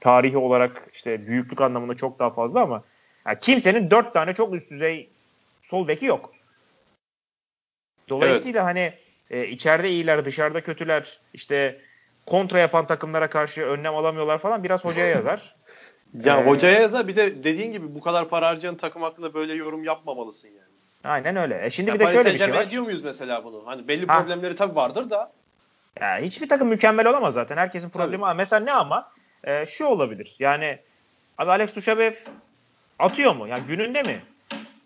tarihi 0.00 0.36
olarak 0.36 0.82
işte 0.94 1.26
büyüklük 1.26 1.60
anlamında 1.60 1.94
çok 1.94 2.18
daha 2.18 2.30
fazla 2.30 2.60
ama 2.60 2.82
yani 3.26 3.38
kimsenin 3.40 3.90
dört 3.90 4.14
tane 4.14 4.34
çok 4.34 4.54
üst 4.54 4.70
düzey 4.70 5.08
sol 5.62 5.88
beki 5.88 6.06
yok. 6.06 6.35
Dolayısıyla 8.08 8.64
hani 8.64 8.92
e, 9.30 9.46
içeride 9.46 9.90
iyiler, 9.90 10.24
dışarıda 10.24 10.60
kötüler. 10.60 11.20
işte 11.34 11.80
kontra 12.26 12.58
yapan 12.58 12.86
takımlara 12.86 13.30
karşı 13.30 13.62
önlem 13.62 13.94
alamıyorlar 13.94 14.38
falan 14.38 14.64
biraz 14.64 14.84
hocaya 14.84 15.06
yazar. 15.08 15.56
Ya 16.24 16.40
Ee, 16.40 16.46
hocaya 16.46 16.80
yazar 16.80 17.08
bir 17.08 17.16
de 17.16 17.44
dediğin 17.44 17.72
gibi 17.72 17.94
bu 17.94 18.00
kadar 18.00 18.28
para 18.28 18.46
harcayan 18.46 18.76
takım 18.76 19.02
hakkında 19.02 19.34
böyle 19.34 19.54
yorum 19.54 19.84
yapmamalısın 19.84 20.48
yani. 20.48 20.68
Aynen 21.04 21.36
öyle. 21.36 21.64
E 21.64 21.70
şimdi 21.70 21.90
Ya 21.90 21.94
bir 21.94 22.00
de 22.00 22.06
şöyle 22.06 22.34
bir 22.34 22.38
şey 22.38 22.52
var. 22.54 22.70
diyor 22.70 22.82
muyuz 22.82 23.04
mesela 23.04 23.44
bunu? 23.44 23.62
Hani 23.66 23.88
belli 23.88 24.06
Ha. 24.06 24.20
problemleri 24.20 24.56
tabii 24.56 24.76
vardır 24.76 25.10
da. 25.10 25.32
Ya 26.00 26.16
hiçbir 26.18 26.48
takım 26.48 26.68
mükemmel 26.68 27.06
olamaz 27.06 27.34
zaten. 27.34 27.56
Herkesin 27.56 27.88
Tabii. 27.90 28.02
problemi 28.02 28.22
var. 28.22 28.34
Mesela 28.36 28.64
ne 28.64 28.72
ama? 28.72 29.12
E, 29.44 29.66
şu 29.66 29.84
olabilir. 29.84 30.36
Yani 30.38 30.78
abi 31.38 31.50
Alex 31.50 31.76
Duşabev 31.76 32.12
atıyor 32.98 33.34
mu? 33.36 33.48
Yani 33.48 33.62
gününde 33.66 34.02
mi? 34.02 34.20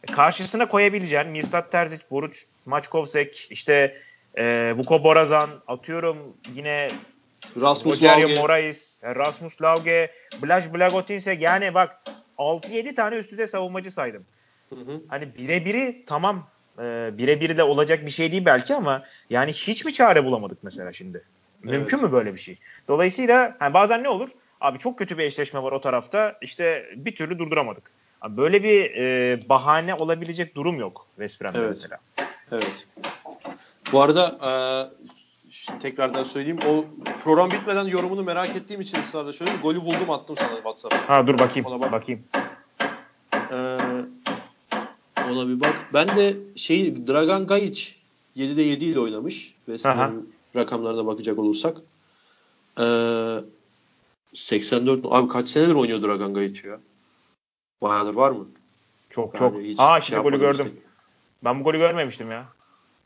Karşısına 0.06 0.68
koyabileceğin 0.68 1.28
Mirsat 1.28 1.72
Terzic, 1.72 2.02
Boruç 2.10 2.44
Maçkovsek, 2.66 3.46
işte 3.50 4.02
e, 4.34 4.72
Vuko 4.76 5.04
Borazan 5.04 5.50
atıyorum 5.66 6.16
yine 6.54 6.88
Rasmus 7.60 8.02
Lauge. 8.02 8.40
Morais, 8.40 9.02
e, 9.02 9.14
Rasmus 9.14 9.62
Lauge, 9.62 10.10
Blaž 10.42 10.74
Blagotinsek 10.74 11.42
yani 11.42 11.74
bak 11.74 11.96
6-7 12.38 12.94
tane 12.94 13.16
üst 13.16 13.30
düzey 13.30 13.46
savunmacı 13.46 13.90
saydım. 13.90 14.24
Hı 14.68 14.74
hı. 14.74 15.02
Hani 15.08 15.34
birebiri 15.34 16.04
tamam 16.06 16.48
e, 16.78 17.10
birebiri 17.18 17.56
de 17.56 17.62
olacak 17.62 18.06
bir 18.06 18.10
şey 18.10 18.32
değil 18.32 18.44
belki 18.44 18.74
ama 18.74 19.04
yani 19.30 19.52
hiç 19.52 19.84
mi 19.84 19.94
çare 19.94 20.24
bulamadık 20.24 20.58
mesela 20.62 20.92
şimdi? 20.92 21.24
Mümkün 21.62 21.98
Evet. 21.98 22.02
mü 22.02 22.12
böyle 22.12 22.34
bir 22.34 22.40
şey? 22.40 22.58
Dolayısıyla 22.88 23.56
hani 23.58 23.74
bazen 23.74 24.02
ne 24.02 24.08
olur? 24.08 24.30
Abi 24.60 24.78
çok 24.78 24.98
kötü 24.98 25.18
bir 25.18 25.24
eşleşme 25.24 25.62
var 25.62 25.72
o 25.72 25.80
tarafta. 25.80 26.38
İşte 26.42 26.86
bir 26.96 27.16
türlü 27.16 27.38
durduramadık. 27.38 27.90
Böyle 28.28 28.62
bir 28.62 28.94
e, 28.94 29.38
bahane 29.48 29.94
olabilecek 29.94 30.54
durum 30.54 30.78
yok 30.78 31.06
West 31.16 31.40
Brom'da 31.40 31.58
Evet. 31.58 31.70
mesela. 31.70 31.98
Evet. 32.52 32.86
Bu 33.92 34.00
arada 34.02 34.38
e, 34.42 34.52
tekrardan 35.80 36.22
söyleyeyim. 36.22 36.58
O 36.68 36.84
program 37.24 37.50
bitmeden 37.50 37.84
yorumunu 37.84 38.22
merak 38.22 38.56
ettiğim 38.56 38.80
için 38.80 38.98
ısrarla 39.00 39.32
söyleyeyim. 39.32 39.60
Golü 39.62 39.80
buldum 39.84 40.10
attım 40.10 40.36
sana 40.36 40.54
WhatsApp'a. 40.54 41.08
Ha 41.08 41.26
dur 41.26 41.38
bakayım. 41.38 41.66
Ona 41.66 41.80
bak. 41.80 41.92
Bakayım. 41.92 42.22
Ee, 43.52 43.78
ona 45.30 45.48
bir 45.48 45.60
bak. 45.60 45.88
Ben 45.94 46.08
de 46.16 46.36
şey 46.56 47.06
Dragan 47.06 47.46
Gajic 47.46 47.92
7'de 48.36 48.62
7 48.62 48.84
ile 48.84 49.00
oynamış. 49.00 49.54
West. 49.66 49.84
Brom'un 49.84 50.32
rakamlarına 50.56 51.06
bakacak 51.06 51.38
olursak. 51.38 51.76
Ee, 52.80 53.36
84 54.34 55.00
abi 55.10 55.28
kaç 55.28 55.48
senedir 55.48 55.74
oynuyor 55.74 56.02
Dragan 56.02 56.34
Gajic 56.34 56.68
ya? 56.68 56.80
Bayağıdır 57.82 58.14
var 58.14 58.30
mı? 58.30 58.46
Çok 59.10 59.34
Yani 59.40 59.52
çok. 59.52 59.62
hiç 59.62 59.78
Ha 59.78 60.00
şey 60.00 60.06
şimdi 60.08 60.22
golü 60.22 60.34
yapmadım 60.34 60.58
gördüm. 60.58 60.72
işte. 60.76 60.88
Ben 61.44 61.60
bu 61.60 61.64
golü 61.64 61.78
görmemiştim 61.78 62.30
ya. 62.30 62.44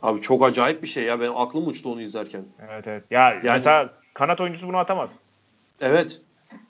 Abi 0.02 0.20
çok 0.20 0.44
acayip 0.44 0.82
bir 0.82 0.88
şey 0.88 1.04
ya. 1.04 1.20
Benim 1.20 1.36
aklım 1.36 1.66
uçtu 1.68 1.92
onu 1.92 2.00
izlerken. 2.00 2.44
Evet 2.68 2.86
evet. 2.86 3.04
Ya 3.10 3.40
mesela 3.44 3.94
kanat 4.14 4.40
oyuncusu 4.40 4.68
bunu 4.68 4.76
atamaz. 4.76 5.10
Evet. 5.80 6.20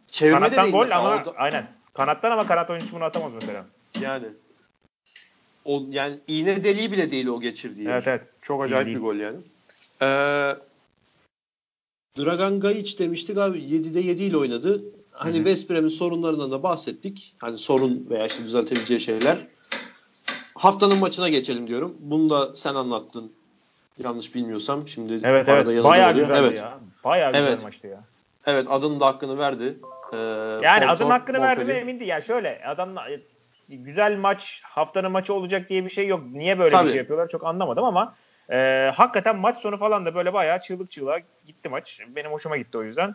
Çevirme 0.08 0.36
de 0.36 0.40
Kanattan 0.40 0.64
değil 0.64 0.72
gol 0.74 0.82
mesela. 0.82 1.00
ama 1.00 1.24
da- 1.24 1.32
aynen. 1.36 1.66
Kanattan 1.94 2.30
ama 2.30 2.46
kanat 2.46 2.70
oyuncusu 2.70 2.92
bunu 2.96 3.04
atamaz 3.04 3.32
mesela. 3.34 3.64
yani. 4.00 4.26
O 5.64 5.82
yani 5.90 6.18
iğne 6.28 6.64
deliği 6.64 6.92
bile 6.92 7.10
değil 7.10 7.26
o 7.26 7.40
geçirdiği. 7.40 7.88
Evet 7.88 8.08
evet. 8.08 8.22
Çok 8.42 8.62
acayip 8.62 8.88
bir 8.88 9.00
gol 9.00 9.14
yani. 9.14 9.36
Ee, 10.02 10.56
Dragan 12.18 12.60
Gajic 12.60 12.98
demiştik 12.98 13.38
abi 13.38 13.58
7'de 13.58 14.00
7 14.00 14.22
ile 14.22 14.36
oynadı. 14.36 14.82
Hani. 15.14 15.36
West 15.36 15.70
Brom'in 15.70 15.88
sorunlarından 15.88 16.50
da 16.50 16.62
bahsettik. 16.62 17.34
Hani 17.40 17.58
sorun 17.58 18.06
veya 18.10 18.26
işte 18.26 18.44
düzeltebileceği 18.44 19.00
şeyler. 19.00 19.38
Haftanın 20.54 20.98
maçına 20.98 21.28
geçelim 21.28 21.68
diyorum. 21.68 21.96
Bunu 22.00 22.30
da 22.30 22.54
sen 22.54 22.74
anlattın. 22.74 23.32
Yanlış 23.98 24.34
bilmiyorsam. 24.34 24.88
Şimdi 24.88 25.14
Evet 25.22 25.48
evet. 25.48 25.84
Bayağı 25.84 26.12
oluyor. 26.12 26.26
güzeldi 26.26 26.46
evet. 26.48 26.58
ya. 26.58 26.78
Bayağı 27.04 27.32
güzel 27.32 27.46
Evet. 27.46 27.64
maçtı 27.64 27.86
ya. 27.86 28.04
Evet 28.46 28.66
adının 28.70 29.00
da 29.00 29.06
hakkını 29.06 29.38
verdi. 29.38 29.78
Ee, 30.12 30.16
Yani 30.62 30.80
Porto, 30.80 30.92
adının 30.92 31.10
hakkını 31.10 31.40
verdi 31.40 31.64
mi 31.64 31.72
emin 31.72 32.00
değil. 32.00 32.10
Yani 32.10 32.22
şöyle 32.22 32.64
adam 32.66 32.96
güzel 33.68 34.16
maç 34.16 34.60
haftanın 34.64 35.12
maçı 35.12 35.34
olacak 35.34 35.68
diye 35.68 35.84
bir 35.84 35.90
şey 35.90 36.06
yok. 36.06 36.22
Niye 36.32 36.58
böyle 36.58 36.70
Tabii. 36.70 36.84
bir 36.84 36.92
şey 36.92 36.98
yapıyorlar 36.98 37.28
çok 37.28 37.46
anlamadım 37.46 37.84
ama 37.84 38.14
e, 38.50 38.90
hakikaten 38.94 39.36
maç 39.36 39.58
sonu 39.58 39.76
falan 39.78 40.06
da 40.06 40.14
böyle 40.14 40.32
bayağı 40.32 40.60
çığlık 40.60 40.90
çığlığa 40.90 41.18
gitti 41.46 41.68
maç. 41.68 42.00
Benim 42.16 42.30
hoşuma 42.30 42.56
gitti 42.56 42.78
o 42.78 42.82
yüzden. 42.82 43.14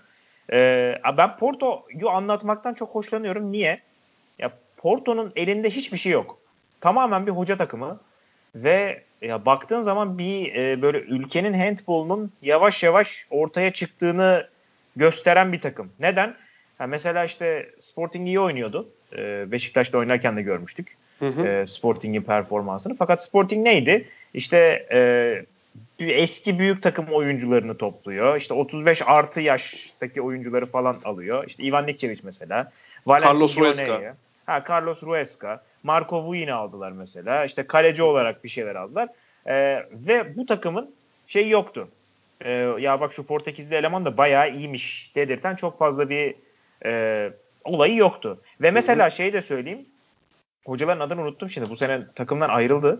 E, 0.52 0.96
ben 1.18 1.38
Porto'yu 1.38 2.10
anlatmaktan 2.10 2.74
çok 2.74 2.96
hoşlanıyorum. 2.96 3.52
Niye? 3.52 3.80
Ya 4.40 4.52
Porto'nun 4.78 5.32
elinde 5.36 5.70
hiçbir 5.70 5.98
şey 5.98 6.12
yok. 6.12 6.38
Tamamen 6.82 7.28
bir 7.28 7.32
hoca 7.32 7.58
takımı 7.58 8.00
ve 8.56 9.04
ya 9.22 9.46
baktığın 9.46 9.82
zaman 9.82 10.18
bir 10.18 10.56
e, 10.56 10.82
böyle 10.82 10.98
ülkenin 11.00 11.54
handbolunun 11.54 12.32
yavaş 12.42 12.84
yavaş 12.84 13.28
ortaya 13.30 13.74
çıktığını 13.74 14.48
gösteren 14.96 15.54
bir 15.54 15.62
takım. 15.62 15.92
Neden? 16.00 16.36
Ha 16.78 16.88
mesela 16.88 17.26
işte 17.26 17.70
Sporting 17.80 18.28
iyi 18.28 18.40
oynuyordu. 18.40 18.90
Ee, 19.18 19.52
Beşiktaş'ta 19.52 19.98
oynarken 19.98 20.38
de 20.38 20.42
görmüştük. 20.42 20.98
Hı 21.20 21.28
hı. 21.28 21.48
e, 21.48 21.68
Sporting'in 21.68 22.22
performansını. 22.22 22.96
Fakat 22.96 23.24
Sporting 23.24 23.66
neydi? 23.66 24.08
İşte 24.34 24.88
e, 24.92 25.00
eski 26.00 26.60
büyük 26.60 26.84
takım 26.84 27.06
oyuncularını 27.06 27.78
topluyor. 27.78 28.38
İşte 28.38 28.54
35 28.54 29.02
artı 29.06 29.42
yaştaki 29.42 30.22
oyuncuları 30.22 30.66
falan 30.66 30.98
alıyor. 31.06 31.44
İşte 31.48 31.64
Ivan 31.64 31.88
Nikcevic 31.88 32.20
mesela. 32.24 32.72
Valentin 33.06 33.28
Carlos 33.28 33.58
Ruesca. 33.58 34.16
Ha 34.46 34.64
Carlos 34.70 35.04
Ruesca. 35.04 35.62
Marco 35.84 36.24
Vuin'i 36.24 36.54
aldılar 36.54 36.92
mesela. 36.92 37.46
İşte 37.46 37.68
kaleci 37.68 38.04
olarak 38.04 38.44
bir 38.44 38.50
şeyler 38.50 38.76
aldılar. 38.76 39.10
E, 39.46 39.54
ve 39.92 40.38
bu 40.38 40.46
takımın 40.46 40.92
şey 41.28 41.50
yoktu. 41.50 41.88
E, 42.42 42.52
ya 42.80 43.02
bak 43.02 43.14
şu 43.14 43.26
Portekizli 43.26 43.76
eleman 43.76 44.06
da 44.06 44.18
bayağı 44.18 44.52
iyiymiş 44.52 45.12
dedirten 45.16 45.56
çok 45.56 45.80
fazla 45.80 46.10
bir 46.10 46.36
e, 46.86 47.32
olayı 47.64 47.96
yoktu. 47.96 48.42
Ve 48.62 48.72
mesela 48.72 49.10
şey 49.10 49.34
de 49.34 49.42
söyleyeyim. 49.42 49.86
Hocaların 50.66 51.00
adını 51.00 51.22
unuttum 51.22 51.50
şimdi. 51.50 51.70
Bu 51.70 51.78
sene 51.78 52.00
takımdan 52.16 52.50
ayrıldı. 52.50 53.00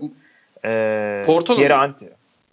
E, 0.66 1.24
Porto'nun? 1.26 1.70
Anti. 1.70 2.10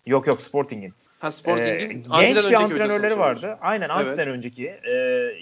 Yok 0.07 0.27
yok 0.27 0.43
Sporting'in. 0.43 0.95
Ha 1.19 1.29
Ee, 1.29 1.31
Sporting'in 1.31 1.89
genç 1.89 2.07
Anti'den 2.11 2.51
bir 2.51 2.55
antrenörleri 2.55 3.19
vardı. 3.19 3.59
Aynen 3.61 3.89
Anti'den 3.89 4.17
Evet. 4.17 4.29
önceki 4.29 4.67
e, 4.85 4.93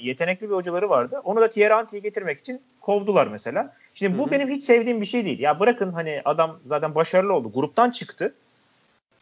yetenekli 0.00 0.50
bir 0.50 0.54
hocaları 0.54 0.90
vardı. 0.90 1.20
Onu 1.24 1.40
da 1.40 1.48
Thierry 1.48 1.74
Anti'yi 1.74 2.02
getirmek 2.02 2.38
için 2.38 2.62
kovdular 2.80 3.26
mesela. 3.26 3.72
Şimdi 3.94 4.18
bu 4.18 4.22
Hı 4.22 4.26
hı. 4.26 4.30
benim 4.30 4.48
hiç 4.50 4.62
sevdiğim 4.62 5.00
bir 5.00 5.06
şey 5.06 5.24
değil. 5.24 5.38
Ya 5.38 5.60
bırakın 5.60 5.92
hani 5.92 6.22
adam 6.24 6.58
zaten 6.66 6.94
başarılı 6.94 7.32
oldu. 7.32 7.52
Gruptan 7.54 7.90
çıktı. 7.90 8.34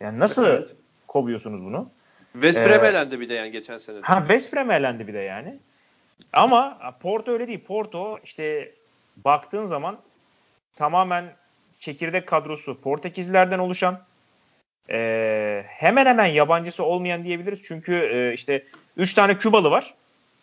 Yani 0.00 0.18
nasıl 0.18 0.46
Evet. 0.46 0.74
kovuyorsunuz 1.08 1.64
bunu? 1.64 1.88
West 2.32 2.58
Ee, 2.58 2.68
Brom'e 2.68 2.88
elendi 2.88 3.20
bir 3.20 3.28
de 3.28 3.34
yani 3.34 3.50
geçen 3.50 3.78
sene. 3.78 3.98
Ha 4.02 4.18
West 4.20 4.52
Brom 4.54 4.70
elendi 4.70 5.08
bir 5.08 5.14
de 5.14 5.18
yani. 5.18 5.58
Ama 6.32 6.78
Porto 7.00 7.32
öyle 7.32 7.48
değil. 7.48 7.64
Porto 7.64 8.18
işte 8.24 8.72
baktığın 9.24 9.64
zaman 9.64 9.98
tamamen 10.76 11.24
çekirdek 11.80 12.26
kadrosu 12.26 12.80
Portekizlilerden 12.80 13.58
oluşan 13.58 14.00
e, 14.90 15.64
hemen 15.66 16.06
hemen 16.06 16.26
yabancısı 16.26 16.84
olmayan 16.84 17.24
diyebiliriz. 17.24 17.62
Çünkü 17.62 17.94
e, 17.94 18.32
işte 18.32 18.62
3 18.96 19.14
tane 19.14 19.38
Kübalı 19.38 19.70
var. 19.70 19.94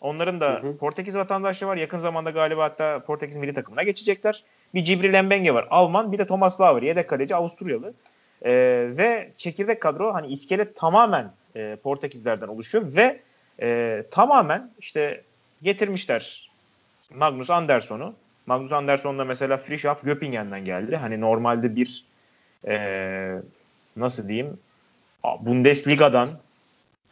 Onların 0.01 0.39
da 0.39 0.49
Hı 0.49 0.67
hı. 0.67 0.77
Portekiz 0.77 1.17
vatandaşlığı 1.17 1.67
var. 1.67 1.77
Yakın 1.77 1.97
zamanda 1.97 2.29
galiba 2.29 2.63
hatta 2.63 2.99
Portekiz 2.99 3.37
milli 3.37 3.53
takımına 3.53 3.83
geçecekler. 3.83 4.43
Bir 4.73 4.83
Cibril 4.83 5.23
Mbenge 5.23 5.53
var. 5.53 5.67
Alman. 5.69 6.11
Bir 6.11 6.17
de 6.17 6.27
Thomas 6.27 6.59
Bauer. 6.59 6.81
Yedek 6.81 7.09
kaleci 7.09 7.35
Avusturyalı. 7.35 7.93
E, 8.41 8.51
ve 8.97 9.31
çekirdek 9.37 9.81
kadro 9.81 10.13
hani 10.13 10.27
iskelet 10.27 10.75
tamamen 10.75 11.31
e, 11.55 11.77
Portekizlerden 11.83 12.47
oluşuyor 12.47 12.95
ve 12.95 13.19
e, 13.61 14.03
tamamen 14.11 14.71
işte 14.79 15.21
getirmişler 15.61 16.49
Magnus 17.15 17.49
Andersson'u. 17.49 18.13
Magnus 18.45 18.71
Andersson 18.71 19.19
da 19.19 19.25
mesela 19.25 19.57
Frischhoff 19.57 20.03
Göppingen'den 20.03 20.65
geldi. 20.65 20.95
Hani 20.95 21.21
normalde 21.21 21.75
bir 21.75 22.05
e, 22.67 23.41
nasıl 23.99 24.27
diyeyim 24.27 24.57
Bundesliga'dan 25.39 26.29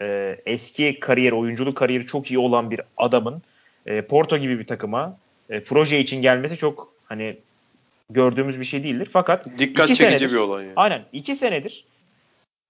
e, 0.01 0.37
eski 0.45 0.99
kariyer, 0.99 1.31
oyunculuk 1.31 1.77
kariyeri 1.77 2.05
çok 2.05 2.31
iyi 2.31 2.39
olan 2.39 2.71
bir 2.71 2.81
adamın 2.97 3.41
e, 3.85 4.01
Porto 4.01 4.37
gibi 4.37 4.59
bir 4.59 4.67
takıma 4.67 5.17
e, 5.49 5.63
proje 5.63 5.99
için 5.99 6.21
gelmesi 6.21 6.57
çok 6.57 6.93
hani 7.05 7.37
gördüğümüz 8.09 8.59
bir 8.59 8.65
şey 8.65 8.83
değildir. 8.83 9.09
Fakat 9.13 9.57
Dikkat 9.57 9.87
çekici 9.87 10.03
senedir- 10.03 10.31
bir 10.31 10.37
olay 10.37 10.63
yani. 10.63 10.73
Aynen. 10.75 11.01
iki 11.13 11.35
senedir 11.35 11.85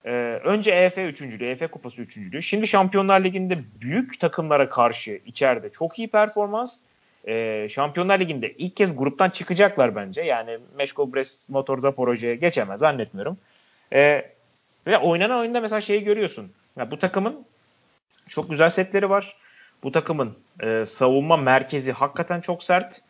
e, 0.06 0.12
önce 0.44 0.72
EF 0.72 0.98
üçüncülüğü, 0.98 1.46
EF 1.46 1.72
kupası 1.72 2.02
üçüncülüğü. 2.02 2.44
Şimdi 2.44 2.68
Şampiyonlar 2.68 3.24
Ligi'nde 3.24 3.60
büyük 3.82 4.20
takımlara 4.20 4.70
karşı 4.70 5.20
içeride 5.26 5.70
çok 5.70 6.00
iyi 6.00 6.08
performans. 6.08 6.80
E, 7.28 7.68
Şampiyonlar 7.70 8.20
Ligi'nde 8.20 8.52
ilk 8.52 8.76
kez 8.76 8.98
gruptan 8.98 9.30
çıkacaklar 9.30 9.96
bence. 9.96 10.22
Yani 10.22 10.58
Meşko 10.78 11.14
Brest 11.14 11.50
Motor 11.50 11.78
Zaporoje'ye 11.78 12.36
geçemez 12.36 12.80
zannetmiyorum. 12.80 13.38
E, 13.94 14.32
ve 14.88 14.98
oynanan 14.98 15.40
oyunda 15.40 15.62
mesela 15.62 15.82
şeyi 15.82 16.04
görüyorsun. 16.04 16.52
Ya 16.76 16.92
bu 16.92 17.00
takımın 17.00 17.46
çok 18.28 18.50
güzel 18.50 18.70
setleri 18.70 19.10
var. 19.10 19.36
Bu 19.84 19.92
takımın 19.92 20.38
e, 20.60 20.86
savunma 20.86 21.38
merkezi 21.38 21.92
hakikaten 21.92 22.42
çok 22.42 22.64
sert. 22.64 23.02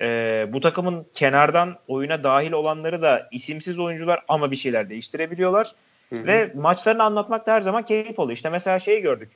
E, 0.00 0.06
bu 0.48 0.60
takımın 0.60 1.06
kenardan 1.14 1.78
oyuna 1.88 2.24
dahil 2.24 2.52
olanları 2.52 3.02
da 3.02 3.28
isimsiz 3.30 3.78
oyuncular 3.78 4.22
ama 4.28 4.50
bir 4.50 4.56
şeyler 4.56 4.88
değiştirebiliyorlar. 4.88 5.74
Hı 6.10 6.16
hı. 6.16 6.26
Ve 6.26 6.52
maçlarını 6.54 7.02
anlatmak 7.02 7.46
da 7.46 7.52
her 7.52 7.60
zaman 7.60 7.84
keyif 7.84 8.18
oluyor. 8.18 8.36
İşte 8.36 8.48
mesela 8.50 8.78
şeyi 8.78 9.00
gördük. 9.00 9.30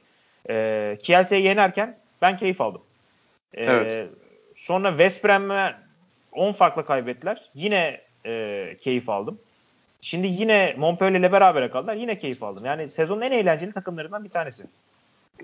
E, 0.50 0.98
Kielce'yi 1.02 1.44
yenerken 1.44 1.98
ben 2.22 2.36
keyif 2.36 2.60
aldım. 2.60 2.82
E, 3.54 3.64
Evet. 3.64 4.08
Sonra 4.56 4.90
West 4.90 5.24
Brom'e 5.24 5.74
10 6.32 6.52
farklı 6.52 6.86
kaybettiler. 6.86 7.50
Yine 7.54 8.00
e, 8.26 8.76
keyif 8.80 9.08
aldım. 9.08 9.38
Şimdi 10.00 10.26
yine 10.26 10.74
Montpellier 10.78 11.20
ile 11.20 11.32
berabere 11.32 11.70
kaldılar. 11.70 11.94
Yine 11.94 12.18
keyif 12.18 12.42
aldım. 12.42 12.64
Yani 12.64 12.88
sezonun 12.88 13.20
en 13.20 13.32
eğlenceli 13.32 13.72
takımlarından 13.72 14.24
bir 14.24 14.30
tanesi. 14.30 14.64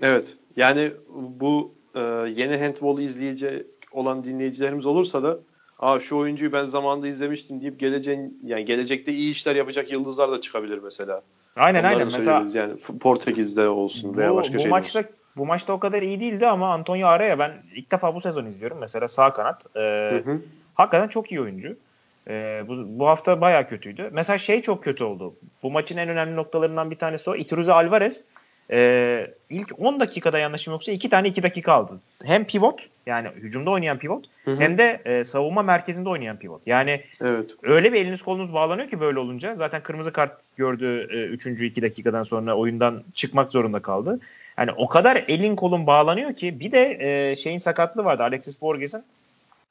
Evet. 0.01 0.37
Yani 0.55 0.91
bu 1.09 1.73
e, 1.95 1.99
yeni 2.35 2.57
handball 2.57 2.99
izleyici 2.99 3.67
olan 3.91 4.23
dinleyicilerimiz 4.23 4.85
olursa 4.85 5.23
da 5.23 5.37
Aa 5.83 5.99
şu 5.99 6.17
oyuncuyu 6.17 6.51
ben 6.51 6.65
zamanında 6.65 7.07
izlemiştim 7.07 7.61
deyip 7.61 7.79
geleceğin 7.79 8.39
yani 8.43 8.65
gelecekte 8.65 9.11
iyi 9.11 9.31
işler 9.31 9.55
yapacak 9.55 9.91
yıldızlar 9.91 10.31
da 10.31 10.41
çıkabilir 10.41 10.79
mesela. 10.83 11.21
Aynen 11.55 11.79
Onları 11.79 11.93
aynen. 11.93 12.05
Mesela 12.05 12.47
yani 12.53 12.77
Portekiz'de 12.99 13.67
olsun 13.69 14.13
bu, 14.13 14.17
veya 14.17 14.35
başka 14.35 14.53
bu 14.53 14.57
şeyde 14.57 14.69
maçta 14.69 14.99
olsun. 14.99 15.11
bu 15.37 15.45
maçta 15.45 15.73
o 15.73 15.79
kadar 15.79 16.01
iyi 16.01 16.19
değildi 16.19 16.47
ama 16.47 16.73
Antonio 16.73 17.07
Araya 17.07 17.39
ben 17.39 17.51
ilk 17.75 17.91
defa 17.91 18.15
bu 18.15 18.21
sezon 18.21 18.45
izliyorum. 18.45 18.77
Mesela 18.79 19.07
sağ 19.07 19.33
kanat. 19.33 19.65
E, 19.75 19.79
Hı 19.79 20.31
hı. 20.31 20.41
hakikaten 20.73 21.07
çok 21.07 21.31
iyi 21.31 21.41
oyuncu. 21.41 21.75
E, 22.27 22.63
bu, 22.67 22.99
bu 22.99 23.07
hafta 23.07 23.41
bayağı 23.41 23.69
kötüydü. 23.69 24.09
Mesela 24.11 24.37
şey 24.37 24.61
çok 24.61 24.83
kötü 24.83 25.03
oldu. 25.03 25.33
Bu 25.63 25.71
maçın 25.71 25.97
en 25.97 26.09
önemli 26.09 26.35
noktalarından 26.35 26.91
bir 26.91 26.95
tanesi 26.95 27.29
o. 27.29 27.35
Ituruze 27.35 27.73
Alvarez 27.73 28.23
e, 28.71 29.27
ilk 29.49 29.79
10 29.79 29.99
dakikada 29.99 30.39
yanlışım 30.39 30.73
yoksa 30.73 30.91
2 30.91 31.09
tane 31.09 31.27
2 31.27 31.43
dakika 31.43 31.73
aldı. 31.73 31.99
Hem 32.23 32.45
pivot 32.45 32.81
yani 33.05 33.27
hücumda 33.35 33.69
oynayan 33.69 33.97
pivot 33.97 34.25
Hı 34.45 34.51
hı. 34.51 34.59
hem 34.59 34.77
de 34.77 35.01
e, 35.05 35.25
savunma 35.25 35.61
merkezinde 35.61 36.09
oynayan 36.09 36.37
pivot. 36.37 36.61
Yani 36.65 37.01
Evet. 37.21 37.51
öyle 37.63 37.93
bir 37.93 38.01
eliniz 38.01 38.21
kolunuz 38.21 38.53
bağlanıyor 38.53 38.89
ki 38.89 38.99
böyle 38.99 39.19
olunca. 39.19 39.55
Zaten 39.55 39.83
kırmızı 39.83 40.13
kart 40.13 40.57
gördü 40.57 41.07
3. 41.31 41.45
2 41.61 41.81
dakikadan 41.81 42.23
sonra 42.23 42.55
oyundan 42.57 43.03
çıkmak 43.13 43.51
zorunda 43.51 43.79
kaldı. 43.79 44.19
Yani 44.57 44.71
o 44.71 44.87
kadar 44.87 45.23
elin 45.27 45.55
kolun 45.55 45.87
bağlanıyor 45.87 46.33
ki 46.33 46.59
bir 46.59 46.71
de 46.71 46.97
e, 46.99 47.35
şeyin 47.35 47.57
sakatlığı 47.57 48.05
vardı 48.05 48.23
Alexis 48.23 48.61
Borges'in. 48.61 49.03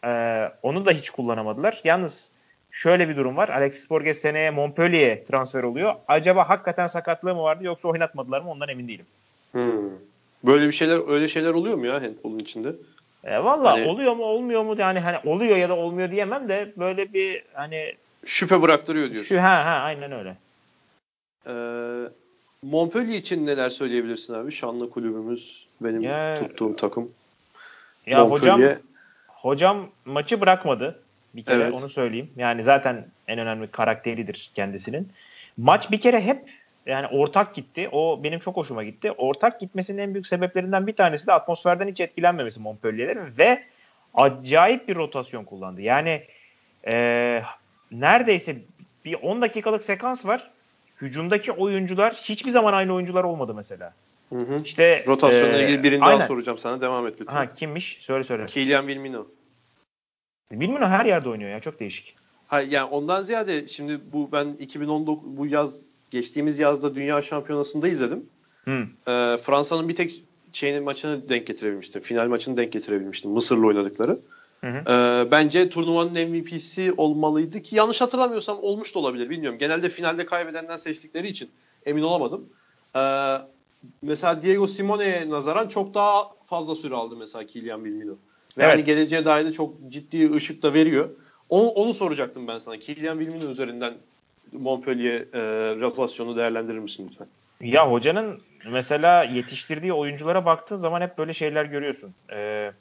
E, 0.04 0.48
onu 0.62 0.86
da 0.86 0.90
hiç 0.90 1.10
kullanamadılar. 1.10 1.80
Yalnız 1.84 2.31
şöyle 2.72 3.08
bir 3.08 3.16
durum 3.16 3.36
var. 3.36 3.48
Alexis 3.48 3.90
Borges 3.90 4.20
seneye 4.20 4.50
Montpellier'e 4.50 5.24
transfer 5.24 5.62
oluyor. 5.62 5.94
Acaba 6.08 6.48
hakikaten 6.48 6.86
sakatlığı 6.86 7.34
mı 7.34 7.42
vardı 7.42 7.64
yoksa 7.64 7.88
oynatmadılar 7.88 8.40
mı 8.40 8.50
ondan 8.50 8.68
emin 8.68 8.88
değilim. 8.88 9.06
Hmm. 9.52 9.90
Böyle 10.44 10.66
bir 10.66 10.72
şeyler 10.72 11.10
öyle 11.12 11.28
şeyler 11.28 11.54
oluyor 11.54 11.76
mu 11.76 11.86
ya 11.86 11.94
handball'un 11.94 12.38
içinde? 12.38 12.72
E, 13.24 13.38
Valla 13.44 13.72
Hani- 13.72 13.86
oluyor 13.86 14.12
mu 14.16 14.24
olmuyor 14.24 14.62
mu 14.62 14.74
yani 14.78 14.98
hani 15.00 15.16
oluyor 15.24 15.56
ya 15.56 15.68
da 15.68 15.76
olmuyor 15.76 16.10
diyemem 16.10 16.48
de 16.48 16.72
böyle 16.76 17.12
bir 17.12 17.44
hani 17.54 17.92
Şüphe 18.26 18.62
bıraktırıyor 18.62 19.10
diyorsun. 19.10 19.34
şu 19.36 19.42
ha 19.42 19.64
ha 19.64 19.70
aynen 19.70 20.12
öyle. 20.12 20.36
Ee, 21.46 22.08
Montpellier 22.62 23.18
için 23.18 23.46
neler 23.46 23.70
söyleyebilirsin 23.70 24.34
abi? 24.34 24.52
Şanlı 24.52 24.90
kulübümüz 24.90 25.66
benim 25.80 26.00
Ya- 26.02 26.34
tuttuğum 26.34 26.76
takım. 26.76 27.10
Ya 28.06 28.30
hocam 28.30 28.60
Montpellier- 28.60 28.78
hocam 29.28 29.86
maçı 30.04 30.40
bırakmadı. 30.40 31.01
Bir 31.34 31.44
kere 31.44 31.62
Evet. 31.62 31.74
onu 31.74 31.88
söyleyeyim. 31.90 32.30
Yani 32.36 32.64
zaten 32.64 33.06
en 33.28 33.38
önemli 33.38 33.70
karakteridir 33.70 34.50
kendisinin. 34.54 35.08
Maç 35.56 35.90
bir 35.90 36.00
kere 36.00 36.20
hep 36.20 36.50
yani 36.86 37.06
ortak 37.06 37.54
gitti. 37.54 37.88
O 37.92 38.20
benim 38.24 38.38
çok 38.40 38.56
hoşuma 38.56 38.84
gitti. 38.84 39.12
Ortak 39.12 39.60
gitmesinin 39.60 40.02
en 40.02 40.14
büyük 40.14 40.26
sebeplerinden 40.26 40.86
bir 40.86 40.92
tanesi 40.96 41.26
de 41.26 41.32
atmosferden 41.32 41.88
hiç 41.88 42.00
etkilenmemesi 42.00 42.60
Montpellier'lerin 42.60 43.38
ve 43.38 43.62
acayip 44.14 44.88
bir 44.88 44.96
rotasyon 44.96 45.44
kullandı. 45.44 45.80
Yani 45.80 46.22
eee, 46.86 47.42
neredeyse 47.92 48.56
bir 49.04 49.14
10 49.14 49.42
dakikalık 49.42 49.82
sekans 49.82 50.26
var. 50.26 50.50
Hücumdaki 51.00 51.52
oyuncular 51.52 52.14
hiçbir 52.14 52.50
zaman 52.50 52.72
aynı 52.72 52.94
oyuncular 52.94 53.24
olmadı 53.24 53.54
mesela. 53.54 53.94
Hı 54.28 54.38
hı. 54.38 54.60
İşte 54.64 55.04
Rotasyonla 55.06 55.56
eee, 55.58 55.64
ilgili 55.64 55.82
birini 55.82 56.04
aynen. 56.04 56.18
daha 56.18 56.28
soracağım 56.28 56.58
sana. 56.58 56.80
Devam 56.80 57.06
et 57.06 57.14
lütfen. 57.20 57.34
Ha 57.34 57.54
kimmiş? 57.54 57.98
Söyle 58.02 58.24
söyle. 58.24 58.46
Kylian 58.46 58.86
Wilmino. 58.86 59.26
Bilmiyorum 60.60 60.88
her 60.88 61.04
yerde 61.04 61.28
oynuyor 61.28 61.50
ya 61.50 61.60
çok 61.60 61.80
değişik. 61.80 62.14
Ha, 62.46 62.60
yani 62.60 62.90
ondan 62.90 63.22
ziyade 63.22 63.68
şimdi 63.68 64.00
bu 64.12 64.28
ben 64.32 64.56
2019 64.58 65.36
bu 65.36 65.46
yaz 65.46 65.86
geçtiğimiz 66.10 66.58
yazda 66.58 66.94
Dünya 66.94 67.22
Şampiyonası'nda 67.22 67.88
izledim. 67.88 68.26
Hı. 68.64 68.86
Ee, 69.08 69.36
Fransa'nın 69.36 69.88
bir 69.88 69.96
tek 69.96 70.22
şeyinin 70.52 70.82
maçını 70.82 71.28
denk 71.28 71.46
getirebilmiştim. 71.46 72.02
Final 72.02 72.28
maçını 72.28 72.56
denk 72.56 72.72
getirebilmiştim. 72.72 73.30
Mısır'la 73.30 73.66
oynadıkları. 73.66 74.18
Hı 74.60 74.66
hı. 74.66 74.92
Ee, 74.92 75.30
bence 75.30 75.68
turnuvanın 75.68 76.28
MVP'si 76.28 76.92
olmalıydı 76.96 77.62
ki 77.62 77.76
yanlış 77.76 78.00
hatırlamıyorsam 78.00 78.58
olmuş 78.62 78.94
da 78.94 78.98
olabilir 78.98 79.30
bilmiyorum. 79.30 79.58
Genelde 79.58 79.88
finalde 79.88 80.26
kaybedenden 80.26 80.76
seçtikleri 80.76 81.28
için 81.28 81.50
emin 81.86 82.02
olamadım. 82.02 82.48
Ee, 82.96 83.00
mesela 84.02 84.42
Diego 84.42 84.66
Simone'ye 84.66 85.30
nazaran 85.30 85.68
çok 85.68 85.94
daha 85.94 86.30
fazla 86.46 86.74
süre 86.74 86.94
aldı 86.94 87.16
mesela 87.16 87.46
Kylian 87.46 87.84
Wilmino. 87.84 88.14
Ve 88.58 88.62
Evet. 88.64 88.74
hani 88.74 88.84
geleceğe 88.84 89.24
dair 89.24 89.44
de 89.44 89.52
çok 89.52 89.74
ciddi 89.88 90.32
ışık 90.32 90.62
da 90.62 90.74
veriyor. 90.74 91.08
Onu, 91.48 91.68
onu 91.68 91.94
soracaktım 91.94 92.48
ben 92.48 92.58
sana. 92.58 92.76
Kylian 92.76 93.18
Wilmino 93.18 93.50
üzerinden 93.50 93.94
Montpellier 94.52 95.20
e, 95.20 95.40
rotasyonu 95.80 96.36
değerlendirir 96.36 96.78
misin 96.78 97.08
lütfen? 97.10 97.26
Ya 97.60 97.90
hocanın 97.90 98.40
mesela 98.70 99.24
yetiştirdiği 99.24 99.92
oyunculara 99.92 100.44
baktığın 100.44 100.76
zaman 100.76 101.00
hep 101.00 101.18
böyle 101.18 101.34
şeyler 101.34 101.64
görüyorsun. 101.64 102.14
Ee, 102.32 102.72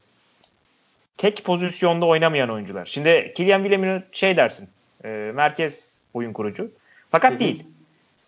tek 1.17 1.43
pozisyonda 1.43 2.05
oynamayan 2.05 2.49
oyuncular. 2.49 2.85
Şimdi 2.85 3.33
Kylian 3.35 3.63
William'ın 3.63 4.03
şey 4.11 4.37
dersin. 4.37 4.69
e, 5.03 5.31
merkez 5.35 5.99
oyun 6.13 6.33
kurucu. 6.33 6.71
Fakat 7.11 7.39
değil. 7.39 7.63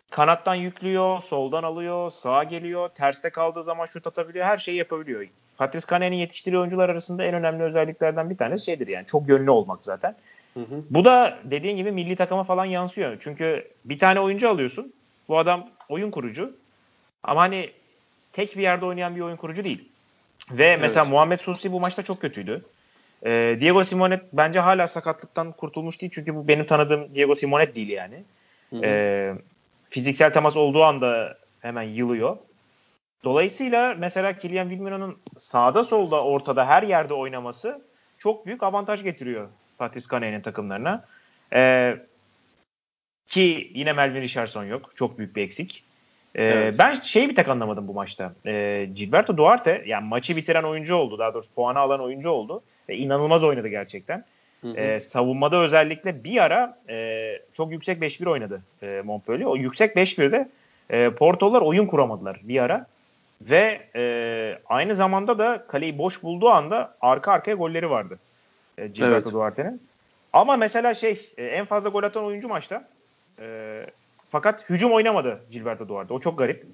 Kanattan 0.10 0.56
yüklüyor, 0.56 1.22
soldan 1.22 1.64
alıyor, 1.64 2.12
sağa 2.12 2.44
geliyor, 2.44 2.89
terste 2.89 3.30
kaldığı 3.30 3.64
zaman 3.64 3.86
şut 3.86 4.08
atabiliyor, 4.08 4.46
her 4.46 4.58
şeyi 4.58 4.78
yapabiliyor. 4.78 5.28
Patrice 5.66 5.88
Cane'nin 5.89 6.16
yetiştirdiği 6.16 6.59
oyuncular 6.59 6.89
arasında 6.89 7.24
en 7.24 7.34
önemli 7.34 7.64
özelliklerden 7.64 8.30
bir 8.30 8.38
tanesi 8.38 8.66
şeydir 8.66 8.88
yani 8.88 9.05
çok 9.05 9.30
yönlü 9.30 9.51
olmak 9.51 9.84
zaten. 9.84 10.16
Hı 10.53 10.59
hı. 10.59 10.84
Bu 10.89 11.05
da 11.05 11.39
dediğin 11.43 11.78
gibi 11.78 11.91
milli 11.91 12.16
takıma 12.16 12.43
falan 12.43 12.66
yansıyor. 12.66 13.18
Çünkü 13.20 13.68
bir 13.86 13.99
tane 13.99 14.20
oyuncu 14.20 14.49
alıyorsun. 14.49 14.93
Bu 15.30 15.38
adam 15.38 15.70
oyun 15.89 16.11
kurucu. 16.11 16.55
Ama 17.24 17.41
hani 17.41 17.70
tek 18.34 18.57
bir 18.57 18.61
yerde 18.61 18.86
oynayan 18.86 19.16
bir 19.16 19.22
oyun 19.22 19.36
kurucu 19.36 19.64
değil. 19.64 19.89
Ve 20.51 20.78
mesela 20.78 21.05
Muhammed 21.05 21.39
Susi 21.39 21.72
bu 21.72 21.80
maçta 21.80 22.03
çok 22.03 22.22
kötüydü. 22.22 22.66
Ee, 23.26 23.57
Diego 23.59 23.84
Simonet 23.84 24.22
bence 24.34 24.59
hala 24.59 24.88
sakatlıktan 24.88 25.51
kurtulmuş 25.51 26.01
değil. 26.01 26.11
Çünkü 26.16 26.36
bu 26.36 26.47
benim 26.47 26.66
tanıdığım 26.66 27.16
Diego 27.16 27.36
Simonet 27.36 27.76
değil 27.76 27.89
yani. 27.89 28.24
Hı 28.70 28.76
hı. 28.76 28.86
Ee, 28.86 29.34
fiziksel 29.89 30.34
temas 30.34 30.57
olduğu 30.57 30.84
anda 30.84 31.38
hemen 31.61 31.84
yılıyor. 31.84 32.38
Dolayısıyla 33.24 33.95
mesela 33.97 34.38
Kylian 34.38 34.69
Wilmino'nun 34.69 35.17
sağda 35.38 35.84
solda 35.84 36.24
ortada 36.24 36.67
her 36.67 36.84
yerde 36.84 37.13
oynaması 37.13 37.82
çok 38.17 38.45
büyük 38.45 38.63
avantaj 38.63 39.03
getiriyor 39.03 39.47
Patrice 39.78 40.07
Cane'nin 40.11 40.41
takımlarına. 40.41 41.05
Ee, 41.53 41.97
ki 43.28 43.71
yine 43.74 43.93
Melvin 43.93 44.21
Richardson 44.21 44.63
yok. 44.63 44.91
Çok 44.95 45.17
büyük 45.17 45.36
bir 45.36 45.41
eksik. 45.41 45.84
Ee, 46.36 46.43
Evet. 46.43 46.76
Ben 46.80 46.93
şeyi 46.93 47.30
bir 47.30 47.36
tek 47.36 47.49
anlamadım 47.49 47.88
bu 47.88 47.93
maçta. 47.93 48.34
Ee, 48.45 48.89
Gilberto 48.95 49.38
Duarte 49.38 49.84
yani 49.86 50.07
maçı 50.07 50.36
bitiren 50.36 50.63
oyuncu 50.63 50.95
oldu. 50.95 51.19
Daha 51.19 51.34
doğrusu 51.34 51.53
puanı 51.53 51.80
alan 51.80 52.01
oyuncu 52.01 52.30
oldu. 52.30 52.61
Ve 52.89 52.97
inanılmaz 52.97 53.43
oynadı 53.43 53.67
gerçekten. 53.67 54.26
Hı 54.61 54.67
hı. 54.67 54.78
Ee, 54.78 54.99
savunmada 54.99 55.57
özellikle 55.57 56.24
bir 56.24 56.43
ara 56.43 56.80
e, 56.89 57.39
çok 57.53 57.71
yüksek 57.71 58.01
5-1 58.01 58.30
oynadı 58.30 58.61
e, 58.84 59.01
Montpellier. 59.05 59.45
O 59.45 59.55
yüksek 59.55 59.95
5-1'de 59.95 60.49
e, 60.89 61.09
Porto'lar 61.09 61.61
oyun 61.61 61.86
kuramadılar 61.86 62.39
bir 62.43 62.63
ara. 62.63 62.88
Ve 63.50 63.88
e, 63.96 64.04
aynı 64.70 64.96
zamanda 64.96 65.39
da 65.39 65.66
kaleyi 65.68 65.98
boş 65.98 66.24
bulduğu 66.24 66.50
anda 66.50 66.96
arka 67.02 67.32
arkaya 67.32 67.54
golleri 67.56 67.89
vardı. 67.89 68.20
E, 68.78 68.88
Gilberto 68.88 69.14
Evet. 69.16 69.34
Duarte'nin. 69.34 69.82
Ama 70.34 70.58
mesela 70.58 70.94
şey 70.94 71.30
e, 71.38 71.46
en 71.46 71.66
fazla 71.66 71.89
gol 71.89 72.04
atan 72.04 72.24
oyuncu 72.26 72.48
maçta. 72.48 72.88
E, 73.39 73.86
fakat 74.32 74.70
hücum 74.70 74.91
oynamadı 74.91 75.39
Gilberto 75.52 75.88
Duarte. 75.88 76.14
O 76.14 76.20
çok 76.20 76.38
garip. 76.38 76.66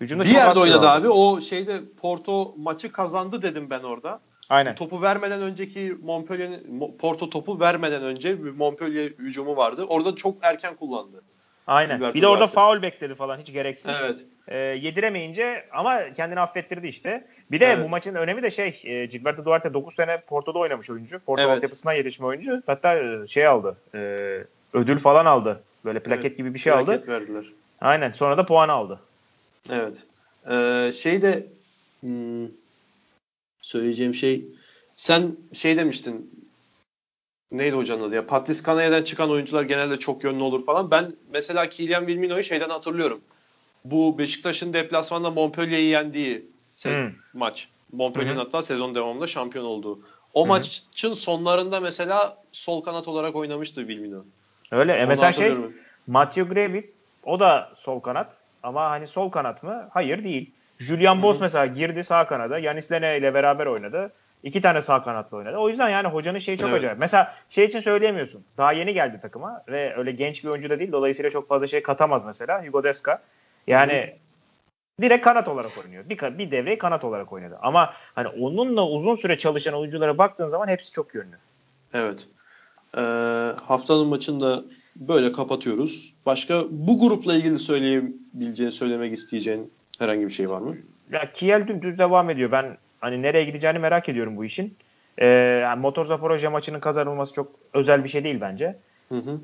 Hücumda 0.00 0.24
bir 0.24 0.28
yerde 0.28 0.58
oynadı 0.60 0.78
aldı. 0.90 1.00
abi. 1.00 1.08
O 1.08 1.40
şeyde 1.40 1.80
Porto 2.00 2.54
maçı 2.56 2.92
kazandı 2.92 3.42
dedim 3.42 3.70
ben 3.70 3.80
orada. 3.82 4.20
Aynen. 4.50 4.74
Topu 4.74 5.02
vermeden 5.02 5.42
önceki 5.42 5.96
Montpellier'in 6.02 6.80
Mo- 6.80 6.96
Porto 6.96 7.30
topu 7.30 7.60
vermeden 7.60 8.02
önce 8.02 8.44
bir 8.44 8.50
Montpellier 8.50 9.10
hücumu 9.10 9.56
vardı. 9.56 9.84
Orada 9.88 10.14
çok 10.14 10.36
erken 10.42 10.74
kullandı. 10.76 11.22
Aynen. 11.66 11.96
Gilberto 11.96 12.14
Bir 12.14 12.22
de 12.22 12.26
orada 12.26 12.40
Duarte. 12.40 12.54
faul 12.54 12.82
bekledi 12.82 13.14
falan 13.14 13.38
hiç 13.38 13.52
gereksiz. 13.52 13.90
Evet. 14.02 14.24
E, 14.48 14.56
yediremeyince 14.56 15.64
ama 15.72 16.14
kendini 16.14 16.40
affettirdi 16.40 16.86
işte. 16.86 17.24
Bir 17.50 17.60
de 17.60 17.66
Evet. 17.66 17.84
bu 17.84 17.88
maçın 17.88 18.14
önemi 18.14 18.42
de 18.42 18.50
şey 18.50 18.80
e, 18.84 19.06
Gilberto 19.06 19.44
Duarte 19.44 19.74
9 19.74 19.94
sene 19.94 20.20
Porto'da 20.20 20.58
oynamış 20.58 20.90
oyuncu. 20.90 21.18
Porto 21.18 21.42
Evet. 21.42 21.56
altyapısından 21.56 21.92
yetişme 21.92 22.26
oyuncu. 22.26 22.62
Hatta 22.66 22.98
e, 22.98 23.26
şey 23.26 23.46
aldı. 23.46 23.76
e, 23.94 23.98
ödül 24.72 24.98
falan 24.98 25.26
aldı. 25.26 25.62
Böyle 25.84 26.00
plaket 26.00 26.24
Evet. 26.24 26.36
gibi 26.36 26.54
bir 26.54 26.58
şey 26.58 26.72
aldı. 26.72 26.84
Plaket 26.84 27.08
verdiler. 27.08 27.44
Aynen. 27.80 28.12
Sonra 28.12 28.36
da 28.38 28.46
puan 28.46 28.68
aldı. 28.68 29.00
Evet. 29.70 30.06
Ee, 30.50 30.92
şey 30.92 31.22
de 31.22 31.46
hmm, 32.00 32.48
söyleyeceğim 33.60 34.14
şey 34.14 34.44
sen 34.96 35.36
şey 35.52 35.76
demiştin 35.76 36.30
neydi 37.52 37.76
hocanın 37.76 38.08
adı 38.08 38.14
ya 38.14 38.26
Patrice 38.26 38.62
Canaya'dan 38.66 39.02
çıkan 39.02 39.30
oyuncular 39.30 39.62
genelde 39.62 39.96
çok 39.96 40.24
yönlü 40.24 40.42
olur 40.42 40.66
falan. 40.66 40.90
Ben 40.90 41.12
mesela 41.32 41.68
Kylian 41.68 42.06
Wilmino'yu 42.06 42.42
şeyden 42.42 42.68
hatırlıyorum. 42.68 43.20
Bu 43.90 44.18
Beşiktaş'ın 44.18 44.72
deplasmanda 44.72 45.30
Montpellier'i 45.30 45.82
yendiği 45.82 46.46
se- 46.76 47.06
Hmm. 47.06 47.14
maç. 47.34 47.68
Montpellier'in 47.92 48.36
hatta 48.36 48.62
sezon 48.62 48.94
devamında 48.94 49.26
şampiyon 49.26 49.64
olduğu. 49.64 50.00
O 50.34 50.40
Hı 50.40 50.44
hı. 50.44 50.48
maçın 50.48 51.14
sonlarında 51.14 51.80
mesela 51.80 52.36
sol 52.52 52.82
kanat 52.82 53.08
olarak 53.08 53.36
oynamıştı 53.36 53.80
Wilmino. 53.80 54.24
Öyle. 54.72 54.92
E 54.92 55.06
mesela 55.06 55.32
şey. 55.32 55.54
Matthew 56.06 56.54
Gravit 56.54 56.90
o 57.24 57.40
da 57.40 57.72
sol 57.76 58.00
kanat. 58.00 58.36
Ama 58.62 58.90
hani 58.90 59.06
sol 59.06 59.30
kanat 59.30 59.62
mı? 59.62 59.88
Hayır 59.92 60.24
değil. 60.24 60.50
Julian 60.78 61.22
hı. 61.22 61.36
mesela 61.40 61.66
girdi 61.66 62.04
sağ 62.04 62.26
kanada. 62.26 62.58
Yanis 62.58 62.92
Lene 62.92 63.18
ile 63.18 63.34
beraber 63.34 63.66
oynadı. 63.66 64.12
İki 64.42 64.60
tane 64.60 64.80
sağ 64.80 65.02
kanatla 65.02 65.36
oynadı. 65.36 65.56
O 65.56 65.68
yüzden 65.68 65.88
yani 65.88 66.08
hocanın 66.08 66.38
şeyi 66.38 66.58
çok 66.58 66.68
Evet. 66.68 66.78
acayip. 66.78 66.98
Mesela 66.98 67.34
şey 67.48 67.64
için 67.64 67.80
söyleyemiyorsun. 67.80 68.44
Daha 68.56 68.72
yeni 68.72 68.94
geldi 68.94 69.18
takıma 69.22 69.62
ve 69.68 69.96
öyle 69.96 70.10
genç 70.12 70.44
bir 70.44 70.48
oyuncu 70.48 70.70
da 70.70 70.78
değil. 70.78 70.92
Dolayısıyla 70.92 71.30
çok 71.30 71.48
fazla 71.48 71.66
şey 71.66 71.82
katamaz 71.82 72.24
mesela. 72.26 72.66
Hugo 72.66 72.84
Desca. 72.84 73.22
Yani 73.68 74.14
direkt 75.00 75.24
kanat 75.24 75.48
olarak 75.48 75.70
oynuyor. 75.84 76.04
Bir, 76.08 76.38
bir 76.38 76.50
devreyi 76.50 76.78
kanat 76.78 77.04
olarak 77.04 77.32
oynadı. 77.32 77.58
Ama 77.62 77.92
hani 78.14 78.28
onunla 78.28 78.86
uzun 78.86 79.16
süre 79.16 79.38
çalışan 79.38 79.74
oyunculara 79.74 80.18
baktığın 80.18 80.48
zaman 80.48 80.68
hepsi 80.68 80.92
çok 80.92 81.14
yönlü. 81.14 81.36
Evet. 81.94 82.28
Ee, 82.96 83.00
haftanın 83.66 84.06
maçını 84.06 84.40
da 84.40 84.62
böyle 84.96 85.32
kapatıyoruz. 85.32 86.14
Başka 86.26 86.62
bu 86.70 87.00
grupla 87.00 87.34
ilgili 87.34 87.58
söyleyebileceğin, 87.58 88.70
söylemek 88.70 89.12
isteyeceğin 89.12 89.72
herhangi 89.98 90.26
bir 90.26 90.32
şey 90.32 90.50
var 90.50 90.60
mı? 90.60 90.76
Ya 91.12 91.32
Kiel 91.32 91.68
dümdüz 91.68 91.98
devam 91.98 92.30
ediyor. 92.30 92.52
Ben 92.52 92.76
hani 93.00 93.22
nereye 93.22 93.44
gideceğini 93.44 93.78
merak 93.78 94.08
ediyorum 94.08 94.36
bu 94.36 94.44
işin. 94.44 94.76
Ee, 95.18 95.26
yani 95.62 95.80
Motor 95.80 96.04
Zaporojye 96.04 96.48
maçının 96.48 96.80
kazanılması 96.80 97.34
çok 97.34 97.52
özel 97.74 98.04
bir 98.04 98.08
şey 98.08 98.24
değil 98.24 98.40
bence. 98.40 98.76
Hı 99.08 99.18
hı. 99.18 99.40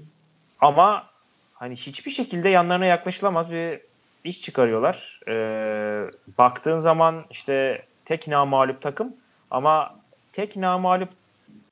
Ama 0.61 1.07
hani 1.55 1.77
hiçbir 1.77 2.11
şekilde 2.11 2.49
yanlarına 2.49 2.87
yaklaşılamaz 2.87 3.51
bir 3.51 3.81
iş 4.25 4.43
çıkarıyorlar. 4.43 5.21
Ee, 5.29 6.11
baktığın 6.39 6.79
zaman 6.79 7.25
işte 7.31 7.83
tek 8.05 8.29
namalup 8.29 8.81
takım 8.81 9.13
ama 9.51 9.95
tek 10.33 10.57
namalup 10.57 11.09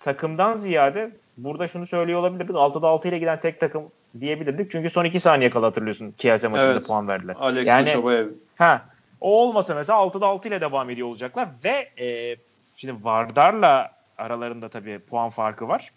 takımdan 0.01 0.55
ziyade 0.55 1.11
burada 1.37 1.69
şunu 1.69 1.87
söylüyor 1.87 2.21
olabilirdik. 2.21 2.57
6'da 2.57 2.89
6 2.89 3.09
ile 3.09 3.19
giden 3.19 3.41
tek 3.41 3.61
takım 3.61 3.83
diyebilirdik. 4.21 4.71
Çünkü 4.71 4.91
son 4.91 5.05
2 5.05 5.21
saniye 5.21 5.51
kala 5.51 5.67
hatırlıyorsun 5.67 6.15
Kielse 6.19 6.49
maçında 6.49 6.73
Evet. 6.73 6.87
puan 6.87 7.09
verdiler. 7.09 7.37
Alex 7.41 7.69
Yani-. 7.69 8.29
Ha, 8.57 8.85
o 9.21 9.43
olmasa 9.43 9.75
mesela 9.75 9.99
6'da 9.99 10.27
6 10.27 10.49
ile 10.49 10.61
devam 10.61 10.91
ediyor 10.91 11.09
olacaklar 11.09 11.49
ve 11.65 12.05
e, 12.05 12.37
şimdi 12.77 13.05
Vardar'la 13.05 13.91
aralarında 14.19 14.69
tabii 14.69 14.99
puan 14.99 15.31
farkı 15.31 15.69
var. 15.69 15.91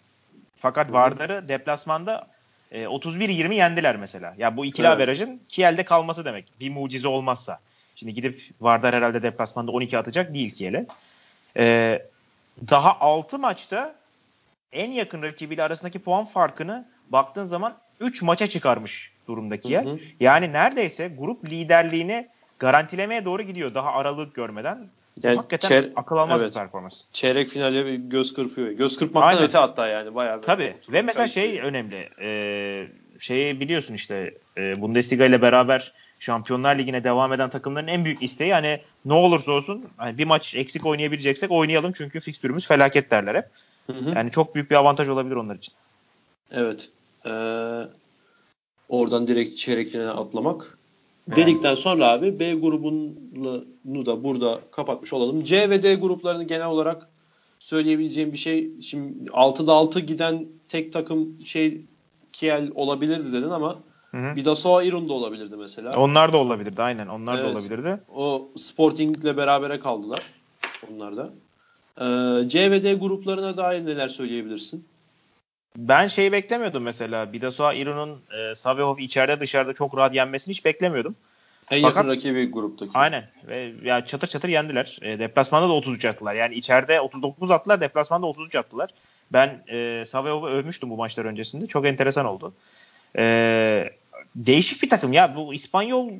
Fakat. 0.56 0.92
Vardar'ı 0.92 1.48
deplasmanda 1.48 2.26
e, 2.72 2.84
31-20 2.84 3.54
yendiler 3.54 3.96
mesela. 3.96 4.34
Ya 4.38 4.56
bu 4.56 4.64
ikili 4.64 4.86
Evet. 4.86 4.96
averajın 4.96 5.40
Kiel'de 5.48 5.84
kalması 5.84 6.24
demek. 6.24 6.52
Bir 6.60 6.70
mucize 6.70 7.08
olmazsa. 7.08 7.60
Şimdi 7.96 8.14
gidip 8.14 8.42
Vardar 8.60 8.94
herhalde 8.94 9.22
deplasmanda 9.22 9.72
12 9.72 9.98
atacak 9.98 10.34
değil 10.34 10.54
Kiel'e. 10.54 10.86
E, 11.56 12.02
daha 12.70 13.00
6 13.00 13.38
maçta 13.38 13.94
en 14.72 14.90
yakın 14.90 15.22
rakibiyle 15.22 15.62
arasındaki 15.62 15.98
puan 15.98 16.24
farkını 16.26 16.88
baktığın 17.08 17.44
zaman 17.44 17.76
3 18.00 18.22
maça 18.22 18.46
çıkarmış 18.46 19.12
durumda 19.28 19.60
Kiel. 19.60 19.84
Hı 19.84 19.90
hı. 19.90 19.98
Yani 20.20 20.52
neredeyse 20.52 21.08
grup 21.18 21.44
liderliğini 21.44 22.28
garantilemeye 22.58 23.24
doğru 23.24 23.42
gidiyor 23.42 23.74
daha 23.74 23.92
aralık 23.92 24.34
görmeden. 24.34 24.88
Yani 25.22 25.36
Hakikaten 25.36 25.92
akıl 25.96 26.16
almaz 26.16 26.42
evet. 26.42 26.54
bir 26.54 26.58
performans. 26.60 27.04
Çeyrek 27.12 27.48
finale 27.48 27.86
bir 27.86 27.94
göz 27.94 28.34
kırpıyor. 28.34 28.68
Göz 28.70 28.96
kırpmaktan 28.96 29.28
Aynen. 29.28 29.42
öte 29.42 29.58
hatta 29.58 29.86
yani 29.86 30.14
bayağı. 30.14 30.36
bir- 30.38 30.42
Tabii. 30.42 30.76
Ve 30.92 31.02
mesela 31.02 31.28
şey 31.28 31.60
önemli. 31.60 32.08
Ee, 32.20 32.88
şeyi 33.20 33.60
biliyorsun 33.60 33.94
işte 33.94 34.34
e, 34.56 34.80
Bundesliga 34.80 35.24
ile 35.24 35.42
beraber 35.42 35.92
Şampiyonlar 36.20 36.78
Ligi'ne 36.78 37.04
devam 37.04 37.32
eden 37.32 37.50
takımların 37.50 37.86
en 37.86 38.04
büyük 38.04 38.22
isteği 38.22 38.52
hani 38.52 38.80
ne 39.04 39.12
olursa 39.12 39.52
olsun 39.52 39.84
hani 39.96 40.18
bir 40.18 40.24
maç 40.24 40.54
eksik 40.54 40.86
oynayabileceksek 40.86 41.50
oynayalım 41.50 41.92
çünkü 41.92 42.20
fikstürümüz 42.20 42.66
felaket 42.66 43.10
derler 43.10 43.34
hep. 43.34 43.44
Hı 43.86 43.92
hı. 43.92 44.10
Yani 44.14 44.30
çok 44.30 44.54
büyük 44.54 44.70
bir 44.70 44.76
avantaj 44.76 45.08
olabilir 45.08 45.34
onlar 45.36 45.54
için. 45.56 45.74
Evet. 46.50 46.88
Ee, 47.26 47.30
oradan 48.88 49.28
direkt 49.28 49.56
çeyrek 49.58 49.88
finale 49.88 50.10
atlamak. 50.10 50.78
Yani. 51.28 51.36
Dedikten 51.36 51.74
sonra 51.74 52.08
abi 52.08 52.40
B 52.40 52.54
grubunu 52.54 54.06
da 54.06 54.24
burada 54.24 54.60
kapatmış 54.70 55.12
olalım. 55.12 55.44
C 55.44 55.70
ve 55.70 55.82
D 55.82 55.94
gruplarını 55.94 56.44
genel 56.44 56.66
olarak 56.66 57.08
söyleyebileceğim 57.58 58.32
bir 58.32 58.38
şey. 58.38 58.80
Şimdi 58.82 59.30
6'da 59.30 59.72
6 59.72 60.00
giden 60.00 60.46
tek 60.68 60.92
takım 60.92 61.44
şey 61.44 61.80
Kiel 62.32 62.70
olabilirdi 62.74 63.32
dedin 63.32 63.50
ama 63.50 63.78
Hı 64.10 64.16
hı. 64.16 64.36
Bidasoa 64.36 64.82
Irun 64.82 65.08
da 65.08 65.12
olabilirdi 65.12 65.56
mesela. 65.56 65.96
Onlar 65.96 66.32
da 66.32 66.38
olabilirdi 66.38 66.82
aynen. 66.82 67.06
Onlar 67.06 67.38
da 67.38 67.40
Evet. 67.40 67.52
olabilirdi. 67.52 68.00
O 68.14 68.48
Sporting'le 68.56 69.36
berabere 69.36 69.80
kaldılar. 69.80 70.20
Onlar 70.92 71.16
da. 71.16 71.30
Ee, 72.00 72.48
C 72.48 72.70
ve 72.70 72.82
D 72.82 72.94
gruplarına 72.94 73.56
dair 73.56 73.86
neler 73.86 74.08
söyleyebilirsin? 74.08 74.84
Ben 75.76 76.06
şeyi 76.06 76.32
beklemiyordum 76.32 76.82
mesela. 76.82 77.32
Bidasoa 77.32 77.74
İru'nun 77.74 78.20
e, 78.38 78.54
Savehov 78.54 78.98
içeride 78.98 79.40
dışarıda 79.40 79.72
çok 79.72 79.96
rahat 79.96 80.14
yenmesini 80.14 80.54
hiç 80.54 80.64
beklemiyordum. 80.64 81.16
En 81.70 81.82
Fakat- 81.82 81.96
yakın 81.96 82.08
rakibi 82.10 82.50
gruptaki. 82.50 82.90
Aynen. 82.94 83.28
Ve 83.46 83.72
ya 83.84 84.06
çatır 84.06 84.26
çatır 84.26 84.48
yendiler. 84.48 84.98
E, 85.02 85.18
deplasmanda 85.18 85.68
da 85.68 85.72
33 85.72 86.04
attılar. 86.04 86.34
Yani 86.34 86.54
içeride 86.54 87.00
39 87.00 87.50
attılar, 87.50 87.80
deplasmanda 87.80 88.26
33 88.26 88.56
attılar. 88.56 88.90
Ben 89.32 89.64
e, 89.68 90.04
Saveyov'u 90.06 90.46
övmüştüm 90.48 90.90
bu 90.90 90.96
maçlar 90.96 91.24
öncesinde. 91.24 91.66
Çok 91.66 91.86
enteresan 91.86 92.26
oldu. 92.26 92.54
E, 93.18 93.90
değişik 94.36 94.82
bir 94.82 94.88
takım 94.88 95.12
ya. 95.12 95.36
Bu 95.36 95.54
İspanyol 95.54 96.10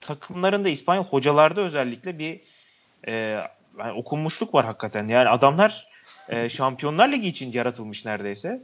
takımlarında, 0.00 0.68
İspanyol 0.68 1.04
hocalarda 1.04 1.60
özellikle 1.60 2.18
bir 2.18 2.40
e, 3.06 3.12
yani 3.78 3.92
okunmuşluk 3.94 4.54
var 4.54 4.64
hakikaten. 4.64 5.08
Yani 5.08 5.28
adamlar 5.28 5.86
e, 6.28 6.48
Şampiyonlar 6.48 7.12
Ligi 7.12 7.28
için 7.28 7.52
yaratılmış 7.52 8.04
neredeyse. 8.04 8.62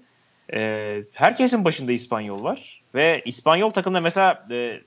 E, 0.53 1.03
herkesin 1.12 1.64
başında 1.64 1.92
İspanyol 1.92 2.44
var. 2.44 2.80
Ve 2.94 3.22
İspanyol 3.24 3.70
takımda 3.70 4.01
mesela 4.01 4.47
e, 4.51 4.80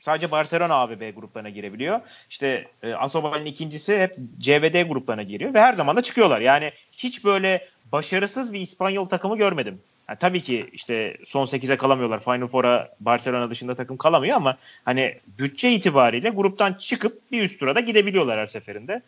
sadece 0.00 0.30
Barcelona 0.30 0.74
abi 0.74 1.00
B 1.00 1.10
gruplarına 1.10 1.50
girebiliyor. 1.50 2.00
İşte 2.30 2.64
e, 2.82 2.94
Asobal'in 2.94 3.46
ikincisi 3.46 3.98
hep 3.98 4.14
C 4.38 4.62
ve 4.62 4.72
D 4.72 4.82
gruplarına 4.82 5.22
giriyor 5.22 5.54
ve 5.54 5.60
her 5.60 5.72
zaman 5.72 5.96
da 5.96 6.02
çıkıyorlar. 6.02 6.40
Yani 6.40 6.72
hiç 6.92 7.24
böyle 7.24 7.68
başarısız 7.92 8.52
bir 8.52 8.60
İspanyol 8.60 9.04
takımı 9.04 9.36
görmedim. 9.36 9.80
Yani 10.08 10.18
tabii 10.18 10.40
ki 10.40 10.70
işte 10.72 11.16
son 11.24 11.46
8'e 11.46 11.76
kalamıyorlar. 11.76 12.20
Final 12.24 12.46
Four'a 12.46 12.88
Barcelona 13.00 13.50
dışında 13.50 13.74
takım 13.74 13.96
kalamıyor 13.96 14.36
ama 14.36 14.56
hani 14.84 15.18
bütçe 15.38 15.72
itibariyle 15.72 16.30
gruptan 16.30 16.72
çıkıp 16.72 17.32
bir 17.32 17.42
üst 17.42 17.60
tura 17.60 17.74
da 17.74 17.80
gidebiliyorlar 17.80 18.38
her 18.38 18.46
seferinde. 18.46 19.02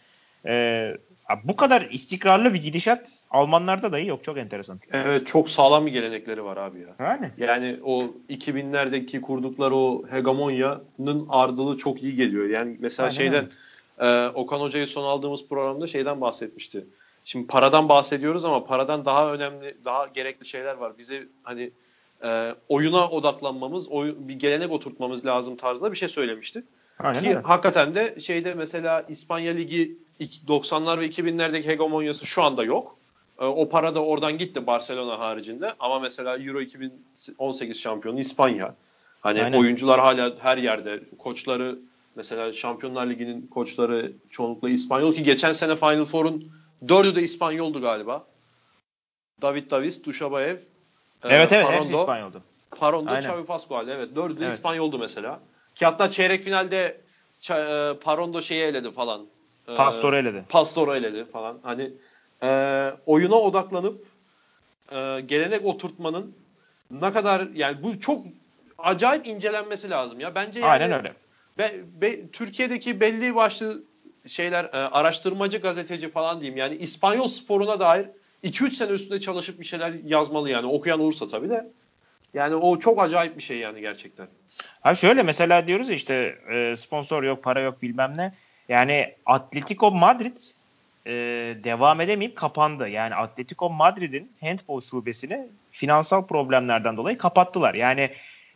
Ee, 0.46 0.96
bu 1.44 1.56
kadar 1.56 1.82
istikrarlı 1.82 2.54
bir 2.54 2.62
gidişat 2.62 3.12
Almanlarda 3.30 3.92
dahi 3.92 4.06
yok. 4.06 4.24
Çok 4.24 4.38
enteresan. 4.38 4.80
Evet 4.92 5.26
çok 5.26 5.50
sağlam 5.50 5.86
bir 5.86 5.92
gelenekleri 5.92 6.44
var 6.44 6.56
abi 6.56 6.80
ya. 6.80 6.88
Yani. 6.98 7.30
Yani 7.38 7.78
o 7.84 8.04
2000'lerdeki 8.30 9.20
kurdukları 9.20 9.74
o 9.74 10.08
hegemonyanın 10.10 11.26
ardılı 11.28 11.76
çok 11.76 12.02
iyi 12.02 12.16
geliyor. 12.16 12.48
Yani 12.48 12.76
mesela 12.80 13.06
Aynen 13.06 13.16
şeyden 13.16 13.50
e, 13.98 14.28
Okan 14.28 14.60
Hoca'yı 14.60 14.86
son 14.86 15.04
aldığımız 15.04 15.48
programda 15.48 15.86
şeyden 15.86 16.20
bahsetmişti. 16.20 16.86
Şimdi 17.24 17.46
paradan 17.46 17.88
bahsediyoruz 17.88 18.44
ama 18.44 18.64
paradan 18.64 19.04
daha 19.04 19.32
önemli, 19.32 19.76
daha 19.84 20.06
gerekli 20.06 20.46
şeyler 20.46 20.74
var. 20.74 20.98
Bize 20.98 21.22
hani 21.42 21.70
e, 22.24 22.54
oyuna 22.68 23.08
odaklanmamız, 23.08 23.88
oy, 23.88 24.14
bir 24.18 24.34
gelenek 24.34 24.70
oturtmamız 24.70 25.26
lazım 25.26 25.56
tarzında 25.56 25.92
bir 25.92 25.96
şey 25.96 26.08
söylemişti. 26.08 26.64
Aynen 26.98 27.20
Ki 27.20 27.28
öyle. 27.28 27.38
hakikaten 27.38 27.94
de 27.94 28.20
şeyde 28.20 28.54
mesela 28.54 29.04
İspanya 29.08 29.52
Ligi 29.52 29.96
90'lar 30.20 31.00
ve 31.00 31.06
2000'lerdeki 31.08 31.66
hegemonyası 31.66 32.26
şu 32.26 32.42
anda 32.42 32.64
yok. 32.64 32.96
E, 33.40 33.44
O 33.44 33.68
para 33.68 33.94
da 33.94 34.04
oradan 34.04 34.38
gitti 34.38 34.66
Barcelona 34.66 35.18
haricinde. 35.18 35.74
Ama 35.80 35.98
mesela 35.98 36.38
Euro 36.38 36.60
2018 36.60 37.80
şampiyonu 37.80 38.20
İspanya. 38.20 38.74
Hani 39.20 39.44
Aynen. 39.44 39.58
oyuncular 39.58 40.00
hala 40.00 40.32
her 40.38 40.56
yerde. 40.58 41.00
Koçları 41.18 41.78
mesela 42.14 42.52
Şampiyonlar 42.52 43.06
Ligi'nin 43.06 43.46
koçları 43.46 44.12
çoğunlukla 44.30 44.70
İspanyol 44.70 45.14
ki 45.14 45.22
geçen 45.22 45.52
sene 45.52 45.76
Final 45.76 46.04
Four'un 46.04 46.52
dördü 46.88 47.14
de 47.14 47.22
İspanyoldu 47.22 47.80
galiba. 47.80 48.24
David 49.42 49.70
Davis, 49.70 50.04
Duşabaev, 50.04 50.56
e, 50.56 50.58
Evet 51.22 51.52
evet 51.52 51.66
hepsi 51.66 51.72
Parondo, 51.72 52.00
İspanyoldu. 52.00 52.42
Parondo, 52.70 53.10
Aynen. 53.10 53.28
Xavi 53.28 53.44
Pascual. 53.46 53.88
Evet 53.88 54.16
dördü 54.16 54.40
de 54.40 54.44
Evet. 54.44 54.54
İspanyoldu 54.54 54.98
mesela. 54.98 55.40
Ki 55.74 55.84
hatta 55.84 56.10
çeyrek 56.10 56.44
finalde 56.44 57.00
e, 57.50 57.92
Parondo 58.04 58.42
şeyi 58.42 58.62
eledi 58.62 58.90
falan. 58.90 59.26
E, 59.68 59.76
Pastore 59.76 60.16
eledi. 60.18 60.44
Pastoro 60.48 60.94
eledi 60.94 61.24
falan. 61.24 61.58
Hani 61.62 61.90
e, 62.42 62.90
oyuna 63.06 63.34
odaklanıp 63.34 64.04
e, 64.92 65.20
gelenek 65.20 65.64
oturtmanın 65.64 66.36
ne 66.90 67.12
kadar 67.12 67.48
yani 67.54 67.82
bu 67.82 68.00
çok 68.00 68.26
acayip 68.78 69.26
incelenmesi 69.26 69.90
lazım 69.90 70.20
ya. 70.20 70.34
Bence 70.34 70.60
yani 70.60 70.70
Aynen 70.70 70.92
öyle. 70.92 71.12
be- 71.58 71.80
be- 72.00 72.28
Türkiye'deki 72.30 73.00
belli 73.00 73.34
başlı 73.34 73.82
şeyler 74.26 74.64
e, 74.64 74.68
araştırmacı 74.68 75.58
gazeteci 75.58 76.10
falan 76.10 76.40
diyeyim 76.40 76.58
yani 76.58 76.76
İspanyol 76.76 77.28
sporuna 77.28 77.80
dair 77.80 78.06
2-3 78.44 78.70
sene 78.70 78.90
üstünde 78.90 79.20
çalışıp 79.20 79.60
bir 79.60 79.64
şeyler 79.64 79.92
yazmalı 80.04 80.50
yani 80.50 80.66
okuyan 80.66 81.00
olursa 81.00 81.28
tabii 81.28 81.50
de. 81.50 81.66
Yani 82.34 82.54
o 82.54 82.78
çok 82.78 83.02
acayip 83.02 83.36
bir 83.36 83.42
şey 83.42 83.58
yani 83.58 83.80
gerçekten. 83.80 84.26
Abi 84.82 84.96
şöyle 84.96 85.22
mesela 85.22 85.66
diyoruz 85.66 85.88
ya 85.88 85.94
işte 85.96 86.38
e, 86.52 86.76
sponsor 86.76 87.22
yok, 87.22 87.42
para 87.44 87.60
yok 87.60 87.82
bilmem 87.82 88.12
ne. 88.16 88.34
Yani 88.68 89.14
Atletico 89.26 89.90
Madrid 89.90 90.36
e, 91.06 91.12
devam 91.64 92.00
edemeyip 92.00 92.36
kapandı. 92.36 92.88
Yani 92.88 93.14
Atletico 93.14 93.70
Madrid'in 93.70 94.32
handball 94.40 94.80
şubesini 94.80 95.46
finansal 95.72 96.26
problemlerden 96.26 96.96
dolayı 96.96 97.18
kapattılar. 97.18 97.74
Yani 97.74 98.10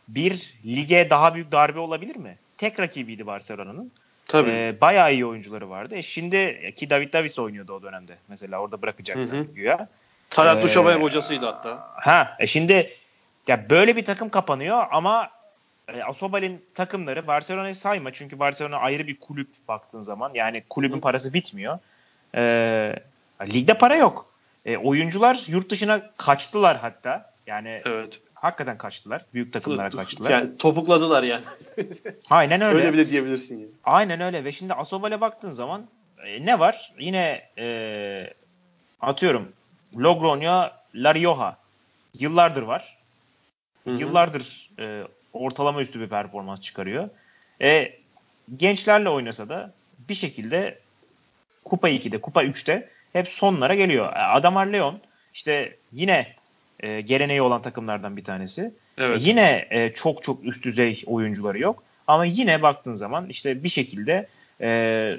bir 0.07 0.53
lige 0.65 1.09
daha 1.09 1.35
büyük 1.35 1.51
darbe 1.51 1.79
olabilir 1.79 2.15
mi? 2.15 2.37
Tek 2.57 2.79
rakibiydi 2.79 3.27
Barcelona'nın. 3.27 3.91
Tabii. 4.25 4.49
E, 4.49 4.81
bayağı 4.81 5.13
iyi 5.13 5.25
oyuncuları 5.25 5.69
vardı. 5.69 5.95
E 5.95 6.01
şimdi 6.01 6.73
ki 6.75 6.89
David 6.89 7.13
Davis 7.13 7.39
oynuyordu 7.39 7.73
o 7.73 7.83
dönemde. 7.83 8.17
Mesela 8.27 8.59
orada 8.59 8.81
bırakacaklar 8.81 9.27
Hı 9.27 9.39
hı. 9.39 9.53
güya. 9.53 9.87
Talat 10.29 10.57
e, 10.57 10.61
Duşabayev 10.61 11.01
hocasıydı 11.01 11.45
hatta. 11.45 11.87
Ha, 11.93 12.35
e 12.39 12.47
şimdi 12.47 12.89
ya 13.47 13.69
böyle 13.69 13.95
bir 13.95 14.05
takım 14.05 14.29
kapanıyor 14.29 14.85
ama 14.91 15.29
e, 15.87 16.03
Asobal'in 16.03 16.65
takımları 16.75 17.27
Barcelona'yı 17.27 17.75
sayma 17.75 18.13
çünkü 18.13 18.39
Barcelona 18.39 18.77
ayrı 18.77 19.07
bir 19.07 19.19
kulüp 19.19 19.49
baktığın 19.67 20.01
zaman 20.01 20.31
yani 20.33 20.63
kulübün 20.69 20.99
parası 20.99 21.33
bitmiyor. 21.33 21.79
E, 22.35 22.95
ligde 23.41 23.73
para 23.73 23.95
yok. 23.95 24.25
E, 24.65 24.77
oyuncular 24.77 25.43
yurt 25.47 25.69
dışına 25.69 26.09
kaçtılar 26.17 26.77
hatta. 26.77 27.31
Yani 27.47 27.81
Evet. 27.85 28.19
hakikaten 28.33 28.77
kaçtılar. 28.77 29.25
Büyük 29.33 29.53
takımlara 29.53 29.89
kaçtılar. 29.89 30.29
Yani 30.29 30.57
topukladılar 30.57 31.23
yani. 31.23 31.43
Aynen 32.29 32.61
öyle. 32.61 32.77
Öyle 32.77 32.93
bile 32.93 33.09
diyebilirsin 33.09 33.59
yani. 33.59 33.69
Aynen 33.83 34.21
öyle 34.21 34.43
ve 34.43 34.51
şimdi 34.51 34.73
Asobal'e 34.73 35.21
baktığın 35.21 35.51
zaman 35.51 35.85
e, 36.25 36.45
ne 36.45 36.59
var? 36.59 36.93
Yine 36.99 37.41
e, 37.57 38.33
atıyorum 39.01 39.51
Logroño, 39.95 40.69
La 40.95 41.15
Rioja 41.15 41.57
yıllardır 42.19 42.61
var. 42.61 42.97
Hı 43.83 43.89
hı. 43.89 43.97
Yıllardır 43.97 44.69
e, 44.79 45.03
ortalama 45.33 45.81
üstü 45.81 45.99
bir 45.99 46.07
performans 46.07 46.61
çıkarıyor. 46.61 47.09
E, 47.61 47.93
gençlerle 48.57 49.09
oynasa 49.09 49.49
da 49.49 49.73
bir 50.09 50.15
şekilde 50.15 50.79
Kupa 51.65 51.89
2'de, 51.89 52.21
Kupa 52.21 52.43
3'te 52.43 52.89
hep 53.13 53.27
sonlara 53.27 53.75
geliyor. 53.75 54.13
E, 54.13 54.19
Adamar 54.19 54.67
Leon 54.67 54.99
işte 55.33 55.75
yine 55.93 56.27
e, 56.79 57.01
geleneği 57.01 57.41
olan 57.41 57.61
takımlardan 57.61 58.17
bir 58.17 58.23
tanesi. 58.23 58.73
Evet. 58.97 59.17
E, 59.17 59.21
yine 59.21 59.67
e, 59.69 59.93
çok 59.93 60.23
çok 60.23 60.45
üst 60.45 60.63
düzey 60.63 61.03
oyuncuları 61.05 61.59
yok. 61.59 61.83
Ama 62.07 62.25
yine 62.25 62.61
baktığın 62.61 62.93
zaman 62.93 63.29
işte 63.29 63.63
bir 63.63 63.69
şekilde 63.69 64.27
e, 64.61 65.11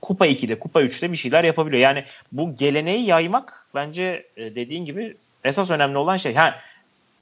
Kupa 0.00 0.26
2'de, 0.26 0.58
Kupa 0.58 0.82
3'te 0.82 1.12
bir 1.12 1.16
şeyler 1.16 1.44
yapabiliyor. 1.44 1.82
Yani 1.82 2.04
bu 2.32 2.56
geleneği 2.56 3.06
yaymak 3.06 3.66
bence 3.74 4.26
e, 4.36 4.54
dediğin 4.54 4.84
gibi 4.84 5.16
esas 5.44 5.70
önemli 5.70 5.98
olan 5.98 6.16
şey. 6.16 6.34
Ha, 6.34 6.60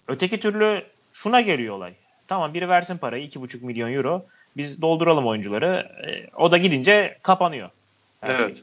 Öteki 0.09 0.41
türlü 0.41 0.83
şuna 1.13 1.41
geliyor 1.41 1.75
olay. 1.75 1.95
Tamam 2.29 2.55
biri 2.55 2.69
versin 2.69 2.99
parayı 2.99 3.29
2,5 3.29 3.65
milyon 3.65 3.93
euro. 3.93 4.27
Biz 4.57 4.83
dolduralım 4.83 5.27
oyuncuları. 5.27 5.89
E, 6.07 6.37
o 6.37 6.51
da 6.53 6.59
gidince 6.59 7.19
kapanıyor. 7.23 7.71
Her 8.21 8.35
evet. 8.35 8.63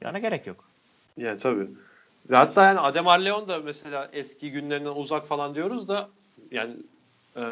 Yani 0.00 0.20
gerek 0.20 0.46
yok. 0.46 0.64
Yani 1.16 1.38
tabii. 1.38 1.68
Ve 2.30 2.36
hatta 2.36 2.64
yani 2.64 2.80
Ademar 2.80 3.18
Leon 3.18 3.48
da 3.48 3.58
mesela 3.58 4.08
eski 4.12 4.50
günlerinden 4.50 4.90
uzak 4.90 5.28
falan 5.28 5.54
diyoruz 5.54 5.88
da 5.88 6.08
yani 6.50 6.74
e, 7.36 7.44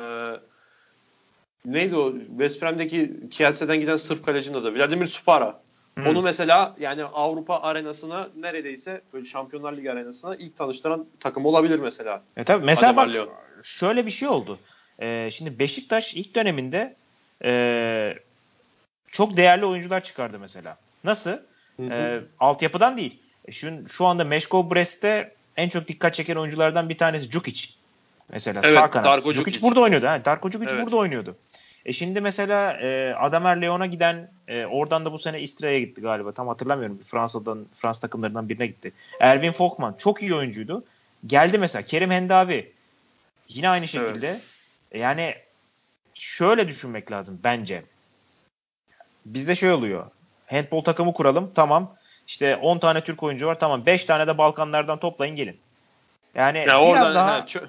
neydi 1.64 1.97
o 1.97 2.12
West 2.28 2.62
Ham'deki 2.62 3.12
Kielce'den 3.30 3.80
giden 3.80 3.97
Sırp 3.97 4.26
kalecinin 4.26 4.59
adı 4.59 4.74
Vladimir 4.74 5.07
Supara. 5.07 5.61
Hmm. 5.95 6.07
Onu 6.07 6.22
mesela 6.22 6.76
yani 6.80 7.05
Avrupa 7.05 7.61
arenasına 7.61 8.28
neredeyse 8.36 9.01
böyle 9.12 9.24
Şampiyonlar 9.24 9.76
Ligi 9.76 9.93
arenasına 9.93 10.36
ilk 10.36 10.57
tanıştıran 10.57 11.07
takım 11.20 11.47
olabilir 11.47 11.78
mesela. 11.78 12.22
E 12.36 12.45
tabii 12.45 12.64
mesela 12.64 12.97
bak 12.97 13.14
Leon. 13.14 13.28
şöyle 13.62 14.07
bir 14.07 14.11
şey 14.11 14.28
oldu. 14.28 14.59
Ee, 15.01 15.28
şimdi 15.32 15.59
Beşiktaş 15.59 16.14
ilk 16.14 16.34
döneminde 16.34 16.95
e, 17.45 18.14
çok 19.11 19.36
değerli 19.36 19.66
oyuncular 19.66 20.03
çıkardı 20.03 20.38
mesela. 20.38 20.76
Nasıl? 21.05 21.30
Hı 21.76 21.82
hı. 21.82 21.93
E, 21.93 22.20
altyapıdan 22.40 22.97
değil. 22.97 23.18
E, 23.45 23.53
şu, 23.53 23.88
şu 23.88 24.07
anda 24.07 24.24
Meşko 24.24 24.74
Brest'te 24.74 25.34
en 25.57 25.68
çok 25.68 25.88
dikkat 25.88 26.14
çeken 26.14 26.36
oyunculardan 26.36 26.88
bir 26.88 26.99
tanesi 26.99 27.30
Djukic. 27.30 27.68
Mesela 28.32 28.61
evet, 28.64 28.74
sağ 28.74 28.90
kanat. 28.90 29.07
Darko 29.07 29.34
Djukic 29.34 29.62
burada 29.62 29.80
oynuyordu. 29.80 30.07
Ha, 30.07 30.24
Darko 30.24 30.51
Djukic 30.51 30.70
evet. 30.70 30.84
burada 30.84 30.97
oynuyordu. 30.97 31.36
E 31.87 31.93
şimdi 31.93 32.20
mesela 32.20 32.72
e, 32.72 33.14
Adamer 33.14 33.62
Leon'a 33.62 33.87
giden 33.87 34.30
e, 34.49 34.66
oradan 34.66 35.05
da 35.05 35.12
bu 35.12 35.18
sene 35.18 35.41
İstra'ya 35.41 35.78
gitti 35.78 36.01
galiba. 36.01 36.33
Tam 36.33 36.49
hatırlamıyorum. 36.49 37.01
Fransa'dan 37.07 37.66
Fransız 37.76 38.01
takımlarından 38.01 38.49
birine 38.49 38.66
gitti. 38.66 38.93
Erwin 39.20 39.53
Fokman 39.53 39.95
çok 39.99 40.22
iyi 40.22 40.35
oyuncuydu. 40.35 40.85
Geldi 41.26 41.59
mesela 41.59 41.83
Kerim 41.83 42.11
Hendavi 42.11 42.72
yine 43.49 43.68
aynı 43.68 43.89
şekilde. 43.89 44.28
Evet. 44.28 44.43
E, 44.93 44.99
yani 44.99 45.35
şöyle 46.14 46.68
düşünmek 46.68 47.11
lazım 47.12 47.41
bence. 47.45 47.83
Bizde 49.26 49.55
şey 49.55 49.70
oluyor. 49.70 50.07
Handball 50.47 50.80
takımı 50.80 51.12
kuralım. 51.12 51.53
Tamam. 51.55 51.97
İşte 52.26 52.57
10 52.57 52.78
tane 52.78 53.05
Türk 53.05 53.22
oyuncu 53.22 53.47
var. 53.47 53.59
Tamam. 53.59 53.87
5 53.87 54.05
tane 54.05 54.26
de 54.26 54.39
Balkanlardan 54.39 54.99
toplayın 54.99 55.37
gelin. 55.37 55.61
Yani 56.35 56.59
ya 56.59 56.64
biraz 56.64 56.83
oradan, 56.83 57.14
daha 57.14 57.33
ha, 57.33 57.47
çok... 57.47 57.64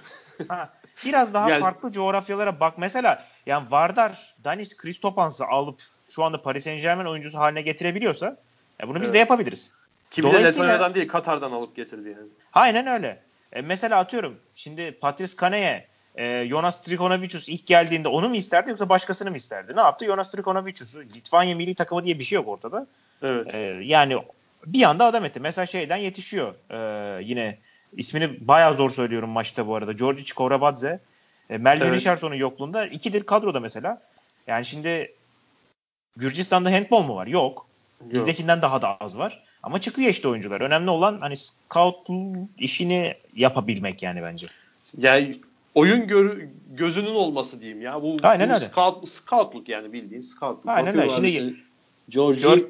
ha, 0.48 0.70
biraz 1.06 1.34
daha 1.34 1.50
yani... 1.50 1.62
farklı 1.62 1.92
coğrafyalara 1.92 2.60
bak. 2.60 2.78
Mesela 2.78 3.26
yani 3.46 3.72
Vardar 3.72 4.36
Danis 4.44 4.78
Kristopans'ı 4.78 5.46
alıp 5.46 5.82
şu 6.10 6.24
anda 6.24 6.42
Paris 6.42 6.64
Saint 6.64 6.82
Germain 6.82 7.06
oyuncusu 7.06 7.38
haline 7.38 7.62
getirebiliyorsa 7.62 8.38
ya 8.80 8.88
bunu 8.88 9.02
biz 9.02 9.08
evet. 9.08 9.14
de 9.14 9.18
yapabiliriz. 9.18 9.72
Kim 10.12 10.26
de 10.26 10.44
Letonya'dan 10.44 10.96
değil 10.96 11.08
Katar'dan 11.08 11.52
alıp 11.52 11.76
getirdi 11.76 12.10
yani. 12.10 12.28
Aynen 12.54 12.88
öyle. 12.88 13.20
E, 13.52 13.62
mesela 13.62 14.00
atıyorum 14.00 14.40
şimdi 14.56 14.92
Patrice 14.92 15.36
Kaneye 15.36 15.88
e, 16.16 16.48
Jonas 16.48 16.82
Trikonavicius 16.82 17.50
ilk 17.50 17.68
geldiğinde 17.68 18.08
onu 18.08 18.30
mu 18.30 18.36
isterdi 18.36 18.70
yoksa 18.70 18.90
başkasını 18.90 19.32
mı 19.32 19.38
isterdi? 19.38 19.76
Ne 19.76 19.80
yaptı? 19.80 20.06
Jonas 20.06 20.32
Trikonavicius'u 20.32 21.00
Litvanya 21.00 21.56
milli 21.56 21.76
takımı 21.76 22.04
diye 22.04 22.20
bir 22.20 22.24
şey 22.24 22.36
yok 22.36 22.48
ortada. 22.48 22.88
Evet. 23.22 23.54
E, 23.54 23.58
yani 23.84 24.18
bir 24.66 24.84
anda 24.84 25.06
adam 25.06 25.26
etti. 25.26 25.40
Mesela 25.40 25.66
şeyden 25.66 25.98
yetişiyor 25.98 26.54
e, 26.70 27.24
yine 27.24 27.58
ismini 27.98 28.48
bayağı 28.48 28.76
zor 28.76 28.90
söylüyorum 28.90 29.30
maçta 29.30 29.68
bu 29.68 29.76
arada. 29.76 29.92
Georgi 29.92 30.34
Kovrabadze. 30.34 31.00
E, 31.50 31.58
Melvin 31.58 31.86
evet. 31.86 32.00
Richardson'un 32.00 32.36
yokluğunda 32.36 32.86
ikidir 32.86 33.24
kadroda 33.24 33.60
mesela. 33.60 34.02
Yani 34.48 34.66
şimdi 34.66 35.14
Gürcistan'da 36.18 36.72
handball 36.72 37.04
mu 37.04 37.16
var? 37.16 37.28
Yok. 37.28 37.68
Bizdekinden 38.02 38.62
daha 38.62 38.82
da 38.82 38.98
az 38.98 39.18
var. 39.18 39.44
Ama 39.64 39.82
çıkıyor 39.82 40.10
işte 40.10 40.28
oyuncular. 40.28 40.62
Önemli 40.62 40.90
olan 40.90 41.18
hani 41.20 41.36
scout 41.38 42.08
işini 42.58 43.14
yapabilmek 43.36 44.04
yani 44.04 44.24
bence. 44.24 44.48
Yani 44.98 45.36
oyun 45.76 46.08
gör, 46.08 46.38
gözünün 46.72 47.16
olması 47.16 47.62
diyeyim 47.62 47.82
ya. 47.82 48.02
Bu, 48.02 48.18
Aynen 48.24 48.50
bu 48.50 48.54
öyle. 48.54 48.66
Scout, 48.66 49.10
scoutluk 49.10 49.70
yani 49.70 49.94
bildiğin 49.94 50.22
scoutluk. 50.22 50.68
Aynen 50.68 51.00
öyle. 51.00 51.10
Şimdi 51.10 51.28
işte, 51.28 51.54
Georgi 52.10 52.68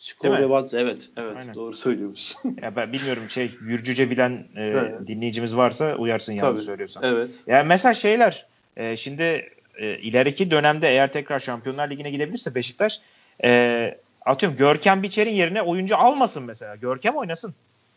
Ya. 0.00 0.04
Çikovrabadze 0.04 0.80
evet. 0.80 1.08
Evet 1.16 1.36
Aynen. 1.38 1.54
doğru 1.54 1.76
söylüyormuşsun. 1.76 2.56
ya 2.62 2.76
ben 2.76 2.92
bilmiyorum 2.92 3.30
şey 3.30 3.50
Gürcüce 3.60 4.10
bilen 4.10 4.44
e, 4.56 4.62
evet. 4.62 5.06
dinleyicimiz 5.06 5.56
varsa 5.56 5.94
uyarsın 5.94 6.32
yanlış 6.32 6.54
Tabii. 6.54 6.60
söylüyorsam. 6.60 7.04
Evet. 7.04 7.30
Yani 7.46 7.68
mesela 7.68 7.94
şeyler 7.94 8.46
e, 8.76 8.96
şimdi 8.96 9.50
e, 9.76 9.98
ileriki 9.98 10.50
dönemde 10.50 10.88
eğer 10.88 11.12
tekrar 11.12 11.38
Şampiyonlar 11.38 11.90
Ligi'ne 11.90 12.10
gidebilirse 12.10 12.54
Beşiktaş 12.54 13.00
e, 13.44 13.98
atıyorum 14.26 14.58
Görkem 14.58 15.02
Biçer'in 15.02 15.34
yerine 15.34 15.62
oyuncu 15.62 15.96
almasın 15.96 16.42
mesela. 16.42 16.76
Görkem 16.76 17.16
oynasın. 17.16 17.54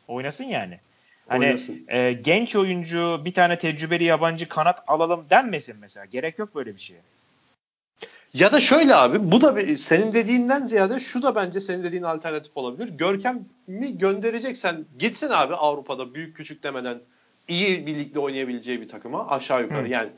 Oynasın 0.07 0.43
yani. 0.43 0.79
Hani 1.27 1.57
e, 1.87 2.13
genç 2.13 2.55
oyuncu 2.55 3.21
bir 3.25 3.33
tane 3.33 3.57
tecrübeli 3.57 4.03
yabancı 4.03 4.49
kanat 4.49 4.83
alalım 4.87 5.25
denmesin 5.29 5.75
mesela. 5.81 6.05
Gerek 6.05 6.39
yok 6.39 6.55
böyle 6.55 6.75
bir 6.75 6.81
şeye. 6.81 7.01
Ya 8.33 8.51
da 8.51 8.61
şöyle 8.61 8.95
abi 8.95 9.31
bu 9.31 9.41
da 9.41 9.55
bir, 9.55 9.77
senin 9.77 10.13
dediğinden 10.13 10.65
ziyade 10.65 10.99
şu 10.99 11.23
da 11.23 11.35
bence 11.35 11.59
senin 11.59 11.83
dediğin 11.83 12.03
alternatif 12.03 12.57
olabilir. 12.57 12.89
Görkem 12.89 13.45
mi 13.67 13.97
göndereceksen 13.97 14.85
gitsin 14.99 15.29
abi 15.29 15.55
Avrupa'da 15.55 16.13
büyük 16.13 16.37
küçük 16.37 16.63
demeden 16.63 16.99
iyi 17.47 17.87
bir 17.87 17.95
ligde 17.95 18.19
oynayabileceği 18.19 18.81
bir 18.81 18.87
takıma 18.87 19.29
aşağı 19.29 19.61
yukarı. 19.61 19.85
Hı. 19.85 19.89
Yani 19.89 20.09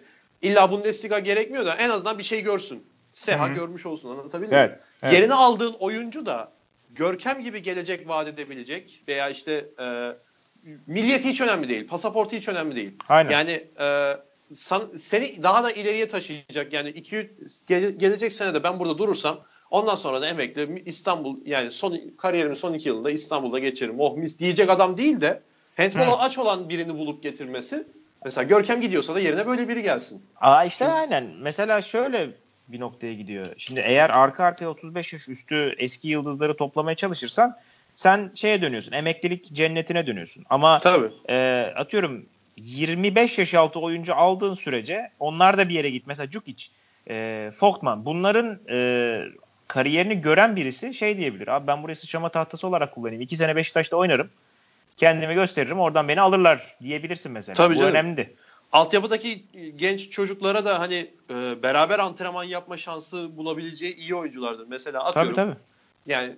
illa 0.41 0.71
Bundesliga 0.71 1.19
gerekmiyor 1.19 1.65
da 1.65 1.75
en 1.75 1.89
azından 1.89 2.17
bir 2.17 2.23
şey 2.23 2.41
görsün. 2.41 2.83
Seha 3.13 3.49
Hı. 3.49 3.53
görmüş 3.53 3.85
olsun 3.85 4.09
anlatabildim 4.09 4.57
evet, 4.57 4.71
mi? 4.71 4.77
Evet. 5.01 5.13
Yerine 5.13 5.33
aldığın 5.33 5.73
oyuncu 5.73 6.25
da 6.25 6.55
Görkem 6.95 7.41
gibi 7.41 7.61
gelecek 7.61 8.07
vaat 8.07 8.27
edebilecek 8.27 9.03
veya 9.07 9.29
işte 9.29 9.65
e, 9.79 10.11
milliyeti 10.87 11.29
hiç 11.29 11.41
önemli 11.41 11.69
değil. 11.69 11.87
Pasaportu 11.87 12.35
hiç 12.35 12.47
önemli 12.47 12.75
değil. 12.75 12.91
Aynen. 13.09 13.31
Yani 13.31 13.67
e, 13.79 14.17
san, 14.55 14.89
seni 15.01 15.43
daha 15.43 15.63
da 15.63 15.71
ileriye 15.71 16.07
taşıyacak. 16.07 16.73
Yani 16.73 16.89
2 16.89 17.31
gele, 17.67 17.91
gelecek 17.91 18.33
senede 18.33 18.63
ben 18.63 18.79
burada 18.79 18.97
durursam 18.97 19.39
ondan 19.71 19.95
sonra 19.95 20.21
da 20.21 20.27
emekli 20.27 20.83
İstanbul 20.85 21.37
yani 21.45 21.71
son 21.71 22.01
kariyerimin 22.17 22.55
son 22.55 22.73
iki 22.73 22.89
yılında 22.89 23.11
İstanbul'da 23.11 23.59
geçiririm. 23.59 23.99
Oh 23.99 24.17
mis 24.17 24.39
diyecek 24.39 24.69
adam 24.69 24.97
değil 24.97 25.21
de 25.21 25.41
handball'a 25.77 26.19
aç 26.19 26.37
olan 26.37 26.69
birini 26.69 26.93
bulup 26.97 27.23
getirmesi. 27.23 27.87
Mesela 28.25 28.43
Görkem 28.43 28.81
gidiyorsa 28.81 29.15
da 29.15 29.19
yerine 29.19 29.47
böyle 29.47 29.67
biri 29.67 29.83
gelsin. 29.83 30.23
Aa 30.41 30.65
işte 30.65 30.85
Şimdi, 30.85 30.91
aynen. 30.91 31.23
Mesela 31.39 31.81
şöyle 31.81 32.29
bir 32.67 32.79
noktaya 32.79 33.13
gidiyor. 33.13 33.45
Şimdi 33.57 33.79
eğer 33.79 34.09
arka 34.09 34.43
arkaya 34.43 34.67
35 34.67 35.13
yaş 35.13 35.29
üstü 35.29 35.75
eski 35.77 36.07
yıldızları 36.07 36.57
toplamaya 36.57 36.95
çalışırsan 36.95 37.57
sen 37.95 38.31
şeye 38.35 38.61
dönüyorsun. 38.61 38.91
Emeklilik 38.91 39.53
cennetine 39.53 40.07
dönüyorsun. 40.07 40.45
Ama 40.49 40.79
Tabii. 40.79 41.11
E, 41.29 41.65
atıyorum 41.75 42.25
25 42.57 43.37
yaş 43.37 43.53
altı 43.53 43.79
oyuncu 43.79 44.15
aldığın 44.15 44.53
sürece 44.53 45.11
onlar 45.19 45.57
da 45.57 45.69
bir 45.69 45.73
yere 45.73 45.89
git. 45.89 46.07
Mesela 46.07 46.29
Cukic, 46.29 46.65
e, 47.09 47.51
Folkman 47.57 48.05
bunların 48.05 48.59
e, 48.69 48.77
kariyerini 49.67 50.21
gören 50.21 50.55
birisi 50.55 50.93
şey 50.93 51.17
diyebilir. 51.17 51.47
Abi 51.47 51.67
ben 51.67 51.83
burayı 51.83 51.95
sıçrama 51.95 52.29
tahtası 52.29 52.67
olarak 52.67 52.95
kullanayım. 52.95 53.21
İki 53.21 53.37
sene 53.37 53.55
Beşiktaş'ta 53.55 53.97
oynarım. 53.97 54.29
Kendimi 54.97 55.33
gösteririm. 55.33 55.79
Oradan 55.79 56.07
beni 56.07 56.21
alırlar 56.21 56.75
diyebilirsin 56.81 57.31
mesela. 57.31 57.55
Tabii 57.55 57.75
Bu 57.75 57.79
canım. 57.79 57.91
önemli. 57.91 58.33
Altyapıdaki 58.71 59.43
genç 59.75 60.09
çocuklara 60.09 60.65
da 60.65 60.79
hani 60.79 61.11
e, 61.29 61.63
beraber 61.63 61.99
antrenman 61.99 62.43
yapma 62.43 62.77
şansı 62.77 63.37
bulabileceği 63.37 63.95
iyi 63.95 64.15
oyunculardır. 64.15 64.67
Mesela 64.67 65.03
atıyorum. 65.03 65.33
Tabii 65.33 65.51
tabii. 65.51 65.59
Yani 66.05 66.35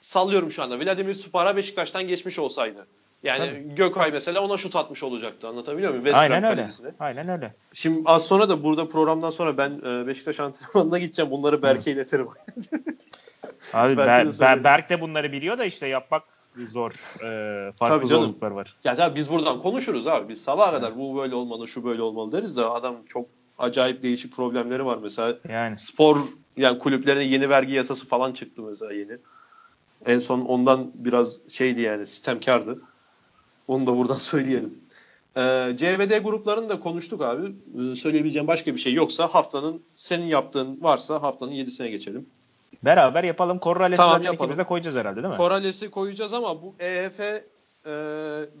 sallıyorum 0.00 0.50
şu 0.50 0.62
anda. 0.62 0.80
Vladimir 0.80 1.14
Supara 1.14 1.56
Beşiktaş'tan 1.56 2.08
geçmiş 2.08 2.38
olsaydı. 2.38 2.86
Yani 3.24 3.38
Tabii. 3.38 3.74
Gökay 3.74 4.10
mesela 4.10 4.40
ona 4.40 4.56
şut 4.56 4.76
atmış 4.76 5.02
olacaktı. 5.02 5.48
Anlatabiliyor 5.48 5.90
muyum? 5.90 6.04
West 6.04 6.18
Aynen 6.18 6.44
öyle. 6.44 6.68
Aynen 7.00 7.28
öyle. 7.28 7.54
Şimdi 7.72 8.02
az 8.04 8.26
sonra 8.26 8.48
da 8.48 8.62
burada 8.64 8.88
programdan 8.88 9.30
sonra 9.30 9.58
ben 9.58 9.70
e, 9.70 10.06
Beşiktaş 10.06 10.40
antrenmanına 10.40 10.98
gideceğim. 10.98 11.30
Bunları 11.30 11.62
Berk'e 11.62 11.90
iletirim. 11.90 12.28
Abi 13.72 13.96
Ber, 13.96 14.40
Ber, 14.40 14.64
Berk 14.64 14.90
de 14.90 15.00
bunları 15.00 15.32
biliyor 15.32 15.58
da 15.58 15.64
işte 15.64 15.86
yapmak 15.86 16.22
zor. 16.56 16.92
Ee, 17.22 17.72
farklı 17.72 17.98
tabii 17.98 18.06
zorluklar 18.06 18.50
var. 18.50 18.76
Ya 18.84 18.94
tabii 18.94 19.16
biz 19.16 19.30
buradan 19.30 19.60
konuşuruz 19.60 20.06
abi. 20.06 20.28
Biz 20.28 20.42
sabaha 20.42 20.72
kadar 20.72 20.98
bu 20.98 21.16
böyle 21.16 21.34
olmalı, 21.34 21.68
şu 21.68 21.84
böyle 21.84 22.02
olmalı 22.02 22.32
deriz 22.32 22.56
de 22.56 22.64
adam 22.64 22.96
çok 23.08 23.28
acayip 23.58 24.02
değişik 24.02 24.36
problemleri 24.36 24.86
var. 24.86 24.98
Mesela 25.02 25.38
yani. 25.48 25.78
spor 25.78 26.18
yani 26.56 26.78
kulüplerine 26.78 27.24
yeni 27.24 27.48
vergi 27.48 27.72
yasası 27.72 28.06
falan 28.06 28.32
çıktı 28.32 28.62
mesela 28.62 28.92
yeni. 28.92 29.18
En 30.06 30.18
son 30.18 30.40
ondan 30.40 30.90
biraz 30.94 31.40
şeydi 31.48 31.80
yani 31.80 32.06
sistemkardı. 32.06 32.80
Onu 33.68 33.86
da 33.86 33.96
buradan 33.96 34.18
söyleyelim. 34.18 34.78
Ee, 35.36 35.40
CVD 35.76 36.22
gruplarını 36.22 36.68
da 36.68 36.80
konuştuk 36.80 37.22
abi. 37.22 37.46
Ee, 37.46 37.96
söyleyebileceğim 37.96 38.48
başka 38.48 38.74
bir 38.74 38.80
şey 38.80 38.92
yoksa 38.92 39.26
haftanın 39.26 39.82
senin 39.94 40.26
yaptığın 40.26 40.78
varsa 40.82 41.22
haftanın 41.22 41.52
7'sine 41.52 41.88
geçelim. 41.88 42.26
Beraber 42.84 43.24
yapalım. 43.24 43.58
Corrales'i 43.62 43.96
tamam, 43.96 44.12
zaten 44.12 44.24
yapalım. 44.24 44.50
ikimiz 44.50 44.58
de 44.58 44.68
koyacağız 44.68 44.96
herhalde 44.96 45.22
değil 45.22 45.34
mi? 45.34 45.38
Corrales'i 45.38 45.90
koyacağız 45.90 46.34
ama 46.34 46.62
bu 46.62 46.74
EHF 46.80 47.20
e, 47.20 47.42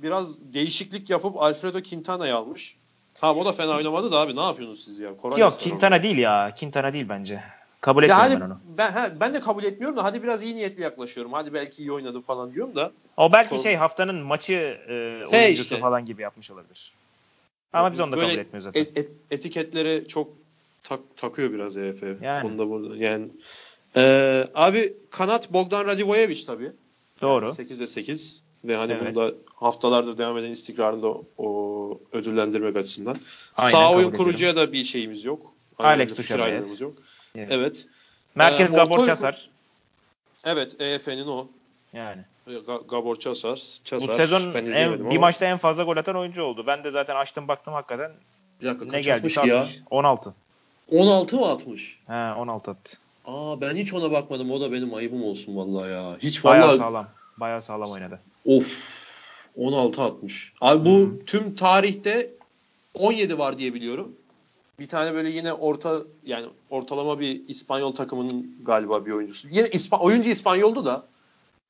biraz 0.02 0.54
değişiklik 0.54 1.10
yapıp 1.10 1.42
Alfredo 1.42 1.82
Quintana'yı 1.82 2.34
almış. 2.34 2.76
Tamam 3.14 3.38
o 3.38 3.44
da 3.44 3.52
fena 3.52 3.76
oynamadı 3.76 4.12
da 4.12 4.18
abi 4.18 4.36
ne 4.36 4.42
yapıyorsunuz 4.42 4.84
siz 4.84 5.00
ya? 5.00 5.10
Corrales 5.22 5.38
Yok 5.38 5.60
Quintana 5.60 6.02
değil 6.02 6.18
ya. 6.18 6.54
Quintana 6.60 6.92
değil 6.92 7.08
bence. 7.08 7.40
Kabul 7.84 8.02
etmiyorum 8.02 8.24
hadi, 8.30 8.40
ben 8.40 8.46
onu. 8.46 8.58
Ben, 8.78 8.92
he, 8.92 9.20
ben 9.20 9.34
de 9.34 9.40
kabul 9.40 9.64
etmiyorum 9.64 9.96
da 9.96 10.04
hadi 10.04 10.22
biraz 10.22 10.42
iyi 10.42 10.56
niyetli 10.56 10.82
yaklaşıyorum. 10.82 11.32
Hadi 11.32 11.54
belki 11.54 11.82
iyi 11.82 11.92
oynadı 11.92 12.20
falan 12.20 12.54
diyorum 12.54 12.74
da. 12.74 12.92
O 13.16 13.32
belki 13.32 13.50
Kor- 13.56 13.62
şey 13.62 13.76
haftanın 13.76 14.14
maçı 14.14 14.52
e, 14.88 14.92
oyuncusu 15.32 15.62
işte. 15.62 15.78
falan 15.78 16.06
gibi 16.06 16.22
yapmış 16.22 16.50
olabilir. 16.50 16.92
Ama 17.72 17.92
biz 17.92 18.00
onu 18.00 18.12
da 18.12 18.16
Böyle 18.16 18.28
kabul 18.28 18.38
etmiyoruz 18.40 18.64
zaten. 18.64 18.80
et- 18.80 18.98
et- 18.98 19.10
etiketleri 19.30 20.08
çok 20.08 20.28
tak, 20.82 21.00
takıyor 21.16 21.52
biraz 21.52 21.76
EF. 21.76 22.02
Yani. 22.22 22.42
Bunda 22.50 22.70
burada 22.70 22.96
yani. 22.96 23.26
Ee, 23.96 24.44
abi 24.54 24.94
kanat 25.10 25.52
Bogdan 25.52 25.86
Radivojevic 25.86 26.44
tabii. 26.46 26.72
Doğru. 27.22 27.46
8'de 27.46 27.86
8 27.86 28.42
ve 28.64 28.76
hani 28.76 28.92
Evet. 28.92 29.06
bunda 29.16 29.34
haftalardır 29.54 30.18
devam 30.18 30.38
eden 30.38 30.50
istikrarını 30.50 31.02
da 31.02 31.14
o 31.38 32.00
ödüllendirmek 32.12 32.76
açısından. 32.76 33.16
Aynen, 33.56 33.70
Sağ 33.70 33.92
oyun 33.92 34.10
kurucuya 34.10 34.56
da 34.56 34.72
bir 34.72 34.84
şeyimiz 34.84 35.24
yok. 35.24 35.52
Alex 35.78 36.08
Fikir 36.08 36.22
Duşabev. 36.22 36.42
ayrılığımız 36.42 36.80
yok. 36.80 36.92
Evet. 37.36 37.48
Evet. 37.52 37.86
Merkez 38.34 38.72
Ee, 38.72 38.76
Gabor 38.76 39.06
Çasar. 39.06 39.48
Evet 40.44 40.80
EF'nin 40.80 41.26
o. 41.26 41.48
Yani. 41.92 42.22
Ga- 42.46 42.86
Gabor 42.88 43.16
Çasar. 43.16 43.62
Çasar. 43.84 44.08
Bu 44.08 44.16
sezon 44.16 44.54
en, 44.54 44.94
bir 44.94 45.00
ama- 45.00 45.20
maçta 45.20 45.46
en 45.46 45.58
fazla 45.58 45.82
gol 45.84 45.96
atan 45.96 46.16
oyuncu 46.16 46.42
oldu. 46.42 46.64
Ben 46.66 46.84
de 46.84 46.90
zaten 46.90 47.16
açtım 47.16 47.48
baktım 47.48 47.74
hakikaten 47.74 48.12
Bir 48.60 48.66
dakika 48.66 48.84
ne 48.86 49.00
geldi? 49.00 49.16
atmış 49.18 49.34
ki 49.34 49.48
ya? 49.48 49.66
16. 49.90 50.34
16 50.90 51.36
mı 51.36 51.46
atmış? 51.48 52.00
He 52.06 52.12
16 52.12 52.70
attı. 52.70 52.96
Aa 53.26 53.60
ben 53.60 53.76
hiç 53.76 53.94
ona 53.94 54.10
bakmadım. 54.10 54.50
O 54.50 54.60
da 54.60 54.72
benim 54.72 54.94
ayıbım 54.94 55.24
olsun 55.24 55.56
vallahi 55.56 55.90
ya. 55.92 56.16
Hiç 56.22 56.44
Bayağı 56.44 56.66
vallahi 56.66 56.78
sağlam. 56.78 57.08
Bayağı 57.36 57.62
sağlam 57.62 57.90
oynadı. 57.90 58.20
of 58.46 58.94
16 59.56 60.02
atmış. 60.02 60.52
Abi 60.60 60.84
bu 60.90 61.22
tüm 61.26 61.54
tarihte 61.54 62.30
17 62.94 63.38
var 63.38 63.58
diye 63.58 63.74
biliyorum. 63.74 64.12
Bir 64.78 64.88
tane 64.88 65.14
böyle 65.14 65.28
yine 65.28 65.52
orta 65.52 66.00
yani 66.24 66.46
ortalama 66.70 67.20
bir 67.20 67.48
İspanyol 67.48 67.94
takımının 67.94 68.56
galiba 68.64 69.06
bir 69.06 69.10
oyuncusu. 69.12 69.48
Yine 69.50 69.66
İspa- 69.68 69.98
oyuncu 70.00 70.30
İspanyoldu 70.30 70.84
da 70.84 71.06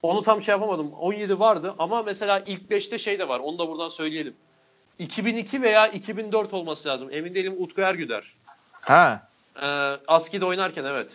onu 0.03 0.23
tam 0.23 0.43
şey 0.43 0.53
yapamadım. 0.53 0.93
17 0.93 1.39
vardı 1.39 1.75
ama 1.79 2.03
mesela 2.03 2.43
ilk 2.47 2.71
5'te 2.71 2.99
şey 2.99 3.19
de 3.19 3.29
var. 3.29 3.41
Onu 3.41 3.59
da 3.59 3.69
buradan 3.69 3.89
söyleyelim. 3.89 4.35
2002 4.99 5.63
veya 5.63 5.87
2004 5.89 6.55
olması 6.55 6.89
lazım. 6.89 7.09
Emin 7.13 7.35
değilim 7.35 7.55
Utku 7.59 7.81
Ergüder. 7.81 8.35
Ha. 8.71 9.29
Ee, 9.57 9.67
Aski'de 10.09 10.45
oynarken 10.45 10.85
evet. 10.85 11.11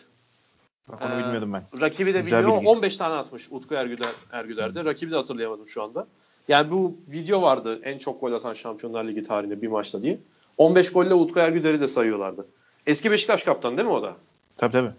Bak 0.87 1.01
onu 1.05 1.13
Ee, 1.13 1.17
bilmiyordum 1.23 1.53
ben. 1.53 1.63
Rakibi 1.81 2.13
de 2.13 2.21
Güzel 2.21 2.39
bilmiyor. 2.39 2.57
bilgi. 2.61 2.69
15 2.69 2.97
tane 2.97 3.15
atmış 3.15 3.47
Utku 3.51 3.75
Ergüder, 3.75 4.09
Ergüder'de. 4.31 4.85
Rakibi 4.85 5.11
de 5.11 5.15
hatırlayamadım 5.15 5.67
şu 5.67 5.83
anda. 5.83 6.07
Yani 6.47 6.71
bu 6.71 6.97
video 7.09 7.41
vardı 7.41 7.79
en 7.83 7.97
çok 7.97 8.21
gol 8.21 8.33
atan 8.33 8.53
Şampiyonlar 8.53 9.03
Ligi 9.03 9.23
tarihinde 9.23 9.61
bir 9.61 9.67
maçta 9.67 10.01
diye. 10.01 10.19
15 10.59 10.91
golle 10.93 11.13
Utku 11.13 11.39
Ergüder'i 11.39 11.81
de 11.81 11.87
sayıyorlardı. 11.87 12.47
Eski 12.87 13.11
Beşiktaş 13.11 13.43
kaptan 13.43 13.77
değil 13.77 13.87
mi 13.87 13.93
o 13.93 14.03
da? 14.03 14.15
Tabii 14.57 14.71
tabii. 14.71 14.91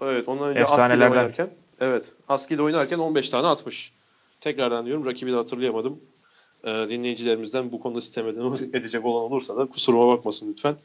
Evet 0.00 0.28
ondan 0.28 0.48
önce 0.48 0.60
Aski'de 0.64 1.04
oynarken. 1.10 1.50
Evet 1.80 2.12
Aski'de 2.28 2.62
oynarken 2.62 2.98
15 2.98 3.28
tane 3.30 3.46
atmış. 3.46 3.92
Tekrardan 4.40 4.86
diyorum 4.86 5.06
rakibi 5.06 5.32
de 5.32 5.36
hatırlayamadım. 5.36 6.00
Ee, 6.64 6.68
dinleyicilerimizden 6.88 7.72
bu 7.72 7.80
konuda 7.80 7.98
eden- 8.30 8.68
edecek 8.78 9.04
olan 9.04 9.22
olursa 9.22 9.56
da 9.56 9.66
kusuruma 9.66 10.08
bakmasın 10.16 10.50
lütfen. 10.52 10.76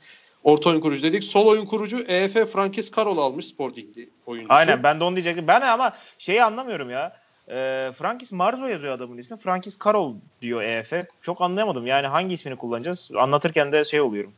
Orta 0.43 0.69
oyun 0.69 0.81
kurucu 0.81 1.03
dedik. 1.03 1.23
Sol 1.23 1.47
oyun 1.47 1.65
kurucu 1.65 1.99
EF 1.99 2.33
Frankis 2.33 2.91
Karol 2.91 3.17
almış 3.17 3.45
Sporting'li 3.47 4.09
oyuncusu. 4.25 4.53
Aynen 4.53 4.83
ben 4.83 4.99
de 4.99 5.03
onu 5.03 5.15
diyecektim. 5.15 5.47
Ben 5.47 5.61
ama 5.61 5.93
şeyi 6.17 6.43
anlamıyorum 6.43 6.89
ya. 6.89 7.22
E, 7.49 7.91
Frankis 7.97 8.31
Marzo 8.31 8.67
yazıyor 8.67 8.93
adamın 8.93 9.17
ismi. 9.17 9.37
Frankis 9.37 9.77
Karol 9.77 10.13
diyor 10.41 10.61
EF. 10.63 10.93
Çok 11.21 11.41
anlayamadım. 11.41 11.87
Yani 11.87 12.07
hangi 12.07 12.33
ismini 12.33 12.55
kullanacağız? 12.55 13.11
Anlatırken 13.17 13.71
de 13.71 13.85
şey 13.85 14.01
oluyorum. 14.01 14.31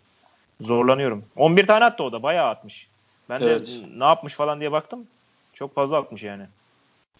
Zorlanıyorum. 0.61 1.25
11 1.35 1.67
tane 1.67 1.85
attı 1.85 2.03
o 2.03 2.11
da. 2.11 2.23
Bayağı 2.23 2.49
atmış. 2.49 2.87
Ben 3.29 3.41
Evet. 3.41 3.67
de 3.67 3.99
ne 3.99 4.03
yapmış 4.03 4.33
falan 4.33 4.59
diye 4.59 4.71
baktım. 4.71 5.07
Çok 5.53 5.75
fazla 5.75 5.97
atmış 5.97 6.23
yani. 6.23 6.43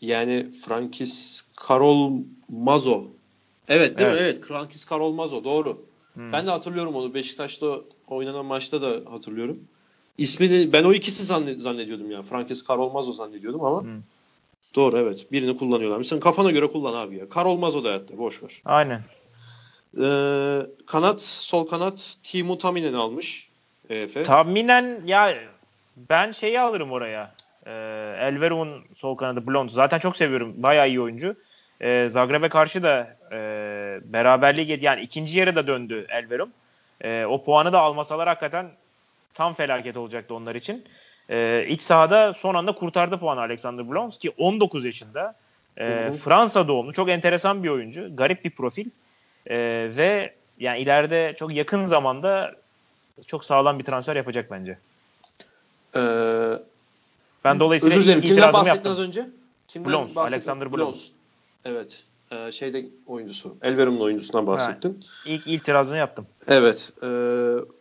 Yani 0.01 0.47
Frankis 0.65 1.43
Karol 1.55 2.11
Mazo. 2.49 3.03
Evet 3.67 3.97
değil 3.97 4.09
Evet. 4.09 4.19
mi? 4.19 4.23
Evet. 4.25 4.45
Frankis 4.47 4.85
Karol 4.85 5.11
Mazo. 5.13 5.43
Doğru. 5.43 5.81
Hmm. 6.13 6.31
Ben 6.31 6.47
de 6.47 6.51
hatırlıyorum 6.51 6.95
onu. 6.95 7.13
Beşiktaş'ta 7.13 7.67
oynanan 8.07 8.45
maçta 8.45 8.81
da 8.81 9.11
hatırlıyorum. 9.11 9.59
İsmini 10.17 10.73
ben 10.73 10.83
o 10.83 10.93
ikisi 10.93 11.23
zanne- 11.23 11.59
zannediyordum 11.59 12.11
ya. 12.11 12.21
Frankis 12.21 12.63
Karol 12.63 12.91
Mazo 12.91 13.11
zannediyordum 13.13 13.63
ama 13.63 13.81
Hmm. 13.81 14.01
Doğru 14.75 14.97
evet. 14.97 15.31
Birini 15.31 15.57
kullanıyorlar. 15.57 16.03
Sen 16.03 16.19
kafana 16.19 16.51
göre 16.51 16.67
kullan 16.67 17.07
abi 17.07 17.17
ya. 17.17 17.29
Karol 17.29 17.57
Mazo 17.57 17.83
da 17.83 17.89
hayatta. 17.89 18.17
Boş 18.17 18.43
ver. 18.43 18.61
Aynen. 18.65 19.01
Ee, 20.01 20.61
kanat, 20.85 21.21
sol 21.21 21.67
kanat 21.67 22.17
Timu 22.23 22.57
Taminen'i 22.57 22.97
almış. 22.97 23.49
EF. 23.89 24.25
Tahminen 24.25 25.01
ya 25.05 25.35
ben 25.97 26.31
şeyi 26.31 26.59
alırım 26.59 26.91
oraya. 26.91 27.33
Ee, 27.65 27.71
Elverum'un 28.21 28.83
sol 28.97 29.15
kanadı 29.15 29.47
Blond. 29.47 29.69
Zaten 29.69 29.99
çok 29.99 30.17
seviyorum. 30.17 30.53
Bayağı 30.57 30.87
iyi 30.87 31.01
oyuncu. 31.01 31.35
Ee, 31.81 32.07
Zagreb'e 32.09 32.49
karşı 32.49 32.83
da 32.83 33.17
e, 33.31 33.37
beraberliği 34.03 34.69
yedi. 34.69 34.85
Yani 34.85 35.01
ikinci 35.01 35.39
yarı 35.39 35.55
da 35.55 35.67
döndü 35.67 36.05
Elverum. 36.09 36.49
Ee, 37.01 37.25
o 37.25 37.43
puanı 37.43 37.73
da 37.73 37.79
almasalar 37.79 38.27
hakikaten 38.27 38.71
tam 39.33 39.53
felaket 39.53 39.97
olacaktı 39.97 40.35
onlar 40.35 40.55
için. 40.55 40.85
Ee, 41.29 41.65
iç 41.69 41.81
sahada 41.81 42.33
son 42.33 42.55
anda 42.55 42.71
kurtardı 42.71 43.17
puanı 43.17 43.39
Alexander 43.39 43.89
Blond 43.89 44.11
ki 44.11 44.29
19 44.37 44.85
yaşında. 44.85 45.35
Hı 45.77 46.07
hı. 46.07 46.13
Fransa 46.13 46.67
doğumlu. 46.67 46.93
Çok 46.93 47.09
enteresan 47.09 47.63
bir 47.63 47.69
oyuncu. 47.69 48.15
Garip 48.15 48.45
bir 48.45 48.49
profil. 48.49 48.85
Ee, 49.47 49.55
ve 49.97 50.33
yani 50.59 50.79
ileride 50.79 51.35
çok 51.39 51.53
yakın 51.53 51.85
zamanda 51.85 52.55
çok 53.27 53.45
sağlam 53.45 53.79
bir 53.79 53.83
transfer 53.83 54.15
yapacak 54.15 54.51
bence. 54.51 54.77
Ee, 55.95 55.99
Ben 57.43 57.59
dolayısıyla 57.59 57.97
Özür 57.97 58.05
dilerim. 58.05 58.21
Kimden 58.21 58.53
bahsettin 58.53 58.75
yaptım. 58.75 58.91
az 58.91 58.99
önce? 58.99 59.29
Kimden 59.67 59.91
Blons? 59.91 60.17
Alexander 60.17 60.73
Blons. 60.73 61.07
Evet. 61.65 62.03
Ee, 62.31 62.51
şeyde 62.51 62.85
oyuncusu. 63.07 63.57
Elverum'un 63.61 63.99
oyuncusundan 63.99 64.47
bahsettin. 64.47 65.05
İlk 65.25 65.47
itirazını 65.47 65.97
yaptım. 65.97 66.27
Evet. 66.47 66.91
E, 67.03 67.09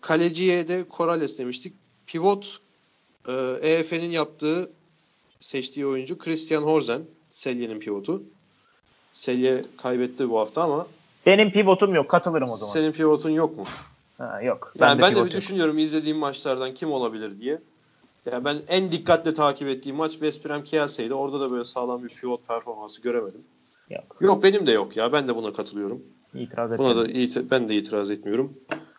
kaleciye 0.00 0.68
de 0.68 0.84
Corrales 0.96 1.38
demiştik. 1.38 1.74
Pivot 2.06 2.58
e, 3.28 3.32
EF'nin 3.62 4.10
yaptığı 4.10 4.70
seçtiği 5.40 5.86
oyuncu 5.86 6.18
Christian 6.18 6.62
Horzen. 6.62 7.02
Selye'nin 7.30 7.80
pivotu. 7.80 8.22
Selye 9.12 9.62
kaybetti 9.82 10.30
bu 10.30 10.38
hafta 10.38 10.62
ama 10.62 10.86
Benim 11.26 11.50
pivotum 11.52 11.94
yok. 11.94 12.08
Katılırım 12.08 12.50
o 12.50 12.56
zaman. 12.56 12.72
senin 12.72 12.92
pivotun 12.92 13.30
yok 13.30 13.56
mu? 13.58 13.64
Ha, 14.18 14.42
yok. 14.42 14.72
Yani 14.78 15.02
ben 15.02 15.10
de, 15.10 15.14
pivot 15.14 15.26
bir 15.26 15.32
yok. 15.32 15.40
düşünüyorum 15.42 15.78
izlediğim 15.78 16.16
maçlardan 16.18 16.74
kim 16.74 16.92
olabilir 16.92 17.38
diye. 17.38 17.58
Yani 18.32 18.44
ben 18.44 18.58
en 18.68 18.92
dikkatle 18.92 19.34
takip 19.34 19.68
ettiğim 19.68 19.96
maç 19.96 20.12
West 20.12 20.44
Brom 20.44 20.64
Kielce'ydi. 20.64 21.14
Orada 21.14 21.40
da 21.40 21.50
böyle 21.50 21.64
sağlam 21.64 22.04
bir 22.04 22.08
pivot 22.08 22.48
performansı 22.48 23.02
göremedim. 23.02 23.40
Yok. 23.90 24.16
Yok 24.20 24.42
benim 24.42 24.66
de 24.66 24.72
yok 24.72 24.96
ya. 24.96 25.12
Ben 25.12 25.28
de 25.28 25.36
buna 25.36 25.52
katılıyorum. 25.52 26.02
İtiraz 26.34 26.78
Buna 26.78 26.90
etmedim. 26.90 27.14
da 27.14 27.18
iti- 27.18 27.50
ben 27.50 27.68
de 27.68 27.76
itiraz 27.76 28.10
etmiyorum. 28.10 28.52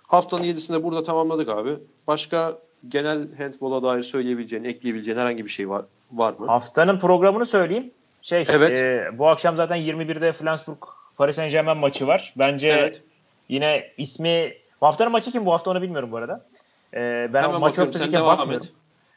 Haftanın 0.07 0.43
7'sinde 0.43 0.83
burada 0.83 1.03
tamamladık 1.03 1.49
abi. 1.49 1.77
Başka 2.07 2.59
genel 2.89 3.35
handbola 3.37 3.83
dair 3.83 4.03
söyleyebileceğin, 4.03 4.63
ekleyebileceğin 4.63 5.17
herhangi 5.17 5.45
bir 5.45 5.49
şey 5.49 5.69
var 5.69 5.85
var 6.11 6.33
mı? 6.39 6.45
Haftanın 6.45 6.99
programını 6.99 7.45
söyleyeyim. 7.45 7.91
Şey, 8.21 8.45
Evet. 8.49 8.79
e, 8.79 9.17
bu 9.17 9.27
akşam 9.27 9.55
zaten 9.57 9.77
21'de 9.77 10.33
Flensburg 10.33 10.77
Paris 11.17 11.35
Saint 11.35 11.51
Germain 11.51 11.77
maçı 11.77 12.07
var. 12.07 12.33
Bence 12.37 12.67
Evet. 12.67 13.01
yine 13.49 13.91
ismi 13.97 14.53
bu 14.81 14.85
haftanın 14.85 15.11
maçı 15.11 15.31
kim 15.31 15.45
bu 15.45 15.53
hafta 15.53 15.71
onu 15.71 15.81
bilmiyorum 15.81 16.11
bu 16.11 16.17
arada. 16.17 16.45
E, 16.93 17.29
ben 17.33 17.43
Hemen 17.43 17.59
maç 17.59 17.77
devam 17.77 18.37
bakmıyorum. 18.37 18.67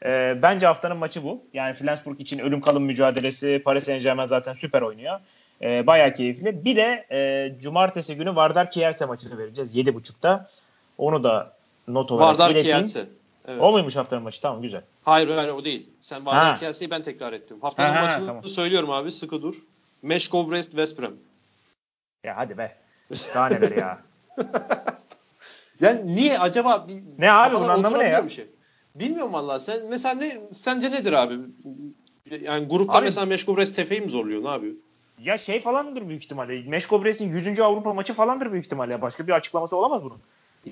E, 0.05 0.39
bence 0.41 0.67
haftanın 0.67 0.97
maçı 0.97 1.23
bu. 1.23 1.43
Yani 1.53 1.73
Flensburg 1.73 2.21
için 2.21 2.39
ölüm 2.39 2.61
kalım 2.61 2.83
mücadelesi. 2.83 3.61
Paris 3.65 3.83
Saint 3.83 4.03
Germain 4.03 4.27
zaten 4.27 4.53
süper 4.53 4.81
oynuyor. 4.81 5.19
E, 5.61 5.87
bayağı 5.87 6.13
keyifli. 6.13 6.65
Bir 6.65 6.75
de 6.75 7.05
e, 7.11 7.59
cumartesi 7.59 8.15
günü 8.15 8.35
Vardar 8.35 8.69
Kielce 8.69 9.05
maçını 9.05 9.37
vereceğiz 9.37 9.75
7.30'da. 9.75 10.49
Onu 10.97 11.23
da 11.23 11.53
not 11.87 12.11
olarak 12.11 12.29
Vardar 12.29 12.49
ileteyim. 12.49 12.77
Kielce. 12.77 13.09
Evet. 13.49 13.61
O 13.61 13.71
muymuş 13.71 13.95
haftanın 13.95 14.23
maçı? 14.23 14.41
Tamam 14.41 14.61
güzel. 14.61 14.81
Hayır 15.03 15.27
hayır 15.35 15.49
o 15.49 15.65
değil. 15.65 15.89
Sen. 16.01 16.23
Kielce'yi 16.59 16.91
ben 16.91 17.01
tekrar 17.01 17.33
ettim. 17.33 17.57
Haftanın 17.61 17.93
Ha, 17.93 18.01
maçını 18.01 18.25
tamam. 18.25 18.43
söylüyorum 18.43 18.91
abi 18.91 19.11
sıkı 19.11 19.41
dur. 19.41 19.55
Meşkov 20.01 20.51
Brest 20.51 20.69
West 20.69 20.99
Brom. 20.99 21.13
Ya 22.23 22.37
hadi 22.37 22.57
be. 22.57 22.77
Daha 23.35 23.47
neler 23.47 23.71
ya. 23.71 23.99
Yani 25.81 26.15
niye 26.15 26.39
acaba 26.39 26.87
bir 26.87 27.03
Ne 27.17 27.31
abi, 27.31 27.55
bunun 27.55 27.67
anlamı 27.67 27.99
ne 27.99 28.03
ya? 28.03 28.25
Bir 28.25 28.29
şey? 28.29 28.47
Bilmiyorum 28.95 29.33
vallahi. 29.33 29.59
Sen 29.63 29.85
mesela 29.89 30.15
ne 30.15 30.37
sence 30.51 30.91
nedir 30.91 31.13
abi? 31.13 31.35
Yani 32.41 32.67
grupta 32.67 32.97
Abi- 32.97 33.05
mesela 33.05 33.25
Meşkov 33.25 33.57
Brest 33.57 33.75
tepeyi 33.75 34.01
mi 34.01 34.09
zorluyor? 34.09 34.43
Ne 34.43 34.47
yapıyor? 34.47 34.73
Ya 35.19 35.37
şey 35.37 35.61
falandır 35.61 36.07
büyük 36.09 36.23
ihtimalle. 36.23 36.63
Meşko 36.69 37.03
Brest'in 37.05 37.29
100. 37.29 37.59
Avrupa 37.59 37.93
maçı 37.93 38.13
falandır 38.13 38.51
büyük 38.51 38.65
ihtimalle. 38.65 38.91
Ya. 38.91 39.01
Başka 39.01 39.27
bir 39.27 39.31
açıklaması 39.31 39.77
olamaz 39.77 40.03
bunun. 40.03 40.17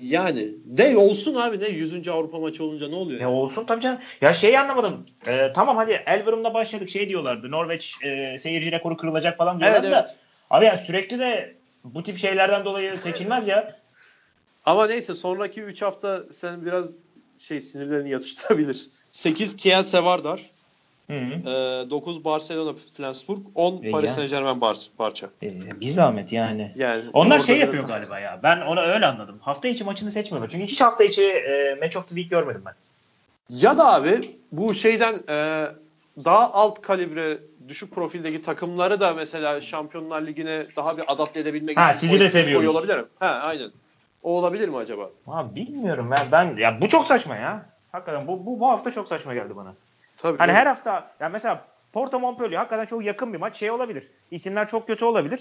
Yani 0.02 0.50
de 0.66 0.98
olsun 0.98 1.36
abi 1.36 1.60
ne 1.60 1.68
100. 1.68 2.08
Avrupa 2.08 2.40
maçı 2.40 2.64
olunca 2.64 2.88
ne 2.88 2.96
oluyor? 2.96 3.20
Ne 3.22 3.28
olsun 3.28 3.66
tabii 3.66 3.82
canım. 3.82 4.00
Ya 4.22 4.34
şeyi 4.34 4.60
anlamadım. 4.60 5.06
Ee, 5.28 5.52
tamam 5.56 5.78
hadi 5.78 6.04
Elverum'da 6.06 6.54
başladık 6.54 6.90
şey 6.90 7.10
diyorlardı. 7.10 7.52
Norveç 7.52 7.96
e, 8.04 8.38
seyirci 8.40 8.72
rekoru 8.72 8.98
kırılacak 8.98 9.38
falan 9.38 9.60
diyorlardı 9.60 9.88
Evet, 9.88 9.96
da. 9.98 10.00
evet. 10.08 10.18
Abi 10.50 10.66
ya 10.66 10.78
sürekli 10.78 11.20
de 11.20 11.56
bu 11.84 12.04
tip 12.04 12.18
şeylerden 12.18 12.66
dolayı 12.66 13.00
seçilmez 13.00 13.48
ya. 13.48 13.80
Ama 14.66 14.88
neyse 14.88 15.16
sonraki 15.16 15.62
3 15.62 15.82
hafta 15.82 16.24
sen 16.32 16.66
biraz 16.66 16.96
şey 17.38 17.62
sinirlerini 17.62 18.10
yatıştırabilir. 18.10 18.88
8 19.12 19.58
Kielce 19.58 20.04
Vardar. 20.04 20.42
E, 21.10 21.16
9 21.90 22.24
Barcelona 22.26 22.74
Flensburg, 22.98 23.40
10 23.56 23.84
E 23.84 23.92
Paris. 23.92 24.12
Saint 24.12 24.30
Germain 24.30 24.62
Bar 24.62 24.78
Barça. 25.00 25.28
Ee, 25.44 25.80
bir 25.82 25.86
zahmet 25.86 26.32
yani. 26.32 26.72
Yani 26.76 27.04
Onlar 27.14 27.40
şey 27.40 27.58
yapıyor 27.60 27.88
galiba 27.88 28.20
ya. 28.20 28.40
Ben 28.44 28.62
onu 28.62 28.80
öyle 28.82 29.06
anladım. 29.06 29.38
Hafta 29.42 29.68
içi 29.68 29.84
maçını 29.84 30.12
seçmiyorlar. 30.12 30.50
Çünkü 30.50 30.66
hiç 30.66 30.82
hafta 30.82 31.04
içi 31.04 31.24
e, 31.24 31.76
Match 31.82 31.98
of 31.98 32.04
the 32.08 32.16
Week 32.16 32.30
görmedim 32.30 32.62
ben. 32.66 32.74
Ya 33.50 33.78
da 33.78 33.94
abi 33.94 34.36
bu 34.52 34.74
şeyden 34.74 35.14
e, 35.30 35.68
daha 36.26 36.54
alt 36.54 36.82
kalibre 36.82 37.38
düşük 37.68 37.92
profildeki 37.96 38.42
takımları 38.42 39.00
da 39.00 39.14
mesela 39.14 39.62
Şampiyonlar 39.62 40.22
Ligi'ne 40.22 40.64
daha 40.76 40.98
bir 40.98 41.04
adapte 41.14 41.40
edebilmek 41.40 41.78
Ha, 41.78 41.90
için 41.92 42.00
sizi 42.00 42.20
de 42.20 42.30
seviyoruz. 42.30 42.68
olabilir 42.68 42.98
mi? 42.98 43.06
Ha 43.20 43.28
aynen. 43.28 43.72
O 44.24 44.32
olabilir 44.32 44.70
mi 44.70 44.78
acaba? 44.78 45.10
Abi 45.28 45.56
bilmiyorum 45.56 46.08
ben. 46.12 46.28
Ben 46.32 46.58
ya 46.58 46.82
bu 46.82 46.90
çok 46.90 47.08
saçma 47.08 47.36
ya. 47.36 47.66
Hakikaten 47.92 48.28
bu 48.28 48.46
bu, 48.46 48.60
bu 48.60 48.68
hafta 48.70 48.92
çok 48.92 49.08
saçma 49.08 49.34
geldi 49.34 49.56
bana. 49.56 49.74
Tabii. 50.18 50.38
Hani 50.38 50.52
her 50.52 50.66
hafta 50.66 51.12
ya 51.20 51.30
mesela 51.30 51.66
Porto 51.94 52.20
Montpellier 52.20 52.58
hakikaten 52.58 52.86
çok 52.86 53.06
yakın 53.06 53.34
bir 53.34 53.38
maç 53.38 53.56
şey 53.56 53.72
olabilir. 53.72 54.08
İsimler 54.32 54.68
çok 54.68 54.88
kötü 54.88 55.06
olabilir. 55.06 55.40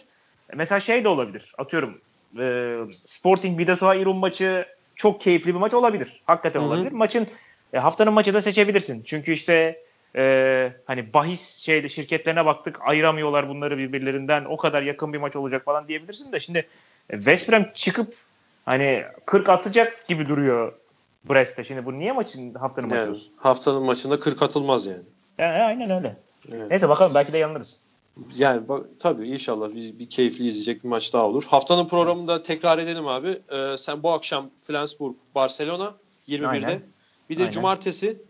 E, 0.52 0.56
Mesela 0.56 0.80
şey 0.80 1.04
de 1.04 1.08
olabilir. 1.08 1.52
Atıyorum 1.58 2.00
e, 2.38 2.76
Sporting 3.06 3.58
Bidasoa 3.58 3.94
Irun 3.94 4.16
maçı 4.16 4.66
çok 4.96 5.20
keyifli 5.20 5.54
bir 5.54 5.58
maç 5.58 5.74
olabilir. 5.74 6.22
Hakikaten 6.26 6.60
Hı 6.60 6.64
hı. 6.64 6.68
olabilir. 6.68 6.92
Maçın 6.92 7.28
e, 7.72 7.78
haftanın 7.78 8.12
maçı 8.12 8.34
da 8.34 8.40
seçebilirsin. 8.40 9.02
Çünkü 9.02 9.32
işte 9.32 9.82
e, 10.16 10.72
hani 10.86 11.12
bahis 11.12 11.56
şeyde 11.56 11.88
şirketlerine 11.88 12.46
baktık 12.46 12.78
ayıramıyorlar 12.80 13.48
bunları 13.48 13.78
birbirlerinden. 13.78 14.44
O 14.44 14.56
kadar 14.56 14.82
yakın 14.82 15.12
bir 15.12 15.18
maç 15.18 15.36
olacak 15.36 15.64
falan 15.64 15.88
diyebilirsin 15.88 16.32
de 16.32 16.40
şimdi 16.40 16.66
e, 17.10 17.16
West 17.16 17.48
Brom 17.48 17.66
çıkıp 17.74 18.14
hani 18.64 19.04
40 19.26 19.48
atacak 19.48 20.08
gibi 20.08 20.28
duruyor 20.28 20.72
Brest'te. 21.30 21.64
Şimdi 21.64 21.86
bu 21.86 21.98
niye 21.98 22.12
maçın 22.12 22.54
haftanın 22.54 22.88
maçı 22.88 23.00
yani, 23.00 23.10
olsun? 23.12 23.32
haftanın 23.36 23.82
maçında 23.82 24.20
40 24.20 24.42
atılmaz 24.42 24.86
yani. 24.86 25.02
Yani, 25.38 25.62
aynen 25.62 25.90
öyle. 25.90 26.16
Evet. 26.52 26.70
Neyse 26.70 26.88
bakalım 26.88 27.14
belki 27.14 27.32
de 27.32 27.38
yanılırız. 27.38 27.80
Yani 28.36 28.68
bak, 28.68 28.86
tabii 28.98 29.28
inşallah 29.28 29.74
bir, 29.74 29.98
bir 29.98 30.10
keyifli 30.10 30.48
izleyecek 30.48 30.84
bir 30.84 30.88
maç 30.88 31.12
daha 31.12 31.26
olur. 31.26 31.44
Haftanın 31.44 31.88
programını 31.88 32.28
da 32.28 32.42
tekrar 32.42 32.78
edelim 32.78 33.08
abi. 33.08 33.38
Ee, 33.52 33.76
sen 33.78 34.02
bu 34.02 34.10
akşam 34.10 34.50
Flensburg, 34.64 35.14
Barcelona 35.34 35.94
21'de. 36.28 36.46
Aynen. 36.46 36.80
Bir 37.30 37.36
de 37.36 37.40
Aynen. 37.40 37.52
cumartesi 37.52 38.22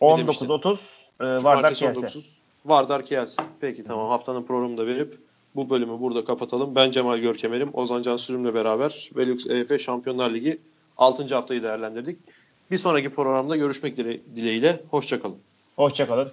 19.30 0.00 0.76
e, 1.20 1.44
Vardar 1.44 1.74
Kielse. 1.74 2.00
19. 2.00 2.24
Vardar 2.64 3.04
Kielse. 3.04 3.42
Peki 3.60 3.84
tamam 3.84 4.08
haftanın 4.08 4.42
programını 4.42 4.78
da 4.78 4.86
verip 4.86 5.18
bu 5.56 5.70
bölümü 5.70 6.00
burada 6.00 6.24
kapatalım. 6.24 6.74
Ben 6.74 6.90
Cemal 6.90 7.18
Görkemer'im. 7.18 7.70
Ozan 7.72 8.02
Can 8.02 8.16
Sürüm'le 8.16 8.54
beraber 8.54 9.10
Velux 9.16 9.46
EF 9.46 9.80
Şampiyonlar 9.80 10.30
Ligi 10.30 10.60
6. 10.98 11.34
haftayı 11.34 11.62
değerlendirdik. 11.62 12.18
Bir 12.70 12.78
sonraki 12.78 13.10
programda 13.10 13.56
görüşmek 13.56 13.96
dile- 13.96 14.20
dileğiyle. 14.36 14.80
Hoşçakalın. 14.90 15.36
Hoşçakalın. 15.76 16.32